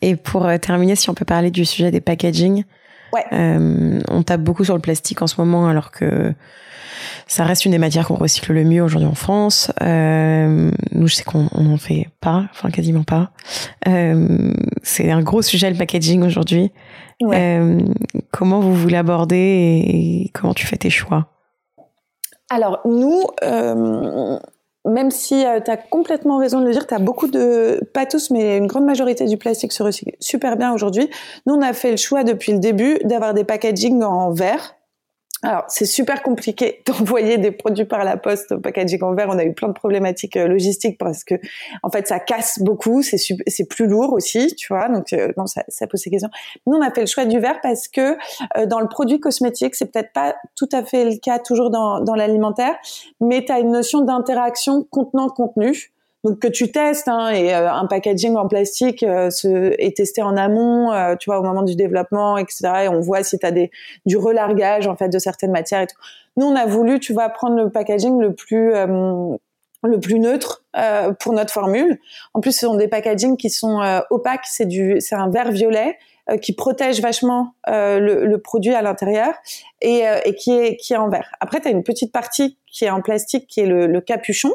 Et 0.00 0.16
pour 0.16 0.46
euh, 0.46 0.58
terminer, 0.58 0.96
si 0.96 1.08
on 1.10 1.14
peut 1.14 1.24
parler 1.24 1.50
du 1.50 1.64
sujet 1.64 1.90
des 1.90 2.00
packaging, 2.00 2.64
ouais. 3.12 3.24
euh, 3.32 4.00
on 4.08 4.22
tape 4.22 4.42
beaucoup 4.42 4.64
sur 4.64 4.74
le 4.74 4.80
plastique 4.80 5.22
en 5.22 5.26
ce 5.26 5.40
moment, 5.40 5.68
alors 5.68 5.90
que 5.90 6.34
ça 7.26 7.44
reste 7.44 7.64
une 7.64 7.72
des 7.72 7.78
matières 7.78 8.06
qu'on 8.06 8.14
recycle 8.14 8.52
le 8.52 8.64
mieux 8.64 8.82
aujourd'hui 8.82 9.08
en 9.08 9.14
France. 9.14 9.72
Euh, 9.80 10.70
nous, 10.92 11.06
je 11.06 11.14
sais 11.14 11.24
qu'on 11.24 11.48
n'en 11.54 11.78
fait 11.78 12.08
pas, 12.20 12.46
enfin 12.50 12.70
quasiment 12.70 13.04
pas. 13.04 13.30
Euh, 13.88 14.52
c'est 14.82 15.10
un 15.10 15.22
gros 15.22 15.42
sujet 15.42 15.70
le 15.70 15.76
packaging 15.76 16.22
aujourd'hui. 16.22 16.70
Euh, 17.22 17.80
comment 18.32 18.60
vous 18.60 18.74
vous 18.74 18.88
l'abordez 18.88 19.36
et, 19.36 20.30
comment 20.34 20.54
tu 20.54 20.66
fais 20.66 20.76
tes 20.76 20.90
choix? 20.90 21.28
Alors 22.50 22.80
nous, 22.84 23.22
euh, 23.44 24.38
même 24.84 25.10
si 25.10 25.44
tu 25.64 25.70
as 25.70 25.76
complètement 25.76 26.38
raison 26.38 26.60
de 26.60 26.66
le 26.66 26.72
dire, 26.72 26.86
tu 26.86 26.94
as 26.94 26.98
beaucoup 26.98 27.28
de, 27.28 27.80
pas 27.94 28.06
tous, 28.06 28.30
mais 28.30 28.58
une 28.58 28.66
grande 28.66 28.84
majorité 28.84 29.26
du 29.26 29.36
plastique 29.36 29.72
se 29.72 29.82
recycle 29.82 30.16
super 30.20 30.56
bien 30.56 30.72
aujourd'hui. 30.72 31.08
Nous, 31.46 31.54
on 31.54 31.62
a 31.62 31.72
fait 31.72 31.92
le 31.92 31.96
choix 31.96 32.24
depuis 32.24 32.52
le 32.52 32.58
début 32.58 32.98
d'avoir 33.04 33.34
des 33.34 33.44
packaging 33.44 34.02
en 34.02 34.32
verre 34.32 34.74
alors, 35.44 35.64
c'est 35.66 35.86
super 35.86 36.22
compliqué 36.22 36.82
d'envoyer 36.86 37.36
des 37.36 37.50
produits 37.50 37.84
par 37.84 38.04
la 38.04 38.16
poste 38.16 38.56
packaging 38.56 39.02
en 39.02 39.14
verre. 39.14 39.28
On 39.28 39.38
a 39.38 39.44
eu 39.44 39.52
plein 39.52 39.68
de 39.68 39.72
problématiques 39.72 40.36
euh, 40.36 40.46
logistiques 40.46 40.98
parce 40.98 41.24
que, 41.24 41.34
en 41.82 41.90
fait, 41.90 42.06
ça 42.06 42.20
casse 42.20 42.60
beaucoup. 42.60 43.02
C'est 43.02 43.68
plus 43.68 43.86
lourd 43.88 44.12
aussi, 44.12 44.54
tu 44.54 44.72
vois. 44.72 44.88
Donc, 44.88 45.12
euh, 45.12 45.32
non, 45.36 45.46
ça, 45.46 45.64
ça 45.68 45.86
pose 45.88 46.00
ces 46.00 46.10
questions. 46.10 46.30
Nous, 46.66 46.76
on 46.76 46.80
a 46.80 46.92
fait 46.92 47.00
le 47.00 47.06
choix 47.06 47.24
du 47.24 47.40
verre 47.40 47.60
parce 47.60 47.88
que 47.88 48.16
euh, 48.56 48.66
dans 48.66 48.78
le 48.78 48.88
produit 48.88 49.18
cosmétique, 49.18 49.74
c'est 49.74 49.90
peut-être 49.90 50.12
pas 50.12 50.36
tout 50.54 50.68
à 50.72 50.84
fait 50.84 51.04
le 51.04 51.16
cas 51.16 51.40
toujours 51.40 51.70
dans, 51.70 52.00
dans 52.00 52.14
l'alimentaire, 52.14 52.76
mais 53.20 53.44
tu 53.44 53.50
as 53.50 53.58
une 53.58 53.72
notion 53.72 54.02
d'interaction 54.02 54.86
contenant-contenu 54.90 55.91
donc 56.24 56.38
que 56.38 56.48
tu 56.48 56.70
testes 56.70 57.08
hein, 57.08 57.30
et 57.30 57.52
euh, 57.52 57.70
un 57.70 57.86
packaging 57.86 58.36
en 58.36 58.46
plastique 58.46 59.02
euh, 59.02 59.30
est 59.44 59.96
testé 59.96 60.22
en 60.22 60.36
amont, 60.36 60.92
euh, 60.92 61.16
tu 61.16 61.30
vois 61.30 61.40
au 61.40 61.42
moment 61.42 61.62
du 61.62 61.74
développement, 61.74 62.38
etc. 62.38 62.84
Et 62.84 62.88
on 62.88 63.00
voit 63.00 63.24
si 63.24 63.38
tu 63.38 63.46
as 63.46 63.50
des 63.50 63.70
du 64.06 64.16
relargage 64.16 64.86
en 64.86 64.96
fait 64.96 65.08
de 65.08 65.18
certaines 65.18 65.50
matières 65.50 65.80
et 65.80 65.86
tout. 65.86 65.96
Nous 66.36 66.46
on 66.46 66.54
a 66.54 66.66
voulu, 66.66 67.00
tu 67.00 67.12
vois, 67.12 67.28
prendre 67.28 67.56
le 67.56 67.70
packaging 67.70 68.20
le 68.20 68.34
plus 68.34 68.72
le 69.84 69.98
plus 70.00 70.20
neutre 70.20 70.64
pour 71.18 71.32
notre 71.32 71.52
formule. 71.52 71.98
En 72.34 72.40
plus, 72.40 72.52
ce 72.52 72.66
sont 72.66 72.76
des 72.76 72.88
packagings 72.88 73.36
qui 73.36 73.50
sont 73.50 73.82
opaques. 74.08 74.46
C'est 74.46 74.64
du, 74.64 74.96
c'est 75.00 75.16
un 75.16 75.28
verre 75.28 75.50
violet 75.50 75.98
qui 76.40 76.54
protège 76.54 77.02
vachement 77.02 77.52
le, 77.66 78.24
le, 78.24 78.38
produit 78.38 78.72
à 78.72 78.80
l'intérieur 78.80 79.34
et, 79.82 80.04
et, 80.24 80.34
qui 80.36 80.52
est 80.52 80.76
qui 80.76 80.94
est 80.94 80.96
en 80.96 81.10
verre. 81.10 81.30
Après, 81.40 81.60
tu 81.60 81.68
as 81.68 81.70
une 81.70 81.82
petite 81.82 82.12
partie 82.12 82.56
qui 82.66 82.86
est 82.86 82.90
en 82.90 83.02
plastique, 83.02 83.46
qui 83.46 83.60
est 83.60 83.66
le, 83.66 83.86
le 83.86 84.00
capuchon 84.00 84.54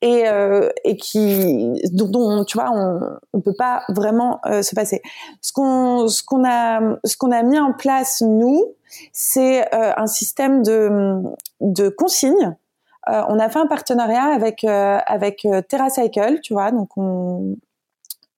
et, 0.00 0.28
euh, 0.28 0.68
et 0.84 0.96
qui 0.96 1.80
dont, 1.92 2.44
tu 2.44 2.58
vois 2.58 2.70
on 2.72 3.18
on 3.32 3.40
peut 3.40 3.54
pas 3.56 3.82
vraiment 3.88 4.40
euh, 4.46 4.62
se 4.62 4.74
passer. 4.74 5.02
Ce 5.40 5.52
qu'on 5.52 6.08
ce 6.08 6.22
qu'on 6.22 6.44
a 6.44 6.96
ce 7.04 7.16
qu'on 7.16 7.32
a 7.32 7.42
mis 7.42 7.58
en 7.58 7.72
place 7.72 8.22
nous, 8.22 8.74
c'est 9.12 9.62
euh, 9.74 9.92
un 9.96 10.06
système 10.06 10.62
de 10.62 11.22
de 11.60 11.88
consignes. 11.88 12.56
On 13.08 13.40
a 13.40 13.48
fait 13.48 13.58
un 13.58 13.66
partenariat 13.66 14.26
avec 14.26 14.64
avec 14.64 15.46
TerraCycle, 15.68 16.40
tu 16.40 16.52
vois, 16.52 16.70
donc 16.70 16.96
on 16.96 17.56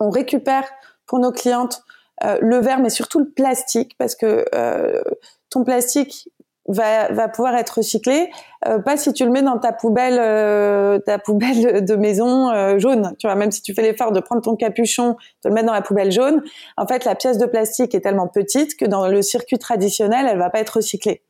on 0.00 0.08
récupère 0.08 0.66
pour 1.06 1.18
nos 1.18 1.32
clientes 1.32 1.82
le 2.22 2.58
verre, 2.60 2.78
mais 2.78 2.88
surtout 2.88 3.18
le 3.18 3.28
plastique, 3.28 3.94
parce 3.98 4.14
que 4.14 4.46
ton 5.50 5.64
plastique, 5.64 6.30
va, 6.66 7.12
va 7.12 7.28
pouvoir 7.28 7.54
être 7.56 7.78
recyclé. 7.78 8.30
Euh, 8.66 8.78
pas 8.78 8.96
si 8.96 9.12
tu 9.12 9.24
le 9.24 9.30
mets 9.30 9.42
dans 9.42 9.58
ta 9.58 9.72
poubelle, 9.72 10.18
euh, 10.18 10.98
ta 10.98 11.18
poubelle 11.18 11.84
de 11.84 11.96
maison 11.96 12.50
euh, 12.50 12.78
jaune. 12.78 13.14
Tu 13.18 13.26
vois, 13.26 13.36
même 13.36 13.50
si 13.50 13.62
tu 13.62 13.74
fais 13.74 13.82
l'effort 13.82 14.12
de 14.12 14.20
prendre 14.20 14.42
ton 14.42 14.56
capuchon, 14.56 15.16
de 15.44 15.48
le 15.48 15.54
mettre 15.54 15.66
dans 15.66 15.72
la 15.72 15.82
poubelle 15.82 16.12
jaune, 16.12 16.42
en 16.76 16.86
fait, 16.86 17.04
la 17.04 17.14
pièce 17.14 17.38
de 17.38 17.46
plastique 17.46 17.94
est 17.94 18.00
tellement 18.00 18.28
petite 18.28 18.76
que 18.76 18.84
dans 18.84 19.08
le 19.08 19.22
circuit 19.22 19.58
traditionnel, 19.58 20.26
elle 20.28 20.38
va 20.38 20.50
pas 20.50 20.60
être 20.60 20.76
recyclée 20.76 21.22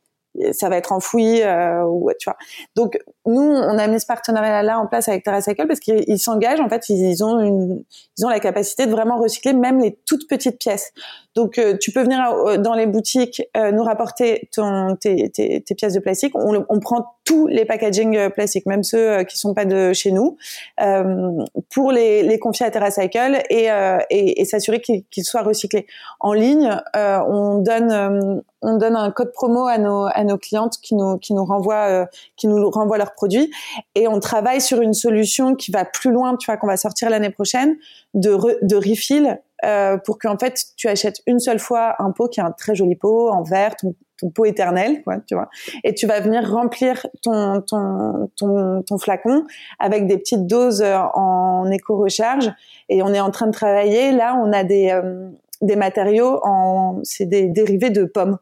ça 0.52 0.68
va 0.68 0.76
être 0.76 0.92
enfoui 0.92 1.42
euh, 1.42 1.84
ou 1.84 2.10
tu 2.18 2.28
vois. 2.28 2.36
Donc 2.76 2.98
nous 3.26 3.40
on 3.40 3.78
a 3.78 3.86
mis 3.86 4.00
ce 4.00 4.06
partenariat 4.06 4.62
là 4.62 4.78
en 4.78 4.86
place 4.86 5.08
avec 5.08 5.24
TerraCycle 5.24 5.66
parce 5.66 5.80
qu'ils 5.80 6.18
s'engagent 6.18 6.60
en 6.60 6.68
fait 6.68 6.88
ils, 6.88 7.24
ont 7.24 7.40
une 7.40 7.84
ils 8.18 8.26
ont 8.26 8.28
la 8.28 8.40
capacité 8.40 8.86
de 8.86 8.90
vraiment 8.90 9.18
recycler 9.18 9.52
même 9.52 9.80
les 9.80 9.98
toutes 10.06 10.28
petites 10.28 10.58
pièces. 10.58 10.92
Donc 11.34 11.58
euh, 11.58 11.76
tu 11.80 11.90
peux 11.90 12.02
venir 12.02 12.20
euh, 12.20 12.56
dans 12.58 12.74
les 12.74 12.86
boutiques 12.86 13.42
euh, 13.56 13.72
nous 13.72 13.82
rapporter 13.82 14.48
ton 14.54 14.94
tes, 14.96 15.30
tes, 15.30 15.60
tes, 15.62 15.74
pièces 15.74 15.94
de 15.94 16.00
plastique, 16.00 16.34
on, 16.34 16.64
on 16.68 16.80
prend 16.80 17.14
tous 17.24 17.46
les 17.46 17.64
packaging 17.64 18.28
plastiques 18.30 18.66
même 18.66 18.82
ceux 18.82 19.24
qui 19.24 19.38
sont 19.38 19.54
pas 19.54 19.64
de 19.64 19.92
chez 19.94 20.12
nous 20.12 20.36
pour 21.70 21.90
les, 21.90 22.22
les 22.22 22.38
confier 22.38 22.66
à 22.66 22.70
TerraCycle 22.70 23.42
et 23.48 23.68
et, 24.10 24.40
et 24.40 24.44
s'assurer 24.44 24.80
qu'ils 24.80 25.24
soient 25.24 25.42
recyclés. 25.42 25.86
En 26.20 26.34
ligne, 26.34 26.78
on 26.94 27.58
donne 27.58 28.42
on 28.64 28.78
donne 28.78 28.96
un 28.96 29.10
code 29.10 29.32
promo 29.32 29.66
à 29.66 29.78
nos 29.78 30.06
à 30.06 30.24
nos 30.24 30.38
clientes 30.38 30.78
qui 30.82 30.94
nous 30.94 31.18
qui 31.18 31.34
nous 31.34 31.44
renvoient 31.44 31.88
euh, 31.88 32.06
qui 32.36 32.48
nous 32.48 32.70
renvoient 32.70 32.98
leurs 32.98 33.13
produits 33.14 33.50
et 33.94 34.08
on 34.08 34.20
travaille 34.20 34.60
sur 34.60 34.80
une 34.80 34.94
solution 34.94 35.54
qui 35.54 35.70
va 35.70 35.84
plus 35.84 36.12
loin, 36.12 36.36
tu 36.36 36.46
vois, 36.46 36.56
qu'on 36.56 36.66
va 36.66 36.76
sortir 36.76 37.10
l'année 37.10 37.30
prochaine 37.30 37.76
de 38.14 38.36
de 38.62 38.76
refill 38.76 39.38
euh, 39.64 39.96
pour 39.96 40.18
qu'en 40.18 40.36
fait 40.36 40.60
tu 40.76 40.88
achètes 40.88 41.22
une 41.26 41.38
seule 41.38 41.58
fois 41.58 41.94
un 41.98 42.10
pot 42.10 42.28
qui 42.28 42.40
est 42.40 42.42
un 42.42 42.52
très 42.52 42.74
joli 42.74 42.96
pot 42.96 43.30
en 43.30 43.42
verre, 43.42 43.74
ton, 43.76 43.94
pot 44.34 44.46
éternel, 44.46 45.02
quoi, 45.02 45.18
tu 45.26 45.34
vois, 45.34 45.50
et 45.82 45.92
tu 45.94 46.06
vas 46.06 46.20
venir 46.20 46.48
remplir 46.50 47.06
ton 47.22 47.62
flacon 48.98 49.44
avec 49.78 50.06
des 50.06 50.16
petites 50.16 50.46
doses 50.46 50.82
euh, 50.82 50.98
en 51.14 51.70
éco-recharge. 51.70 52.50
Et 52.88 53.02
on 53.02 53.12
est 53.12 53.20
en 53.20 53.30
train 53.30 53.46
de 53.46 53.52
travailler. 53.52 54.12
Là, 54.12 54.40
on 54.42 54.52
a 54.52 54.64
des 54.64 54.90
euh, 54.90 55.28
des 55.60 55.76
matériaux 55.76 56.40
en 56.42 57.00
c'est 57.02 57.26
des 57.26 57.48
dérivés 57.48 57.90
de 57.90 58.04
pommes 58.04 58.38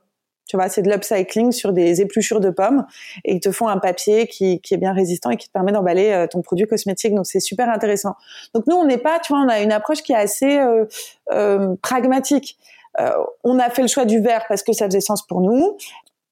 tu 0.53 0.59
vois, 0.59 0.69
c'est 0.69 0.83
de 0.83 0.91
l'upcycling 0.91 1.51
sur 1.51 1.73
des 1.73 2.03
épluchures 2.03 2.39
de 2.39 2.51
pommes 2.51 2.85
et 3.25 3.37
ils 3.37 3.41
te 3.41 3.51
font 3.51 3.69
un 3.69 3.79
papier 3.79 4.27
qui, 4.27 4.61
qui 4.61 4.75
est 4.75 4.77
bien 4.77 4.93
résistant 4.93 5.31
et 5.31 5.39
qui 5.39 5.49
te 5.49 5.53
permet 5.53 5.73
d'emballer 5.73 6.11
euh, 6.11 6.27
ton 6.27 6.43
produit 6.43 6.67
cosmétique. 6.67 7.15
Donc 7.15 7.25
c'est 7.25 7.41
super 7.41 7.71
intéressant. 7.71 8.17
Donc 8.55 8.67
nous, 8.67 8.77
on 8.77 8.85
n'est 8.85 8.99
pas, 8.99 9.19
tu 9.19 9.33
vois, 9.33 9.41
on 9.41 9.49
a 9.49 9.61
une 9.61 9.73
approche 9.73 10.03
qui 10.03 10.13
est 10.13 10.17
assez 10.17 10.59
euh, 10.59 10.85
euh, 11.33 11.75
pragmatique. 11.81 12.59
Euh, 13.01 13.13
on 13.45 13.59
a 13.59 13.71
fait 13.71 13.81
le 13.81 13.89
choix 13.89 14.05
du 14.05 14.21
verre 14.21 14.45
parce 14.47 14.63
que 14.63 14.75
ça 14.75 14.85
faisait 14.85 15.01
sens 15.01 15.27
pour 15.27 15.41
nous 15.41 15.79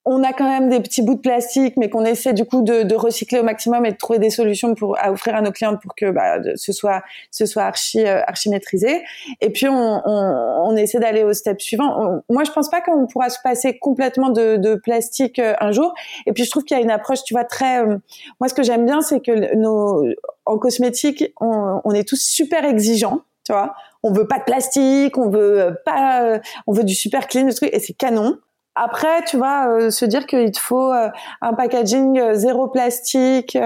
on 0.06 0.22
a 0.22 0.32
quand 0.32 0.48
même 0.48 0.70
des 0.70 0.80
petits 0.80 1.02
bouts 1.02 1.16
de 1.16 1.20
plastique, 1.20 1.74
mais 1.76 1.90
qu'on 1.90 2.04
essaie 2.04 2.32
du 2.32 2.44
coup 2.46 2.62
de, 2.62 2.84
de, 2.84 2.94
recycler 2.94 3.40
au 3.40 3.42
maximum 3.42 3.84
et 3.84 3.92
de 3.92 3.96
trouver 3.96 4.18
des 4.18 4.30
solutions 4.30 4.74
pour 4.74 4.96
à 4.98 5.12
offrir 5.12 5.34
à 5.34 5.42
nos 5.42 5.52
clientes 5.52 5.80
pour 5.82 5.94
que 5.94 6.10
bah, 6.10 6.38
ce 6.56 6.72
soit 6.72 7.02
ce 7.30 7.44
soit 7.44 7.64
archi 7.64 8.06
euh, 8.06 8.22
archi 8.26 8.48
maîtrisé. 8.48 9.02
Et 9.42 9.50
puis 9.50 9.68
on, 9.68 10.02
on, 10.04 10.62
on 10.64 10.76
essaie 10.76 11.00
d'aller 11.00 11.22
au 11.22 11.34
step 11.34 11.60
suivant. 11.60 12.22
moi, 12.30 12.44
je 12.44 12.50
pense 12.50 12.70
pas 12.70 12.80
qu'on 12.80 13.06
pourra 13.06 13.28
se 13.28 13.38
passer 13.44 13.78
complètement 13.78 14.30
de, 14.30 14.56
de 14.56 14.74
plastique 14.74 15.38
euh, 15.38 15.54
un 15.60 15.70
jour. 15.70 15.92
Et 16.26 16.32
puis 16.32 16.44
je 16.44 16.50
trouve 16.50 16.64
qu'il 16.64 16.76
y 16.76 16.80
a 16.80 16.82
une 16.82 16.90
approche, 16.90 17.22
tu 17.24 17.34
vois, 17.34 17.44
très. 17.44 17.82
Euh, 17.84 17.98
moi, 18.40 18.48
ce 18.48 18.54
que 18.54 18.62
j'aime 18.62 18.86
bien, 18.86 19.02
c'est 19.02 19.20
que 19.20 19.54
nos 19.54 20.06
en 20.46 20.58
cosmétique, 20.58 21.24
on, 21.40 21.80
on 21.84 21.92
est 21.92 22.08
tous 22.08 22.20
super 22.20 22.64
exigeants 22.64 23.20
tu 23.46 23.52
vois 23.52 23.74
on 24.02 24.12
veut 24.12 24.26
pas 24.26 24.38
de 24.38 24.44
plastique 24.44 25.16
on 25.16 25.30
veut 25.30 25.76
pas 25.86 26.40
on 26.66 26.72
veut 26.74 26.84
du 26.84 26.94
super 26.94 27.26
clean 27.26 27.46
du 27.46 27.54
truc 27.54 27.70
et 27.72 27.80
c'est 27.80 27.94
canon 27.94 28.36
après, 28.74 29.24
tu 29.24 29.36
vois, 29.36 29.68
euh, 29.68 29.90
se 29.90 30.04
dire 30.04 30.26
qu'il 30.26 30.50
te 30.52 30.58
faut 30.58 30.92
euh, 30.92 31.08
un 31.40 31.54
packaging 31.54 32.18
euh, 32.18 32.34
zéro 32.34 32.68
plastique 32.68 33.58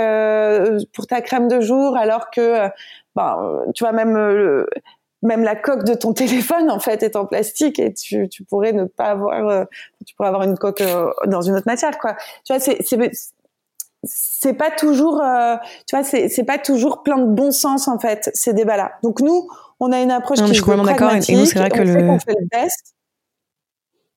pour 0.93 1.07
ta 1.07 1.21
crème 1.21 1.49
de 1.49 1.61
jour, 1.61 1.97
alors 1.97 2.31
que, 2.31 2.69
ben, 3.15 3.63
tu 3.75 3.85
vois, 3.85 3.93
même 3.93 4.67
même 5.23 5.43
la 5.43 5.57
coque 5.57 5.85
de 5.85 5.95
ton 5.95 6.13
téléphone 6.15 6.71
en 6.71 6.81
fait 6.81 7.03
est 7.03 7.17
en 7.17 7.25
plastique 7.25 7.79
et 7.79 7.95
tu, 7.95 8.29
tu 8.29 8.45
pourrais 8.45 8.73
ne 8.73 8.85
pas 8.85 9.07
avoir, 9.07 9.67
tu 10.07 10.15
pourrais 10.15 10.29
avoir 10.29 10.43
une 10.43 10.59
coque 10.59 10.83
dans 11.27 11.43
une 11.43 11.55
autre 11.55 11.67
matière, 11.67 11.99
quoi. 11.99 12.17
Tu 12.45 12.53
vois, 12.53 12.61
c'est 12.61 12.79
c'est 14.07 14.53
pas 14.53 14.71
toujours, 14.71 15.23
tu 15.87 15.97
vois, 15.97 16.05
c'est 16.05 16.45
pas 16.45 16.59
toujours 16.59 17.03
plein 17.03 17.19
de 17.19 17.27
bon 17.27 17.53
sens 17.53 17.89
en 17.89 17.99
fait 17.99 18.31
ces 18.35 18.53
débats-là. 18.53 18.93
Donc 19.03 19.21
nous, 19.21 19.49
on 19.81 19.93
a 19.93 20.01
une 20.01 20.11
approche 20.11 20.43
qui 20.43 20.57
est 20.57 20.61
pragmatique. 20.61 21.31
Et 21.31 21.37
nous, 21.37 21.47
c'est 21.47 21.59
vrai 21.59 21.71
que 21.71 21.83
le... 21.83 22.09
on 22.09 22.19
fait 22.19 22.35
le 22.39 22.47
best 22.51 22.95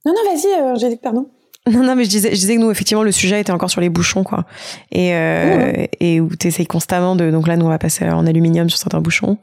non, 0.05 0.13
non, 0.13 0.23
vas-y, 0.31 0.47
euh, 0.47 0.75
dit 0.89 0.97
pardon. 0.97 1.29
Non, 1.69 1.83
non, 1.83 1.95
mais 1.95 2.05
je 2.05 2.09
disais, 2.09 2.29
je 2.29 2.35
disais 2.35 2.55
que 2.55 2.61
nous, 2.61 2.71
effectivement, 2.71 3.03
le 3.03 3.11
sujet 3.11 3.41
était 3.41 3.51
encore 3.51 3.69
sur 3.69 3.81
les 3.81 3.89
bouchons, 3.89 4.23
quoi. 4.23 4.45
Et, 4.91 5.13
euh, 5.13 5.85
et 5.99 6.21
où 6.21 6.29
tu 6.35 6.47
essayes 6.47 6.67
constamment 6.67 7.15
de. 7.15 7.29
Donc 7.29 7.47
là, 7.47 7.57
nous, 7.57 7.65
on 7.65 7.69
va 7.69 7.79
passer 7.79 8.05
en 8.05 8.25
aluminium 8.25 8.69
sur 8.69 8.79
certains 8.79 9.01
bouchons. 9.01 9.37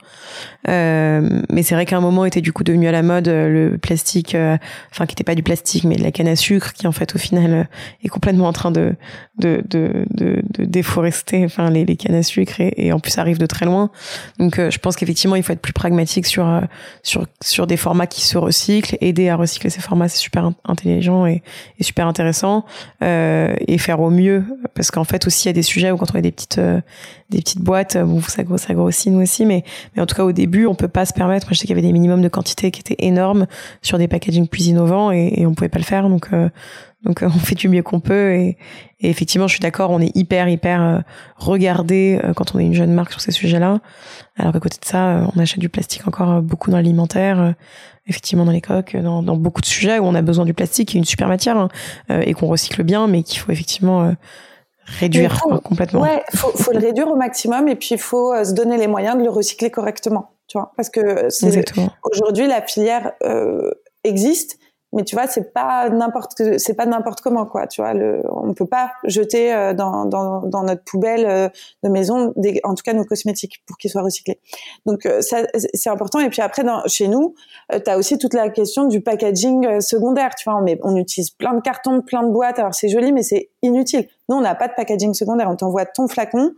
Euh, 0.69 1.43
mais 1.51 1.63
c'est 1.63 1.75
vrai 1.75 1.85
qu'à 1.85 1.97
un 1.97 2.01
moment 2.01 2.25
était 2.25 2.41
du 2.41 2.53
coup 2.53 2.65
devenu 2.65 2.89
à 2.89 2.93
la 2.93 3.03
mode 3.03 3.29
euh, 3.29 3.49
le 3.71 3.79
plastique, 3.79 4.35
euh, 4.35 4.57
enfin 4.91 5.07
qui 5.07 5.13
n'était 5.13 5.25
pas 5.25 5.35
du 5.35 5.43
plastique 5.43 5.85
mais 5.85 5.97
de 5.97 6.03
la 6.03 6.11
canne 6.11 6.29
à 6.29 6.37
sucre, 6.37 6.73
qui 6.73 6.87
en 6.87 6.93
fait 6.93 7.15
au 7.15 7.19
final 7.19 7.53
euh, 7.53 7.65
est 8.03 8.09
complètement 8.09 8.49
en 8.49 8.53
train 8.53 8.71
de 8.71 8.95
de 9.39 9.63
de, 9.69 10.07
de, 10.11 10.43
de 10.49 10.65
déforester, 10.65 11.45
enfin 11.45 11.71
les, 11.71 11.85
les, 11.85 11.97
cannes 11.97 12.15
à 12.15 12.23
sucre 12.23 12.61
et, 12.61 12.73
et, 12.77 12.93
en 12.93 13.01
plus 13.01 13.19
arrive 13.19 13.39
de 13.39 13.47
très 13.47 13.67
loin. 13.67 13.91
Donc 14.39 14.59
je 14.59 14.79
pense 14.79 14.97
qu'effectivement 14.97 15.37
il 15.37 15.43
faut 15.43 15.53
être 15.53 15.61
plus 15.61 15.73
pragmatique 15.73 16.27
sur 16.27 16.63
sur 17.03 17.27
sur 17.43 17.67
des 17.67 17.77
formats 17.77 18.07
qui 18.07 18.23
se 18.23 18.39
recyclent, 18.39 18.97
aider 19.01 19.29
à 19.29 19.37
recycler 19.37 19.71
ces 19.71 19.81
formats, 19.81 20.09
c'est 20.09 20.19
super 20.19 20.51
intelligent 20.65 21.27
et, 21.27 21.43
et 21.79 21.85
super 21.85 22.07
intéressant 22.07 22.14
et 23.01 23.79
faire 23.79 24.01
au 24.01 24.11
mieux 24.11 24.45
parce 24.75 24.91
qu'en 24.91 25.05
fait 25.05 25.27
aussi 25.27 25.45
il 25.45 25.49
y 25.49 25.51
a 25.51 25.53
des 25.53 25.63
sujets 25.63 25.91
où 25.91 25.97
quand 25.97 26.15
on 26.15 26.19
a 26.19 26.21
des 26.21 26.33
petites 26.33 26.61
des 27.31 27.39
petites 27.39 27.61
boîtes, 27.61 27.97
bon 27.97 28.21
ça, 28.21 28.43
grossit 28.43 29.13
nous 29.13 29.21
aussi, 29.23 29.47
mais 29.47 29.65
mais 29.95 30.03
en 30.03 30.07
tout 30.07 30.15
cas 30.15 30.25
au 30.25 30.33
début 30.33 30.67
on 30.67 30.75
peut 30.75 30.89
pas 30.89 31.07
se 31.07 31.13
permettre. 31.13 31.49
je 31.51 31.55
sais 31.55 31.67
qu'il 31.67 31.71
y 31.71 31.79
avait 31.79 31.87
des 31.87 31.93
minimums 31.93 32.23
de 32.23 32.29
quantité 32.29 32.71
qui 32.71 32.81
étaient 32.81 32.97
énormes 32.99 33.47
sur 33.83 33.99
des 33.99 34.09
packaging 34.09 34.49
plus 34.49 34.69
innovants 34.69 35.13
et, 35.13 35.35
et 35.37 35.47
on 35.47 35.55
pouvait 35.55 35.69
pas 35.69 35.79
le 35.79 35.85
faire. 35.85 36.09
Donc, 36.09 36.29
euh, 36.33 36.49
donc 37.05 37.23
on 37.23 37.31
fait 37.31 37.55
du 37.55 37.69
mieux 37.69 37.83
qu'on 37.83 38.01
peut. 38.01 38.33
Et, 38.35 38.57
effectivement, 39.01 39.47
je 39.47 39.55
suis 39.55 39.61
d'accord, 39.61 39.91
on 39.91 40.01
est 40.01 40.15
hyper, 40.17 40.49
hyper 40.49 40.83
euh, 40.83 40.99
regardé 41.37 42.19
euh, 42.25 42.33
quand 42.33 42.55
on 42.55 42.59
est 42.59 42.65
une 42.65 42.75
jeune 42.75 42.93
marque 42.93 43.13
sur 43.13 43.21
ces 43.21 43.33
sujets-là. 43.33 43.81
Alors 44.37 44.53
qu'à 44.53 44.61
côté 44.61 44.79
de 44.81 44.85
ça, 44.85 45.29
on 45.35 45.41
achète 45.41 45.61
du 45.61 45.69
plastique 45.69 46.09
encore 46.09 46.41
beaucoup 46.43 46.71
dans 46.71 46.79
l'alimentaire, 46.79 47.55
effectivement 48.07 48.45
dans 48.45 48.53
les 48.53 48.61
coques, 48.61 48.97
dans, 48.97 49.23
dans, 49.23 49.37
beaucoup 49.37 49.61
de 49.61 49.67
sujets 49.67 49.99
où 49.99 50.05
on 50.05 50.15
a 50.15 50.23
besoin 50.23 50.45
du 50.45 50.55
plastique, 50.55 50.89
qui 50.89 50.97
est 50.97 50.99
une 51.01 51.05
super 51.05 51.29
matière 51.29 51.57
hein, 51.57 51.69
et 52.09 52.35
qu'on 52.35 52.49
recycle 52.49 52.83
bien, 52.83 53.07
mais 53.07 53.23
qu'il 53.23 53.39
faut 53.39 53.53
effectivement 53.53 54.13
réduire 54.87 55.41
complètement. 55.63 56.01
Ouais, 56.01 56.23
faut, 56.35 56.51
faut 56.51 56.73
le 56.73 56.81
réduire 56.81 57.09
au 57.09 57.17
maximum 57.17 57.69
et 57.69 57.77
puis 57.77 57.91
il 57.93 57.99
faut 57.99 58.35
se 58.43 58.53
donner 58.53 58.77
les 58.77 58.89
moyens 58.89 59.17
de 59.17 59.23
le 59.23 59.31
recycler 59.31 59.71
correctement. 59.71 60.31
Tu 60.49 60.59
vois, 60.59 60.73
parce 60.77 60.91
que 60.91 61.29
aujourd'hui 62.03 62.49
la 62.49 62.61
filière 62.63 63.13
existe, 64.03 64.59
mais 64.95 65.05
tu 65.05 65.17
vois 65.17 65.27
c'est 65.27 65.53
pas 65.53 65.91
n'importe 65.91 66.59
c'est 66.59 66.75
pas 66.75 66.87
n'importe 66.87 67.21
comment 67.21 67.45
quoi 67.47 67.67
tu 67.67 67.83
vois 67.83 67.93
le 67.95 68.23
on 68.31 68.55
peut 68.55 68.67
pas 68.67 68.93
jeter 69.05 69.53
euh, 69.53 69.75
dans, 69.75 70.05
dans, 70.05 70.43
dans 70.47 70.63
notre 70.63 70.85
poubelle 70.85 71.27
euh, 71.27 71.49
de 71.83 71.89
maison 71.89 72.33
des, 72.37 72.61
en 72.65 72.75
tout 72.75 72.83
cas 72.83 72.93
nos 72.93 73.05
cosmétiques 73.05 73.63
pour 73.67 73.77
qu'ils 73.77 73.91
soient 73.91 74.03
recyclés. 74.03 74.41
Donc 74.87 75.07
euh, 75.07 75.21
ça 75.21 75.43
c'est 75.75 75.91
important. 75.91 76.21
Et 76.21 76.31
puis 76.31 76.43
après 76.43 76.63
dans, 76.63 76.83
chez 76.87 77.09
nous 77.09 77.35
tu 77.71 77.91
as 77.91 77.99
aussi 77.99 78.19
toute 78.19 78.35
la 78.35 78.49
question 78.49 78.87
du 78.87 79.01
packaging 79.01 79.81
secondaire 79.81 80.35
tu 80.35 80.49
vois. 80.49 80.61
On, 80.61 80.67
on 80.83 80.97
utilise 80.97 81.31
plein 81.31 81.55
de 81.55 81.61
cartons 81.61 82.01
plein 82.03 82.23
de 82.23 82.31
boîtes. 82.31 82.59
Alors 82.59 82.75
c'est 82.75 82.89
joli 82.89 83.13
mais 83.13 83.23
c'est 83.23 83.51
inutile 83.63 84.07
nous 84.29 84.37
on 84.37 84.41
n'a 84.41 84.55
pas 84.55 84.69
de 84.69 84.75
packaging 84.75 85.15
secondaire 85.15 85.49
on 85.51 85.57
t'envoie 85.57 85.87
ton 85.87 86.09
flacon 86.09 86.53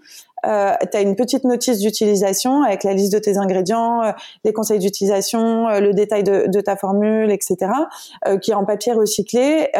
euh, 0.46 0.74
tu 0.90 0.96
as 0.96 1.00
une 1.00 1.16
petite 1.16 1.44
notice 1.44 1.80
d'utilisation 1.80 2.62
avec 2.62 2.84
la 2.84 2.92
liste 2.92 3.12
de 3.12 3.18
tes 3.18 3.36
ingrédients, 3.36 4.02
euh, 4.02 4.12
les 4.44 4.52
conseils 4.52 4.78
d'utilisation, 4.78 5.68
euh, 5.68 5.80
le 5.80 5.92
détail 5.92 6.22
de, 6.22 6.46
de, 6.46 6.60
ta 6.60 6.76
formule, 6.76 7.30
etc., 7.30 7.56
euh, 8.26 8.38
qui 8.38 8.52
est 8.52 8.54
en 8.54 8.64
papier 8.64 8.92
recyclé. 8.92 9.70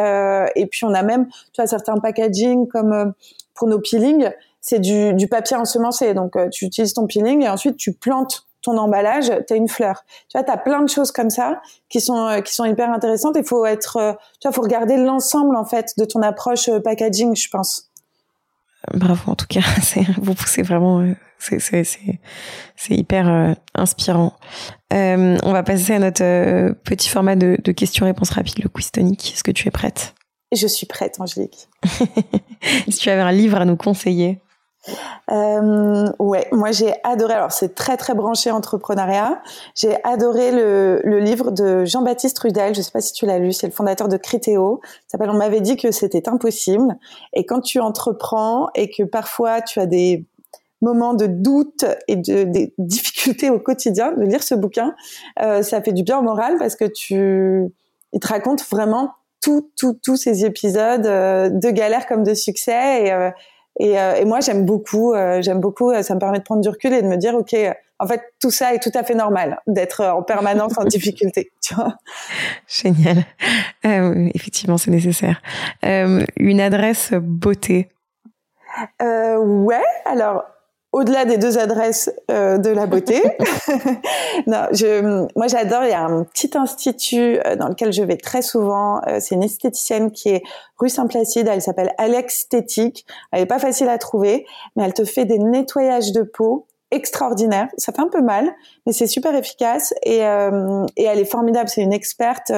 et 0.57 0.67
puis 0.67 0.85
on 0.85 0.95
a 0.95 1.03
même, 1.03 1.27
tu 1.27 1.61
vois, 1.61 1.67
certains 1.67 1.99
packaging 1.99 2.67
comme 2.69 3.13
pour 3.55 3.69
nos 3.69 3.79
peelings, 3.79 4.31
c'est 4.61 4.81
du, 4.81 5.15
du, 5.15 5.29
papier 5.29 5.57
ensemencé. 5.57 6.15
Donc 6.15 6.37
tu 6.51 6.65
utilises 6.65 6.95
ton 6.95 7.07
peeling 7.07 7.43
et 7.43 7.49
ensuite 7.49 7.77
tu 7.77 7.93
plantes 7.93 8.46
ton 8.63 8.77
emballage, 8.79 9.31
tu 9.47 9.55
as 9.55 9.57
une 9.57 9.69
fleur. 9.69 10.05
Tu 10.29 10.39
vois, 10.39 10.45
tu 10.45 10.51
as 10.51 10.57
plein 10.57 10.83
de 10.83 10.89
choses 10.89 11.13
comme 11.13 11.31
ça 11.31 11.61
qui 11.89 12.01
sont 12.01 12.41
qui 12.45 12.55
sont 12.55 12.65
hyper 12.65 12.91
intéressantes. 12.91 13.37
Il 13.39 13.45
faut 13.45 13.65
être, 13.65 14.19
tu 14.41 14.49
vois, 14.49 14.53
faut 14.53 14.63
regarder 14.63 14.97
l'ensemble 14.97 15.57
en 15.57 15.65
fait 15.65 15.93
de 15.99 16.05
ton 16.05 16.23
approche 16.23 16.71
packaging, 16.83 17.37
je 17.37 17.49
pense. 17.49 17.91
Bravo 18.95 19.33
en 19.33 19.35
tout 19.35 19.47
cas, 19.49 19.61
vous 20.21 20.35
poussez 20.35 20.63
vraiment, 20.63 21.01
euh, 21.01 21.15
c'est 21.39 21.99
hyper 22.91 23.29
euh, 23.29 23.55
inspirant. 23.75 24.35
Euh, 24.93 25.37
on 25.43 25.53
va 25.53 25.63
passer 25.63 25.95
à 25.95 25.99
notre 25.99 26.73
petit 26.85 27.09
format 27.09 27.37
de, 27.37 27.57
de 27.63 27.73
questions-réponses 27.73 28.31
rapides, 28.31 28.63
le 28.63 28.69
quiz 28.69 28.93
tonique. 28.93 29.33
Est-ce 29.33 29.43
que 29.43 29.51
tu 29.51 29.67
es 29.67 29.71
prête? 29.71 30.15
Je 30.55 30.67
suis 30.69 30.87
prête, 30.87 31.17
Angélique. 31.19 31.69
si 32.89 32.99
tu 32.99 33.11
avais 33.11 33.23
un 33.23 33.33
livre 33.33 33.61
à 33.61 33.65
nous 33.65 33.77
conseiller 33.77 34.41
euh, 35.31 36.07
ouais, 36.19 36.47
moi 36.53 36.71
j'ai 36.71 36.95
adoré. 37.03 37.35
Alors 37.35 37.53
c'est 37.53 37.75
très 37.75 37.97
très 37.97 38.15
branché 38.15 38.51
entrepreneuriat. 38.51 39.43
J'ai 39.75 39.97
adoré 40.05 40.53
le, 40.53 41.01
livre 41.21 41.51
de 41.51 41.85
Jean-Baptiste 41.85 42.39
Rudel. 42.39 42.75
Je 42.75 42.83
sais 42.83 42.91
pas 42.91 43.01
si 43.01 43.13
tu 43.13 43.27
l'as 43.27 43.39
lu. 43.39 43.53
C'est 43.53 43.67
le 43.67 43.73
fondateur 43.73 44.09
de 44.09 44.17
Critéo. 44.17 44.81
s'appelle 45.09 45.31
On 45.31 45.37
m'avait 45.37 45.61
dit 45.61 45.77
que 45.77 45.91
c'était 45.91 46.29
impossible. 46.29 46.97
Et 47.33 47.45
quand 47.47 47.61
tu 47.61 47.81
entreprends 47.81 48.69
et 48.75 48.91
que 48.91 49.03
parfois 49.03 49.61
tu 49.61 49.81
as 49.81 49.87
des 49.87 50.27
moments 50.83 51.15
de 51.15 51.27
doute 51.27 51.85
et 52.07 52.17
de 52.17 52.45
des 52.45 52.75
difficultés 52.79 53.51
au 53.51 53.59
quotidien, 53.59 54.13
de 54.13 54.25
lire 54.25 54.43
ce 54.43 54.55
bouquin, 54.55 54.95
euh, 55.43 55.63
ça 55.63 55.83
fait 55.83 55.93
du 55.93 56.03
bien 56.03 56.19
au 56.19 56.23
moral 56.23 56.57
parce 56.59 56.77
que 56.77 56.85
tu, 56.85 57.65
il 58.13 58.21
te 58.21 58.27
raconte 58.29 58.63
vraiment 58.71 59.13
tous 59.43 59.71
tout, 59.77 59.99
tous 60.03 60.17
ces 60.17 60.45
épisodes 60.45 61.07
euh, 61.07 61.49
de 61.49 61.71
galère 61.71 62.07
comme 62.07 62.25
de 62.25 62.35
succès 62.35 63.13
euh, 63.13 63.31
et, 63.79 63.99
euh, 63.99 64.15
et 64.15 64.25
moi, 64.25 64.41
j'aime 64.41 64.65
beaucoup, 64.65 65.13
euh, 65.13 65.43
j'aime 65.43 65.61
beaucoup. 65.61 65.91
Euh, 65.91 66.03
ça 66.03 66.15
me 66.15 66.21
permet 66.21 66.39
de 66.39 66.45
prendre 66.45 66.63
du 66.63 66.69
recul 66.69 66.93
et 66.93 67.03
de 67.03 67.07
me 67.07 67.17
dire, 67.17 67.35
ok, 67.35 67.55
en 67.99 68.07
fait, 68.07 68.23
tout 68.41 68.51
ça 68.51 68.75
est 68.75 68.79
tout 68.79 68.91
à 68.95 69.03
fait 69.03 69.15
normal 69.15 69.61
d'être 69.67 70.05
en 70.05 70.23
permanence 70.23 70.79
en 70.79 70.85
difficulté. 70.85 71.53
Tu 71.63 71.75
vois 71.75 71.95
Génial. 72.67 73.25
effectivement, 74.35 74.79
c'est 74.79 74.91
nécessaire. 74.91 75.43
une 75.83 76.61
adresse 76.61 77.13
beauté? 77.13 77.89
ouais. 79.01 79.85
Alors, 80.05 80.45
au-delà 80.97 81.27
des 81.27 81.37
deux 81.37 81.59
adresses 81.59 82.11
euh, 82.31 82.57
de 82.57 82.71
la 82.71 82.87
beauté. 82.87 83.23
non, 84.47 84.63
je, 84.73 85.27
moi 85.37 85.47
j'adore. 85.47 85.85
Il 85.85 85.91
y 85.91 85.93
a 85.93 86.03
un 86.03 86.25
petit 86.25 86.57
institut 86.57 87.39
euh, 87.45 87.55
dans 87.55 87.69
lequel 87.69 87.93
je 87.93 88.03
vais 88.03 88.17
très 88.17 88.41
souvent. 88.41 89.03
Euh, 89.07 89.19
c'est 89.21 89.35
une 89.35 89.43
esthéticienne 89.43 90.11
qui 90.11 90.31
est 90.31 90.43
rue 90.79 90.89
Saint-Placide. 90.89 91.49
Elle 91.49 91.61
s'appelle 91.61 91.93
Alex 91.99 92.45
Esthétique. 92.45 93.05
Elle 93.31 93.43
est 93.43 93.47
pas 93.47 93.59
facile 93.59 93.91
à 93.91 93.99
trouver, 93.99 94.47
mais 94.75 94.85
elle 94.85 94.95
te 94.95 95.05
fait 95.05 95.27
des 95.27 95.39
nettoyages 95.39 96.13
de 96.13 96.23
peau 96.23 96.67
extraordinaires. 96.91 97.69
Ça 97.77 97.93
fait 97.93 98.01
un 98.01 98.09
peu 98.09 98.23
mal, 98.23 98.51
mais 98.87 98.93
c'est 98.93 99.07
super 99.07 99.35
efficace 99.35 99.93
et, 100.03 100.21
et 100.21 101.03
elle 101.05 101.19
est 101.19 101.31
formidable. 101.31 101.69
C'est 101.69 101.83
une 101.83 101.93
experte 101.93 102.53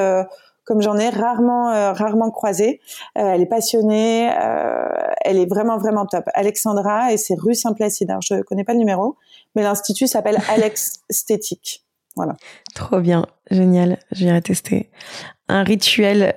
comme 0.69 0.83
j'en 0.83 0.99
ai 0.99 1.09
rarement 1.09 1.71
euh, 1.71 1.93
rarement 1.95 2.31
croisé. 2.31 2.81
Euh, 3.17 3.33
elle 3.33 3.41
est 3.41 3.47
passionnée, 3.47 4.31
euh, 4.31 4.87
elle 5.23 5.39
est 5.39 5.47
vraiment 5.47 5.79
vraiment 5.79 6.05
top. 6.05 6.25
Alexandra 6.35 7.11
et 7.11 7.17
c'est 7.17 7.35
rue 7.35 7.55
Saint-Placide. 7.55 8.11
Alors 8.11 8.21
je 8.21 8.43
connais 8.43 8.65
pas 8.65 8.75
le 8.75 8.79
numéro, 8.79 9.17
mais 9.57 9.63
l'institut 9.63 10.07
s'appelle 10.07 10.39
Alex 10.51 11.01
Esthétique. 11.09 11.87
Voilà. 12.17 12.35
Trop 12.75 13.01
bien, 13.01 13.25
génial. 13.51 13.99
J'irai 14.13 14.43
tester. 14.43 14.91
Un 15.49 15.63
rituel 15.63 16.35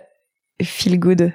feel 0.63 0.97
good 0.97 1.33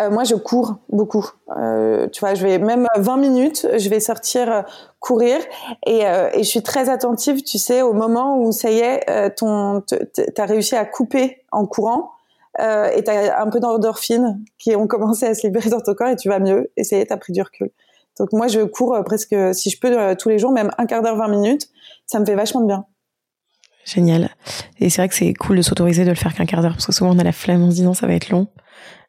euh, 0.00 0.10
moi, 0.10 0.24
je 0.24 0.34
cours 0.34 0.76
beaucoup. 0.88 1.26
Euh, 1.56 2.08
tu 2.08 2.20
vois, 2.20 2.34
je 2.34 2.46
vais 2.46 2.58
même 2.58 2.86
20 2.96 3.16
minutes, 3.16 3.66
je 3.76 3.88
vais 3.88 4.00
sortir 4.00 4.50
euh, 4.50 4.62
courir 5.00 5.38
et, 5.86 6.02
je 6.36 6.42
suis 6.42 6.62
très 6.62 6.88
attentive, 6.88 7.42
tu 7.42 7.58
sais, 7.58 7.82
au 7.82 7.92
moment 7.92 8.38
où 8.38 8.52
ça 8.52 8.70
y 8.70 8.78
est, 8.78 9.34
ton, 9.36 9.82
t'as 10.34 10.46
réussi 10.46 10.76
à 10.76 10.84
couper 10.84 11.44
en 11.50 11.66
courant 11.66 12.12
et 12.58 13.02
t'as 13.04 13.40
un 13.42 13.48
peu 13.48 13.58
d'endorphine 13.58 14.44
qui 14.58 14.76
ont 14.76 14.86
commencé 14.86 15.26
à 15.26 15.34
se 15.34 15.46
libérer 15.46 15.70
dans 15.70 15.80
ton 15.80 15.94
corps 15.94 16.08
et 16.08 16.16
tu 16.16 16.28
vas 16.28 16.38
mieux. 16.38 16.70
Et 16.76 16.84
ça 16.84 16.96
y 16.96 17.00
est, 17.00 17.06
t'as 17.06 17.16
pris 17.16 17.32
du 17.32 17.42
recul. 17.42 17.70
Donc 18.18 18.32
moi, 18.32 18.46
je 18.46 18.60
cours 18.60 18.96
presque, 19.04 19.34
si 19.54 19.70
je 19.70 19.80
peux, 19.80 20.14
tous 20.16 20.28
les 20.28 20.38
jours, 20.38 20.52
même 20.52 20.70
un 20.78 20.86
quart 20.86 21.02
d'heure, 21.02 21.16
20 21.16 21.28
minutes. 21.28 21.68
Ça 22.06 22.20
me 22.20 22.24
fait 22.24 22.36
vachement 22.36 22.60
de 22.60 22.66
bien. 22.66 22.84
Génial. 23.84 24.30
Et 24.78 24.90
c'est 24.90 25.02
vrai 25.02 25.08
que 25.08 25.14
c'est 25.14 25.34
cool 25.34 25.56
de 25.56 25.62
s'autoriser 25.62 26.04
de 26.04 26.10
le 26.10 26.14
faire 26.14 26.34
qu'un 26.34 26.46
quart 26.46 26.62
d'heure 26.62 26.72
parce 26.72 26.86
que 26.86 26.92
souvent 26.92 27.14
on 27.14 27.18
a 27.18 27.24
la 27.24 27.32
flemme 27.32 27.62
en 27.62 27.70
se 27.70 27.76
disant 27.76 27.94
ça 27.94 28.06
va 28.06 28.14
être 28.14 28.30
long 28.30 28.46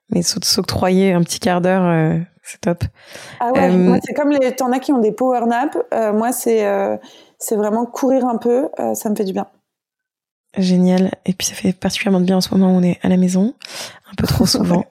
mais 0.09 0.21
s'octroyer 0.21 1.13
un 1.13 1.23
petit 1.23 1.39
quart 1.39 1.61
d'heure, 1.61 1.85
euh, 1.85 2.19
c'est 2.43 2.61
top. 2.61 2.83
Ah 3.39 3.51
ouais, 3.51 3.69
euh, 3.69 3.77
moi 3.77 3.97
c'est 4.03 4.13
comme 4.13 4.31
les, 4.31 4.55
t'en 4.55 4.71
as 4.71 4.79
qui 4.79 4.91
ont 4.91 4.99
des 4.99 5.11
power 5.11 5.45
naps. 5.47 5.77
Euh, 5.93 6.13
moi 6.13 6.31
c'est 6.31 6.65
c'est 7.39 7.55
vraiment 7.55 7.85
courir 7.85 8.25
un 8.25 8.37
peu, 8.37 8.69
ça 8.93 9.09
me 9.09 9.15
fait 9.15 9.25
du 9.25 9.33
bien. 9.33 9.47
Génial. 10.57 11.11
Et 11.25 11.33
puis 11.33 11.47
ça 11.47 11.55
fait 11.55 11.73
particulièrement 11.73 12.19
de 12.19 12.25
bien 12.25 12.37
en 12.37 12.41
ce 12.41 12.53
moment 12.53 12.73
où 12.73 12.77
on 12.77 12.83
est 12.83 12.99
à 13.01 13.09
la 13.09 13.17
maison, 13.17 13.55
un 14.11 14.15
peu 14.15 14.27
trop 14.27 14.45
souvent. 14.45 14.85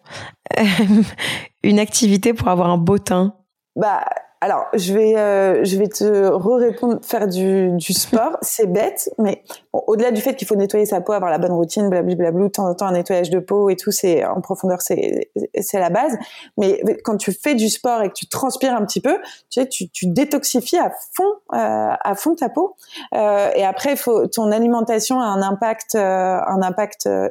Une 1.63 1.79
activité 1.79 2.35
pour 2.35 2.49
avoir 2.49 2.69
un 2.71 2.79
beau 2.79 2.99
teint. 2.99 3.37
Bah 3.77 4.05
alors, 4.43 4.66
je 4.74 4.93
vais, 4.93 5.16
euh, 5.16 5.62
je 5.62 5.76
vais 5.76 5.86
te 5.86 6.26
re-répondre, 6.26 6.99
faire 7.05 7.28
du, 7.28 7.70
du 7.76 7.93
sport. 7.93 8.38
C'est 8.43 8.66
bête, 8.66 9.09
mais 9.16 9.45
au-delà 9.72 10.11
du 10.11 10.20
fait 10.20 10.34
qu'il 10.34 10.49
faut 10.49 10.57
nettoyer 10.57 10.84
sa 10.84 11.01
peau, 11.01 11.12
avoir 11.12 11.30
la 11.30 11.38
bonne 11.38 11.53
routine, 11.53 11.88
blablabla, 11.88 12.43
de 12.43 12.49
temps 12.49 12.68
en 12.68 12.74
temps 12.74 12.86
un 12.86 12.93
nettoyage 12.95 13.30
de 13.30 13.38
peau 13.38 13.70
et 13.70 13.76
tout, 13.76 13.93
c'est 13.93 14.24
en 14.24 14.40
profondeur, 14.40 14.82
c'est 14.82 15.30
c'est 15.61 15.78
la 15.78 15.90
base. 15.90 16.18
Mais 16.59 16.82
quand 17.05 17.18
tu 17.18 17.32
fais 17.32 17.55
du 17.55 17.68
sport 17.68 18.03
et 18.03 18.09
que 18.09 18.14
tu 18.14 18.26
transpires 18.26 18.74
un 18.74 18.84
petit 18.84 19.01
peu, 19.01 19.16
tu 19.49 19.61
sais, 19.61 19.68
tu, 19.68 19.88
tu 19.90 20.09
détoxifies 20.09 20.78
à 20.78 20.90
fond, 21.14 21.22
euh, 21.55 21.95
à 22.01 22.14
fond 22.16 22.34
ta 22.34 22.49
peau. 22.49 22.74
Euh, 23.14 23.49
et 23.55 23.64
après, 23.64 23.95
faut, 23.95 24.26
ton 24.26 24.51
alimentation 24.51 25.20
a 25.20 25.24
un 25.24 25.43
impact, 25.43 25.95
euh, 25.95 26.01
un 26.01 26.62
impact 26.62 27.07
euh, 27.07 27.28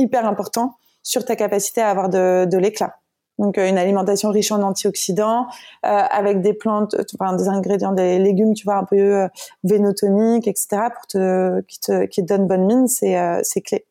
hyper 0.00 0.26
important 0.26 0.78
sur 1.04 1.24
ta 1.24 1.36
capacité 1.36 1.80
à 1.80 1.90
avoir 1.90 2.08
de, 2.08 2.44
de 2.44 2.58
l'éclat. 2.58 2.96
Donc 3.38 3.58
euh, 3.58 3.68
une 3.68 3.78
alimentation 3.78 4.30
riche 4.30 4.52
en 4.52 4.62
antioxydants, 4.62 5.46
euh, 5.84 5.88
avec 5.88 6.40
des 6.40 6.54
plantes, 6.54 6.94
enfin, 7.18 7.34
des 7.34 7.48
ingrédients, 7.48 7.92
des 7.92 8.18
légumes, 8.18 8.54
tu 8.54 8.64
vois, 8.64 8.76
un 8.76 8.84
peu 8.84 8.96
euh, 8.96 9.28
vénotoniques, 9.64 10.46
etc. 10.46 10.88
pour 10.94 11.06
te 11.06 11.60
qui 11.62 11.80
te 11.80 12.06
qui 12.06 12.22
te 12.22 12.26
donnent 12.26 12.46
bonne 12.46 12.66
mine, 12.66 12.88
c'est 12.88 13.18
euh, 13.18 13.40
c'est 13.42 13.60
clé. 13.60 13.86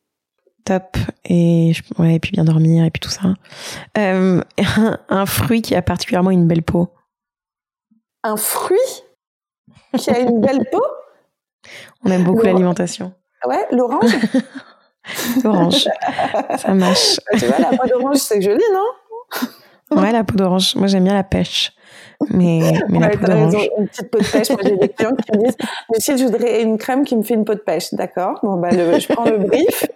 Top 0.64 0.96
et 1.26 1.72
ouais 1.98 2.14
et 2.14 2.20
puis 2.20 2.32
bien 2.32 2.44
dormir 2.44 2.84
et 2.84 2.90
puis 2.90 3.00
tout 3.00 3.10
ça. 3.10 3.34
Euh, 3.98 4.40
un, 4.76 4.98
un 5.10 5.26
fruit 5.26 5.60
qui 5.60 5.74
a 5.74 5.82
particulièrement 5.82 6.30
une 6.30 6.48
belle 6.48 6.62
peau. 6.62 6.88
Un 8.22 8.38
fruit 8.38 8.78
qui 9.98 10.10
a 10.10 10.20
une 10.20 10.40
belle 10.40 10.66
peau? 10.72 10.82
On 12.04 12.10
aime 12.10 12.24
beaucoup 12.24 12.42
l'alimentation. 12.42 13.12
Ouais, 13.46 13.66
l'orange. 13.70 14.16
L'orange, 15.44 15.86
ça 16.56 16.72
marche. 16.72 17.20
tu 17.38 17.44
vois, 17.44 17.58
la 17.58 17.76
peau 17.76 17.86
d'orange, 17.86 18.16
c'est 18.16 18.40
joli, 18.40 18.64
non? 18.72 18.86
Ouais, 19.90 20.10
la 20.12 20.24
peau 20.24 20.34
d'orange. 20.34 20.74
Moi, 20.76 20.88
j'aime 20.88 21.04
bien 21.04 21.14
la 21.14 21.22
pêche. 21.22 21.72
Mais, 22.30 22.60
mais 22.88 22.98
la 22.98 23.10
peau 23.10 23.26
d'orange. 23.26 23.54
Une 23.78 23.86
petite 23.86 24.10
peau 24.10 24.18
de 24.18 24.24
pêche. 24.24 24.50
Moi, 24.50 24.60
j'ai 24.64 24.76
des 24.76 24.88
clients 24.88 25.14
qui 25.14 25.38
me 25.38 25.44
disent 25.44 25.56
Lucille, 25.92 26.18
je 26.18 26.24
voudrais 26.24 26.62
une 26.62 26.78
crème 26.78 27.04
qui 27.04 27.14
me 27.16 27.22
fait 27.22 27.34
une 27.34 27.44
peau 27.44 27.54
de 27.54 27.60
pêche. 27.60 27.92
D'accord. 27.92 28.40
Bon, 28.42 28.56
bah, 28.56 28.70
je 28.70 29.12
prends 29.12 29.24
le 29.26 29.38
brief. 29.38 29.86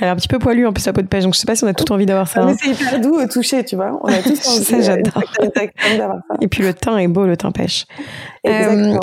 Elle 0.00 0.06
est 0.06 0.10
un 0.10 0.16
petit 0.16 0.28
peu 0.28 0.38
poilu 0.38 0.66
en 0.66 0.72
plus 0.72 0.86
la 0.86 0.92
peau 0.92 1.02
de 1.02 1.08
pêche, 1.08 1.24
donc 1.24 1.34
je 1.34 1.40
sais 1.40 1.46
pas 1.46 1.56
si 1.56 1.64
on 1.64 1.66
a 1.66 1.74
tout 1.74 1.90
envie 1.92 2.06
d'avoir 2.06 2.28
ça. 2.28 2.44
Mais 2.44 2.52
hein. 2.52 2.56
c'est 2.60 2.70
hyper 2.70 3.00
doux 3.00 3.20
au 3.20 3.26
toucher, 3.26 3.64
tu 3.64 3.76
vois. 3.76 3.98
On 4.02 4.08
a 4.08 4.22
tous 4.22 4.48
envie 4.48 4.64
ça, 4.64 4.80
j'adore. 4.80 5.22
Et 6.40 6.48
puis 6.48 6.62
le 6.62 6.72
teint 6.72 6.98
est 6.98 7.08
beau, 7.08 7.26
le 7.26 7.36
teint 7.36 7.50
pêche. 7.50 7.86
Euh, 8.46 8.96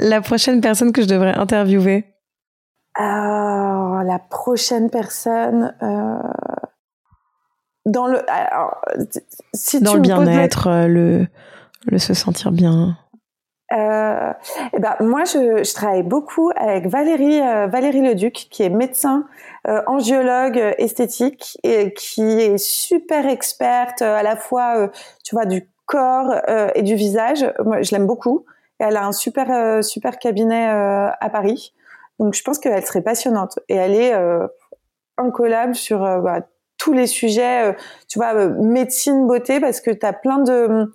la 0.00 0.20
prochaine 0.20 0.60
personne 0.60 0.92
que 0.92 1.02
je 1.02 1.08
devrais 1.08 1.34
interviewer. 1.34 2.04
Alors, 2.98 4.02
la 4.02 4.18
prochaine 4.18 4.90
personne, 4.90 5.72
euh, 5.82 6.18
dans 7.86 8.08
le, 8.08 8.28
alors, 8.28 8.80
si 9.54 9.80
dans 9.80 9.92
tu 9.92 9.98
le 9.98 10.08
la- 10.08 10.16
bien-être, 10.16 10.66
euh, 10.66 10.86
le, 10.88 11.26
le 11.86 11.98
se 11.98 12.12
sentir 12.12 12.50
bien. 12.50 12.96
Euh, 13.72 14.32
eh 14.72 14.78
ben, 14.80 14.96
moi, 15.00 15.24
je, 15.24 15.62
je 15.62 15.74
travaille 15.74 16.02
beaucoup 16.02 16.50
avec 16.56 16.86
Valérie, 16.88 17.40
euh, 17.40 17.68
Valérie 17.68 18.00
Leduc, 18.02 18.48
qui 18.50 18.64
est 18.64 18.68
médecin, 18.70 19.26
euh, 19.68 19.80
angiologue 19.86 20.58
euh, 20.58 20.72
esthétique, 20.78 21.56
et 21.62 21.94
qui 21.94 22.22
est 22.22 22.58
super 22.58 23.28
experte 23.28 24.02
euh, 24.02 24.16
à 24.16 24.24
la 24.24 24.34
fois, 24.34 24.76
euh, 24.76 24.88
tu 25.22 25.36
vois, 25.36 25.44
du 25.44 25.70
corps 25.86 26.34
euh, 26.48 26.68
et 26.74 26.82
du 26.82 26.96
visage. 26.96 27.46
Moi, 27.64 27.82
je 27.82 27.92
l'aime 27.92 28.06
beaucoup. 28.06 28.44
Et 28.80 28.84
elle 28.84 28.96
a 28.96 29.06
un 29.06 29.12
super, 29.12 29.50
euh, 29.52 29.82
super 29.82 30.18
cabinet 30.18 30.72
euh, 30.72 31.10
à 31.20 31.30
Paris. 31.30 31.74
Donc, 32.18 32.34
je 32.34 32.42
pense 32.42 32.58
qu'elle 32.58 32.84
serait 32.84 33.02
passionnante. 33.02 33.58
Et 33.68 33.74
elle 33.76 33.94
est 33.94 34.14
euh, 34.14 34.46
incollable 35.18 35.74
sur 35.74 36.04
euh, 36.04 36.20
bah, 36.20 36.40
tous 36.78 36.92
les 36.92 37.06
sujets, 37.06 37.70
euh, 37.70 37.72
tu 38.08 38.18
vois, 38.18 38.34
médecine, 38.48 39.26
beauté, 39.26 39.60
parce 39.60 39.80
que 39.80 39.90
tu 39.90 40.06
as 40.06 40.12
plein 40.12 40.38
de 40.38 40.90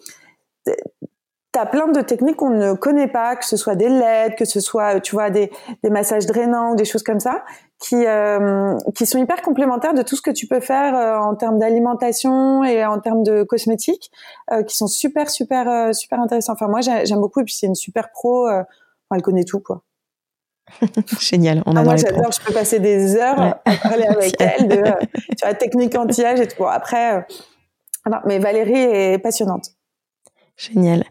T'as 1.51 1.67
plein 1.67 1.87
de 1.87 2.01
techniques 2.01 2.37
qu'on 2.37 2.49
ne 2.49 2.73
connaît 2.73 3.07
pas, 3.07 3.35
que 3.35 3.45
ce 3.45 3.57
soit 3.57 3.75
des 3.75 3.85
LED, 3.87 4.35
que 4.35 4.43
ce 4.43 4.59
soit, 4.59 4.99
tu 5.01 5.13
vois, 5.13 5.29
des, 5.29 5.51
des 5.83 5.91
massages 5.91 6.25
drainants 6.25 6.71
ou 6.71 6.75
des 6.75 6.83
choses 6.85 7.03
comme 7.03 7.19
ça, 7.19 7.45
qui, 7.79 8.07
euh, 8.07 8.75
qui 8.95 9.05
sont 9.05 9.19
hyper 9.19 9.43
complémentaires 9.43 9.93
de 9.93 10.01
tout 10.01 10.15
ce 10.15 10.23
que 10.23 10.31
tu 10.31 10.47
peux 10.47 10.61
faire 10.61 10.95
euh, 10.97 11.15
en 11.19 11.35
termes 11.35 11.59
d'alimentation 11.59 12.63
et 12.63 12.83
en 12.83 12.99
termes 12.99 13.21
de 13.21 13.43
cosmétiques, 13.43 14.09
euh, 14.51 14.63
qui 14.63 14.75
sont 14.75 14.87
super, 14.87 15.29
super, 15.29 15.93
super 15.93 16.19
intéressants. 16.21 16.53
Enfin, 16.53 16.67
moi, 16.67 16.81
j'ai- 16.81 17.05
j'aime 17.05 17.19
beaucoup. 17.21 17.41
Et 17.41 17.43
puis, 17.43 17.53
c'est 17.53 17.67
une 17.67 17.75
super 17.75 18.09
pro. 18.09 18.47
enfin, 18.47 18.65
elle 19.13 19.21
connaît 19.21 19.43
tout, 19.43 19.59
quoi. 19.59 19.83
Génial, 21.19 21.61
on 21.65 21.75
Ah, 21.75 21.79
adore 21.81 21.83
moi, 21.83 21.95
les 21.95 22.03
pros. 22.03 22.15
j'adore. 22.15 22.31
Je 22.31 22.41
peux 22.41 22.53
passer 22.53 22.79
des 22.79 23.15
heures 23.15 23.37
Ouais. 23.39 23.53
à 23.65 23.75
parler 23.77 24.05
avec 24.05 24.33
elle 24.39 24.67
de, 24.67 24.83
tu 25.37 25.43
vois, 25.45 25.53
technique 25.53 25.95
anti-âge 25.95 26.39
et 26.39 26.47
tout. 26.47 26.55
Bon, 26.59 26.67
après, 26.67 27.17
euh, 27.17 27.21
non, 28.09 28.17
mais 28.25 28.39
Valérie 28.39 28.73
est 28.81 29.17
passionnante. 29.19 29.67
Génial. 30.57 31.03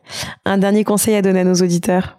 Un 0.45 0.59
dernier 0.59 0.85
conseil 0.85 1.15
à 1.17 1.23
donner 1.23 1.41
à 1.41 1.45
nos 1.45 1.55
auditeurs? 1.55 2.17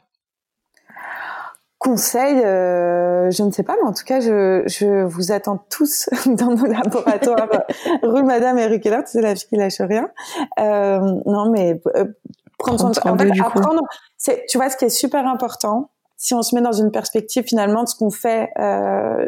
Conseil, 1.80 2.40
euh, 2.46 3.30
je 3.30 3.44
ne 3.44 3.52
sais 3.52 3.64
pas, 3.64 3.76
mais 3.82 3.88
en 3.88 3.92
tout 3.94 4.06
cas, 4.06 4.22
je, 4.22 4.64
je 4.68 5.04
vous 5.04 5.34
attends 5.34 5.66
tous 5.70 6.08
dans 6.28 6.56
nos 6.56 6.66
laboratoires 6.66 7.50
rue 8.04 8.24
Madame 8.24 8.58
et 8.58 8.68
rue 8.68 8.80
Keller, 8.80 9.02
c'est 9.06 9.22
la 9.22 9.36
fille 9.36 9.48
qui 9.50 9.56
lâche 9.58 9.82
rien. 9.82 10.08
Euh, 10.62 11.00
non, 11.26 11.52
mais 11.52 11.82
euh, 11.98 12.06
prendre 12.58 12.80
soin 12.80 12.92
de 12.92 13.10
en 13.10 13.18
fait, 13.18 13.42
apprendre, 13.42 13.82
c'est, 14.18 14.46
tu 14.48 14.58
vois, 14.58 14.70
ce 14.70 14.78
qui 14.78 14.86
est 14.86 14.90
super 14.90 15.28
important, 15.28 15.90
si 16.24 16.34
on 16.34 16.42
se 16.42 16.56
met 16.56 16.62
dans 16.62 16.72
une 16.72 16.90
perspective 16.90 17.44
finalement 17.44 17.84
de 17.84 17.90
ce 17.90 17.96
qu'on 17.96 18.10
fait, 18.10 18.50
euh, 18.58 19.26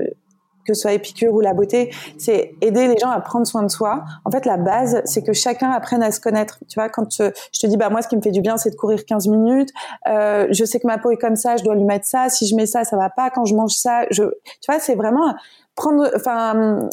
que 0.66 0.74
ce 0.74 0.82
soit 0.82 0.94
Épicure 0.94 1.34
ou 1.34 1.42
la 1.42 1.54
beauté, 1.54 1.94
c'est 2.18 2.56
aider 2.62 2.88
les 2.88 2.98
gens 2.98 3.10
à 3.10 3.20
prendre 3.20 3.46
soin 3.46 3.64
de 3.64 3.68
soi. 3.68 4.06
En 4.24 4.32
fait, 4.32 4.46
la 4.46 4.56
base, 4.56 5.02
c'est 5.04 5.22
que 5.22 5.34
chacun 5.34 5.72
apprenne 5.72 6.02
à 6.02 6.12
se 6.12 6.22
connaître. 6.22 6.60
Tu 6.70 6.80
vois, 6.80 6.88
quand 6.88 7.18
je 7.20 7.60
te 7.60 7.68
dis, 7.68 7.76
bah 7.76 7.90
moi, 7.90 8.02
ce 8.02 8.08
qui 8.08 8.16
me 8.16 8.22
fait 8.22 8.32
du 8.32 8.40
bien, 8.40 8.56
c'est 8.56 8.70
de 8.70 8.76
courir 8.76 9.04
15 9.04 9.28
minutes. 9.28 9.72
Euh, 10.08 10.48
je 10.52 10.64
sais 10.64 10.80
que 10.80 10.88
ma 10.88 10.98
peau 10.98 11.12
est 11.12 11.18
comme 11.18 11.36
ça, 11.36 11.58
je 11.58 11.66
dois 11.66 11.76
lui 11.76 11.84
mettre 11.84 12.06
ça. 12.06 12.30
Si 12.30 12.48
je 12.48 12.56
mets 12.56 12.66
ça, 12.66 12.86
ça 12.86 12.96
va 12.96 13.10
pas. 13.10 13.30
Quand 13.30 13.44
je 13.44 13.56
mange 13.56 13.74
ça, 13.74 14.06
je, 14.10 14.24
tu 14.24 14.72
vois, 14.72 14.80
c'est 14.80 14.96
vraiment 14.96 15.36
prendre, 15.76 16.10
enfin, 16.16 16.88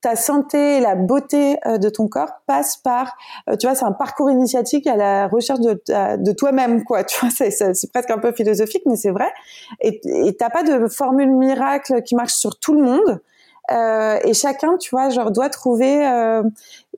ta 0.00 0.14
santé 0.14 0.76
et 0.76 0.80
la 0.80 0.94
beauté 0.94 1.58
euh, 1.66 1.78
de 1.78 1.88
ton 1.88 2.06
corps 2.08 2.30
passe 2.46 2.76
par, 2.76 3.16
euh, 3.48 3.56
tu 3.56 3.66
vois, 3.66 3.74
c'est 3.74 3.84
un 3.84 3.92
parcours 3.92 4.30
initiatique 4.30 4.86
à 4.86 4.96
la 4.96 5.26
recherche 5.26 5.60
de, 5.60 5.80
de 6.16 6.32
toi-même, 6.32 6.84
quoi. 6.84 7.04
Tu 7.04 7.18
vois, 7.20 7.30
c'est, 7.30 7.90
presque 7.92 8.10
un 8.10 8.18
peu 8.18 8.32
philosophique, 8.32 8.82
mais 8.86 8.96
c'est 8.96 9.10
vrai. 9.10 9.32
Et 9.80 10.36
t'as 10.38 10.50
pas 10.50 10.62
de 10.62 10.88
formule 10.88 11.30
miracle 11.30 12.02
qui 12.02 12.14
marche 12.14 12.34
sur 12.34 12.58
tout 12.58 12.74
le 12.74 12.82
monde. 12.82 13.20
Euh, 13.72 14.18
et 14.24 14.34
chacun, 14.34 14.76
tu 14.76 14.90
vois, 14.90 15.10
genre 15.10 15.30
doit 15.30 15.48
trouver 15.48 16.06
euh, 16.06 16.42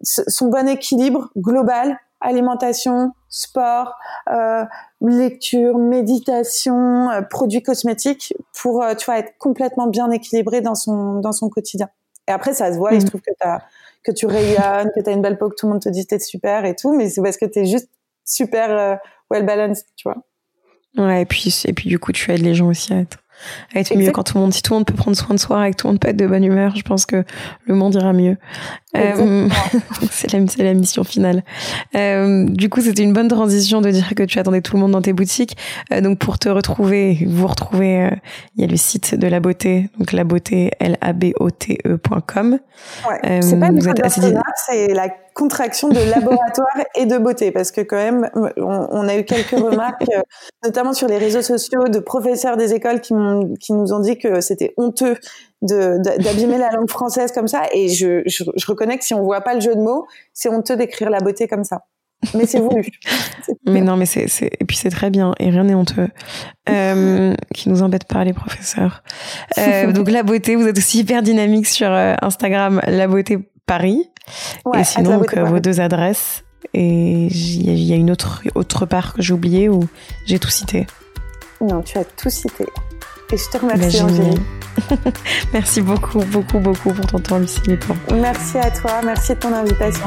son 0.03 0.49
bon 0.49 0.69
équilibre 0.69 1.31
global, 1.37 1.99
alimentation, 2.21 3.13
sport, 3.29 3.95
euh, 4.31 4.65
lecture, 5.01 5.79
méditation, 5.79 7.11
euh, 7.11 7.23
produits 7.23 7.63
cosmétiques 7.63 8.35
pour, 8.61 8.85
tu 8.99 9.07
vois, 9.07 9.19
être 9.19 9.33
complètement 9.39 9.87
bien 9.87 10.11
équilibré 10.11 10.61
dans 10.61 10.75
son 10.75 11.21
dans 11.21 11.33
son 11.33 11.49
quotidien. 11.49 11.89
Et 12.29 12.31
après, 12.31 12.53
ça 12.55 12.73
se 12.73 12.79
voit. 12.79 12.93
Et 12.95 13.01
je 13.01 13.05
Mhm. 13.05 13.09
trouve 13.09 13.21
que 13.23 13.31
que 14.05 14.13
tu 14.13 14.27
rayonnes, 14.27 14.91
que 14.95 15.01
t'as 15.01 15.13
une 15.13 15.23
belle 15.23 15.37
peau, 15.39 15.49
que 15.51 15.57
tout 15.59 15.67
le 15.67 15.73
monde 15.73 15.83
te 15.83 15.89
dit 15.89 16.07
t'es 16.07 16.21
super 16.21 16.65
et 16.65 16.77
tout, 16.77 16.95
mais 16.97 17.11
c'est 17.11 17.21
parce 17.21 17.37
que 17.37 17.47
t'es 17.47 17.65
juste 17.67 17.89
super 18.25 18.71
euh, 18.71 18.95
well 19.31 19.45
balanced, 19.45 19.87
tu 19.97 20.09
vois. 20.09 20.17
Ouais, 20.97 21.23
et 21.23 21.27
puis, 21.27 21.55
et 21.67 21.73
puis 21.73 21.89
du 21.89 21.99
coup, 21.99 22.13
tu 22.13 22.31
aides 22.31 22.41
les 22.43 22.55
gens 22.55 22.69
aussi 22.69 22.95
à 22.95 22.99
être, 23.01 23.19
à 23.75 23.81
être 23.81 23.95
mieux 23.95 24.01
Exact. 24.01 24.13
quand 24.13 24.23
tout 24.25 24.35
le 24.37 24.43
monde, 24.43 24.53
si 24.53 24.63
tout 24.63 24.73
le 24.73 24.79
monde 24.79 24.87
peut 24.87 24.95
prendre 24.95 25.17
soin 25.17 25.35
de 25.35 25.41
soi 25.41 25.69
et 25.69 25.73
que 25.73 25.77
tout 25.77 25.87
le 25.87 25.93
monde 25.93 26.01
peut 26.01 26.09
être 26.09 26.17
de 26.17 26.27
bonne 26.27 26.45
humeur, 26.45 26.75
je 26.77 26.83
pense 26.83 27.07
que 27.07 27.25
le 27.67 27.75
monde 27.75 27.95
ira 27.95 28.13
mieux. 28.13 28.37
Euh, 28.97 29.49
c'est 30.11 30.33
la, 30.33 30.47
c'est 30.47 30.63
la 30.63 30.75
mission 30.75 31.05
finale. 31.05 31.43
Euh, 31.95 32.47
du 32.49 32.69
coup, 32.69 32.81
c'était 32.81 33.03
une 33.03 33.13
bonne 33.13 33.29
transition 33.29 33.81
de 33.81 33.91
dire 33.91 34.15
que 34.15 34.23
tu 34.23 34.39
attendais 34.39 34.63
tout 34.63 34.77
le 34.77 34.83
monde 34.83 34.93
dans 34.93 35.03
tes 35.03 35.13
boutiques. 35.13 35.57
Euh, 35.93 36.01
donc, 36.01 36.19
pour 36.19 36.39
te 36.39 36.49
retrouver, 36.49 37.27
vous 37.27 37.47
retrouver, 37.47 38.11
il 38.57 38.63
y 38.63 38.65
a 38.65 38.67
le 38.67 38.77
site 38.77 39.15
de 39.15 39.27
la 39.27 39.41
beauté, 39.41 39.91
donc 39.99 40.13
la 40.13 40.25
beauté, 40.25 40.71
L-A-B-O-T-E.com. 40.81 42.59
Ouais. 43.09 43.21
Euh, 43.25 43.41
c'est 43.43 43.59
pas 43.59 43.67
une 43.67 43.79
vous 43.79 43.89
faute 43.89 43.99
êtes 43.99 44.07
assez 44.07 44.21
d'orthographe, 44.21 44.55
c'est 44.67 44.95
la 44.95 45.09
contraction 45.39 45.89
de 45.89 46.01
laboratoire 46.11 46.85
et 46.95 47.07
de 47.07 47.17
beauté, 47.17 47.53
parce 47.53 47.71
que 47.71 47.81
quand 47.81 47.97
même, 47.97 48.29
on, 48.35 48.89
on 48.91 49.09
a 49.09 49.17
eu 49.17 49.25
quelques 49.25 49.51
remarques, 49.71 50.05
euh, 50.13 50.21
notamment 50.65 50.93
sur 50.93 51.09
les 51.09 51.19
réseaux 51.19 51.43
sociaux, 51.43 51.89
de 51.89 52.01
professeurs 52.01 52.57
des 52.57 52.75
écoles 52.75 53.01
qui, 53.01 53.15
qui 53.61 53.73
nous 53.73 53.93
ont 53.93 54.01
dit 54.01 54.19
que 54.19 54.41
c'était 54.41 54.75
honteux 54.77 55.17
d'abîmer 55.63 56.59
la 56.59 56.71
langue 56.71 56.91
française 56.91 57.33
comme 57.33 57.49
ça, 57.49 57.63
et 57.73 57.89
je, 57.89 58.23
je, 58.27 58.45
je 58.55 58.67
reconnais 58.67 58.99
que 58.99 59.05
si 59.05 59.15
on 59.15 59.23
voit 59.23 59.41
pas 59.41 59.55
le 59.55 59.61
jeu 59.61 59.75
de 59.75 59.81
mots, 59.81 60.07
c'est 60.33 60.49
honteux 60.49 60.77
d'écrire 60.77 61.11
la 61.11 61.21
beauté 61.21 61.49
comme 61.49 61.65
ça. 61.65 61.81
Mais 62.35 62.47
c'est 62.47 62.59
voulu. 62.59 62.83
Mais 63.67 63.81
non, 63.81 63.97
mais 63.97 64.07
c'est, 64.07 64.29
c'est, 64.29 64.51
et 64.59 64.65
puis 64.65 64.77
c'est 64.77 64.91
très 64.91 65.09
bien, 65.09 65.35
et 65.39 65.51
rien 65.51 65.65
n'est 65.65 65.75
honteux. 65.75 66.09
Euh, 66.69 67.35
qui 67.55 67.69
nous 67.69 67.83
embête 67.83 68.05
pas, 68.05 68.25
les 68.25 68.33
professeurs. 68.33 69.03
Euh, 69.57 69.93
donc, 69.93 70.11
la 70.11 70.23
beauté, 70.23 70.57
vous 70.57 70.67
êtes 70.67 70.77
aussi 70.77 70.99
hyper 71.01 71.23
dynamique 71.23 71.67
sur 71.67 71.91
euh, 71.91 72.15
Instagram, 72.21 72.81
la 72.87 73.07
beauté 73.07 73.39
Paris. 73.69 74.11
Ouais, 74.65 74.81
et 74.81 74.85
sinon, 74.85 75.19
donc, 75.19 75.37
euh, 75.37 75.45
vos 75.45 75.61
deux 75.61 75.79
adresses. 75.81 76.43
Et 76.75 77.29
il 77.31 77.63
y, 77.67 77.71
a- 77.71 77.73
il 77.73 77.83
y 77.85 77.93
a 77.93 77.97
une 77.97 78.11
autre, 78.11 78.43
autre 78.57 78.85
part 78.85 79.15
que 79.15 79.23
j'ai 79.23 79.33
oubliée 79.33 79.69
ou 79.69 79.87
j'ai 80.27 80.39
tout 80.41 80.51
cité. 80.51 80.87
Non, 81.61 81.83
tu 81.83 81.97
as 81.99 82.05
tout 82.05 82.29
cité. 82.31 82.67
Et 83.33 83.37
je 83.37 83.45
te 83.49 83.59
Bah, 83.65 83.73
remercie, 83.75 83.99
génial. 83.99 84.11
Angélique. 84.15 84.43
Merci 85.53 85.81
beaucoup, 85.81 86.19
beaucoup, 86.27 86.59
beaucoup 86.59 86.93
pour 86.93 87.07
ton 87.07 87.19
temps, 87.21 87.39
Lucie. 87.39 87.61
et 87.69 87.77
pour- 87.77 87.97
Merci 88.13 88.59
à 88.59 88.71
toi, 88.71 89.01
merci 89.05 89.35
de 89.35 89.39
ton 89.39 89.53
invitation. 89.55 90.07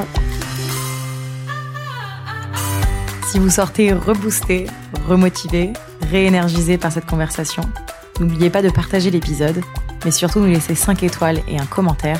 Si 3.32 3.40
vous 3.40 3.50
sortez 3.50 3.94
reboosté, 3.94 4.68
remotivé, 5.08 5.72
réénergisé 6.10 6.78
par 6.78 6.92
cette 6.92 7.06
conversation, 7.06 7.64
n'oubliez 8.20 8.50
pas 8.50 8.62
de 8.62 8.70
partager 8.70 9.10
l'épisode, 9.10 9.62
mais 10.04 10.12
surtout 10.12 10.40
nous 10.40 10.48
laisser 10.52 10.76
5 10.76 11.04
étoiles 11.04 11.40
et 11.48 11.58
un 11.58 11.66
commentaire 11.66 12.20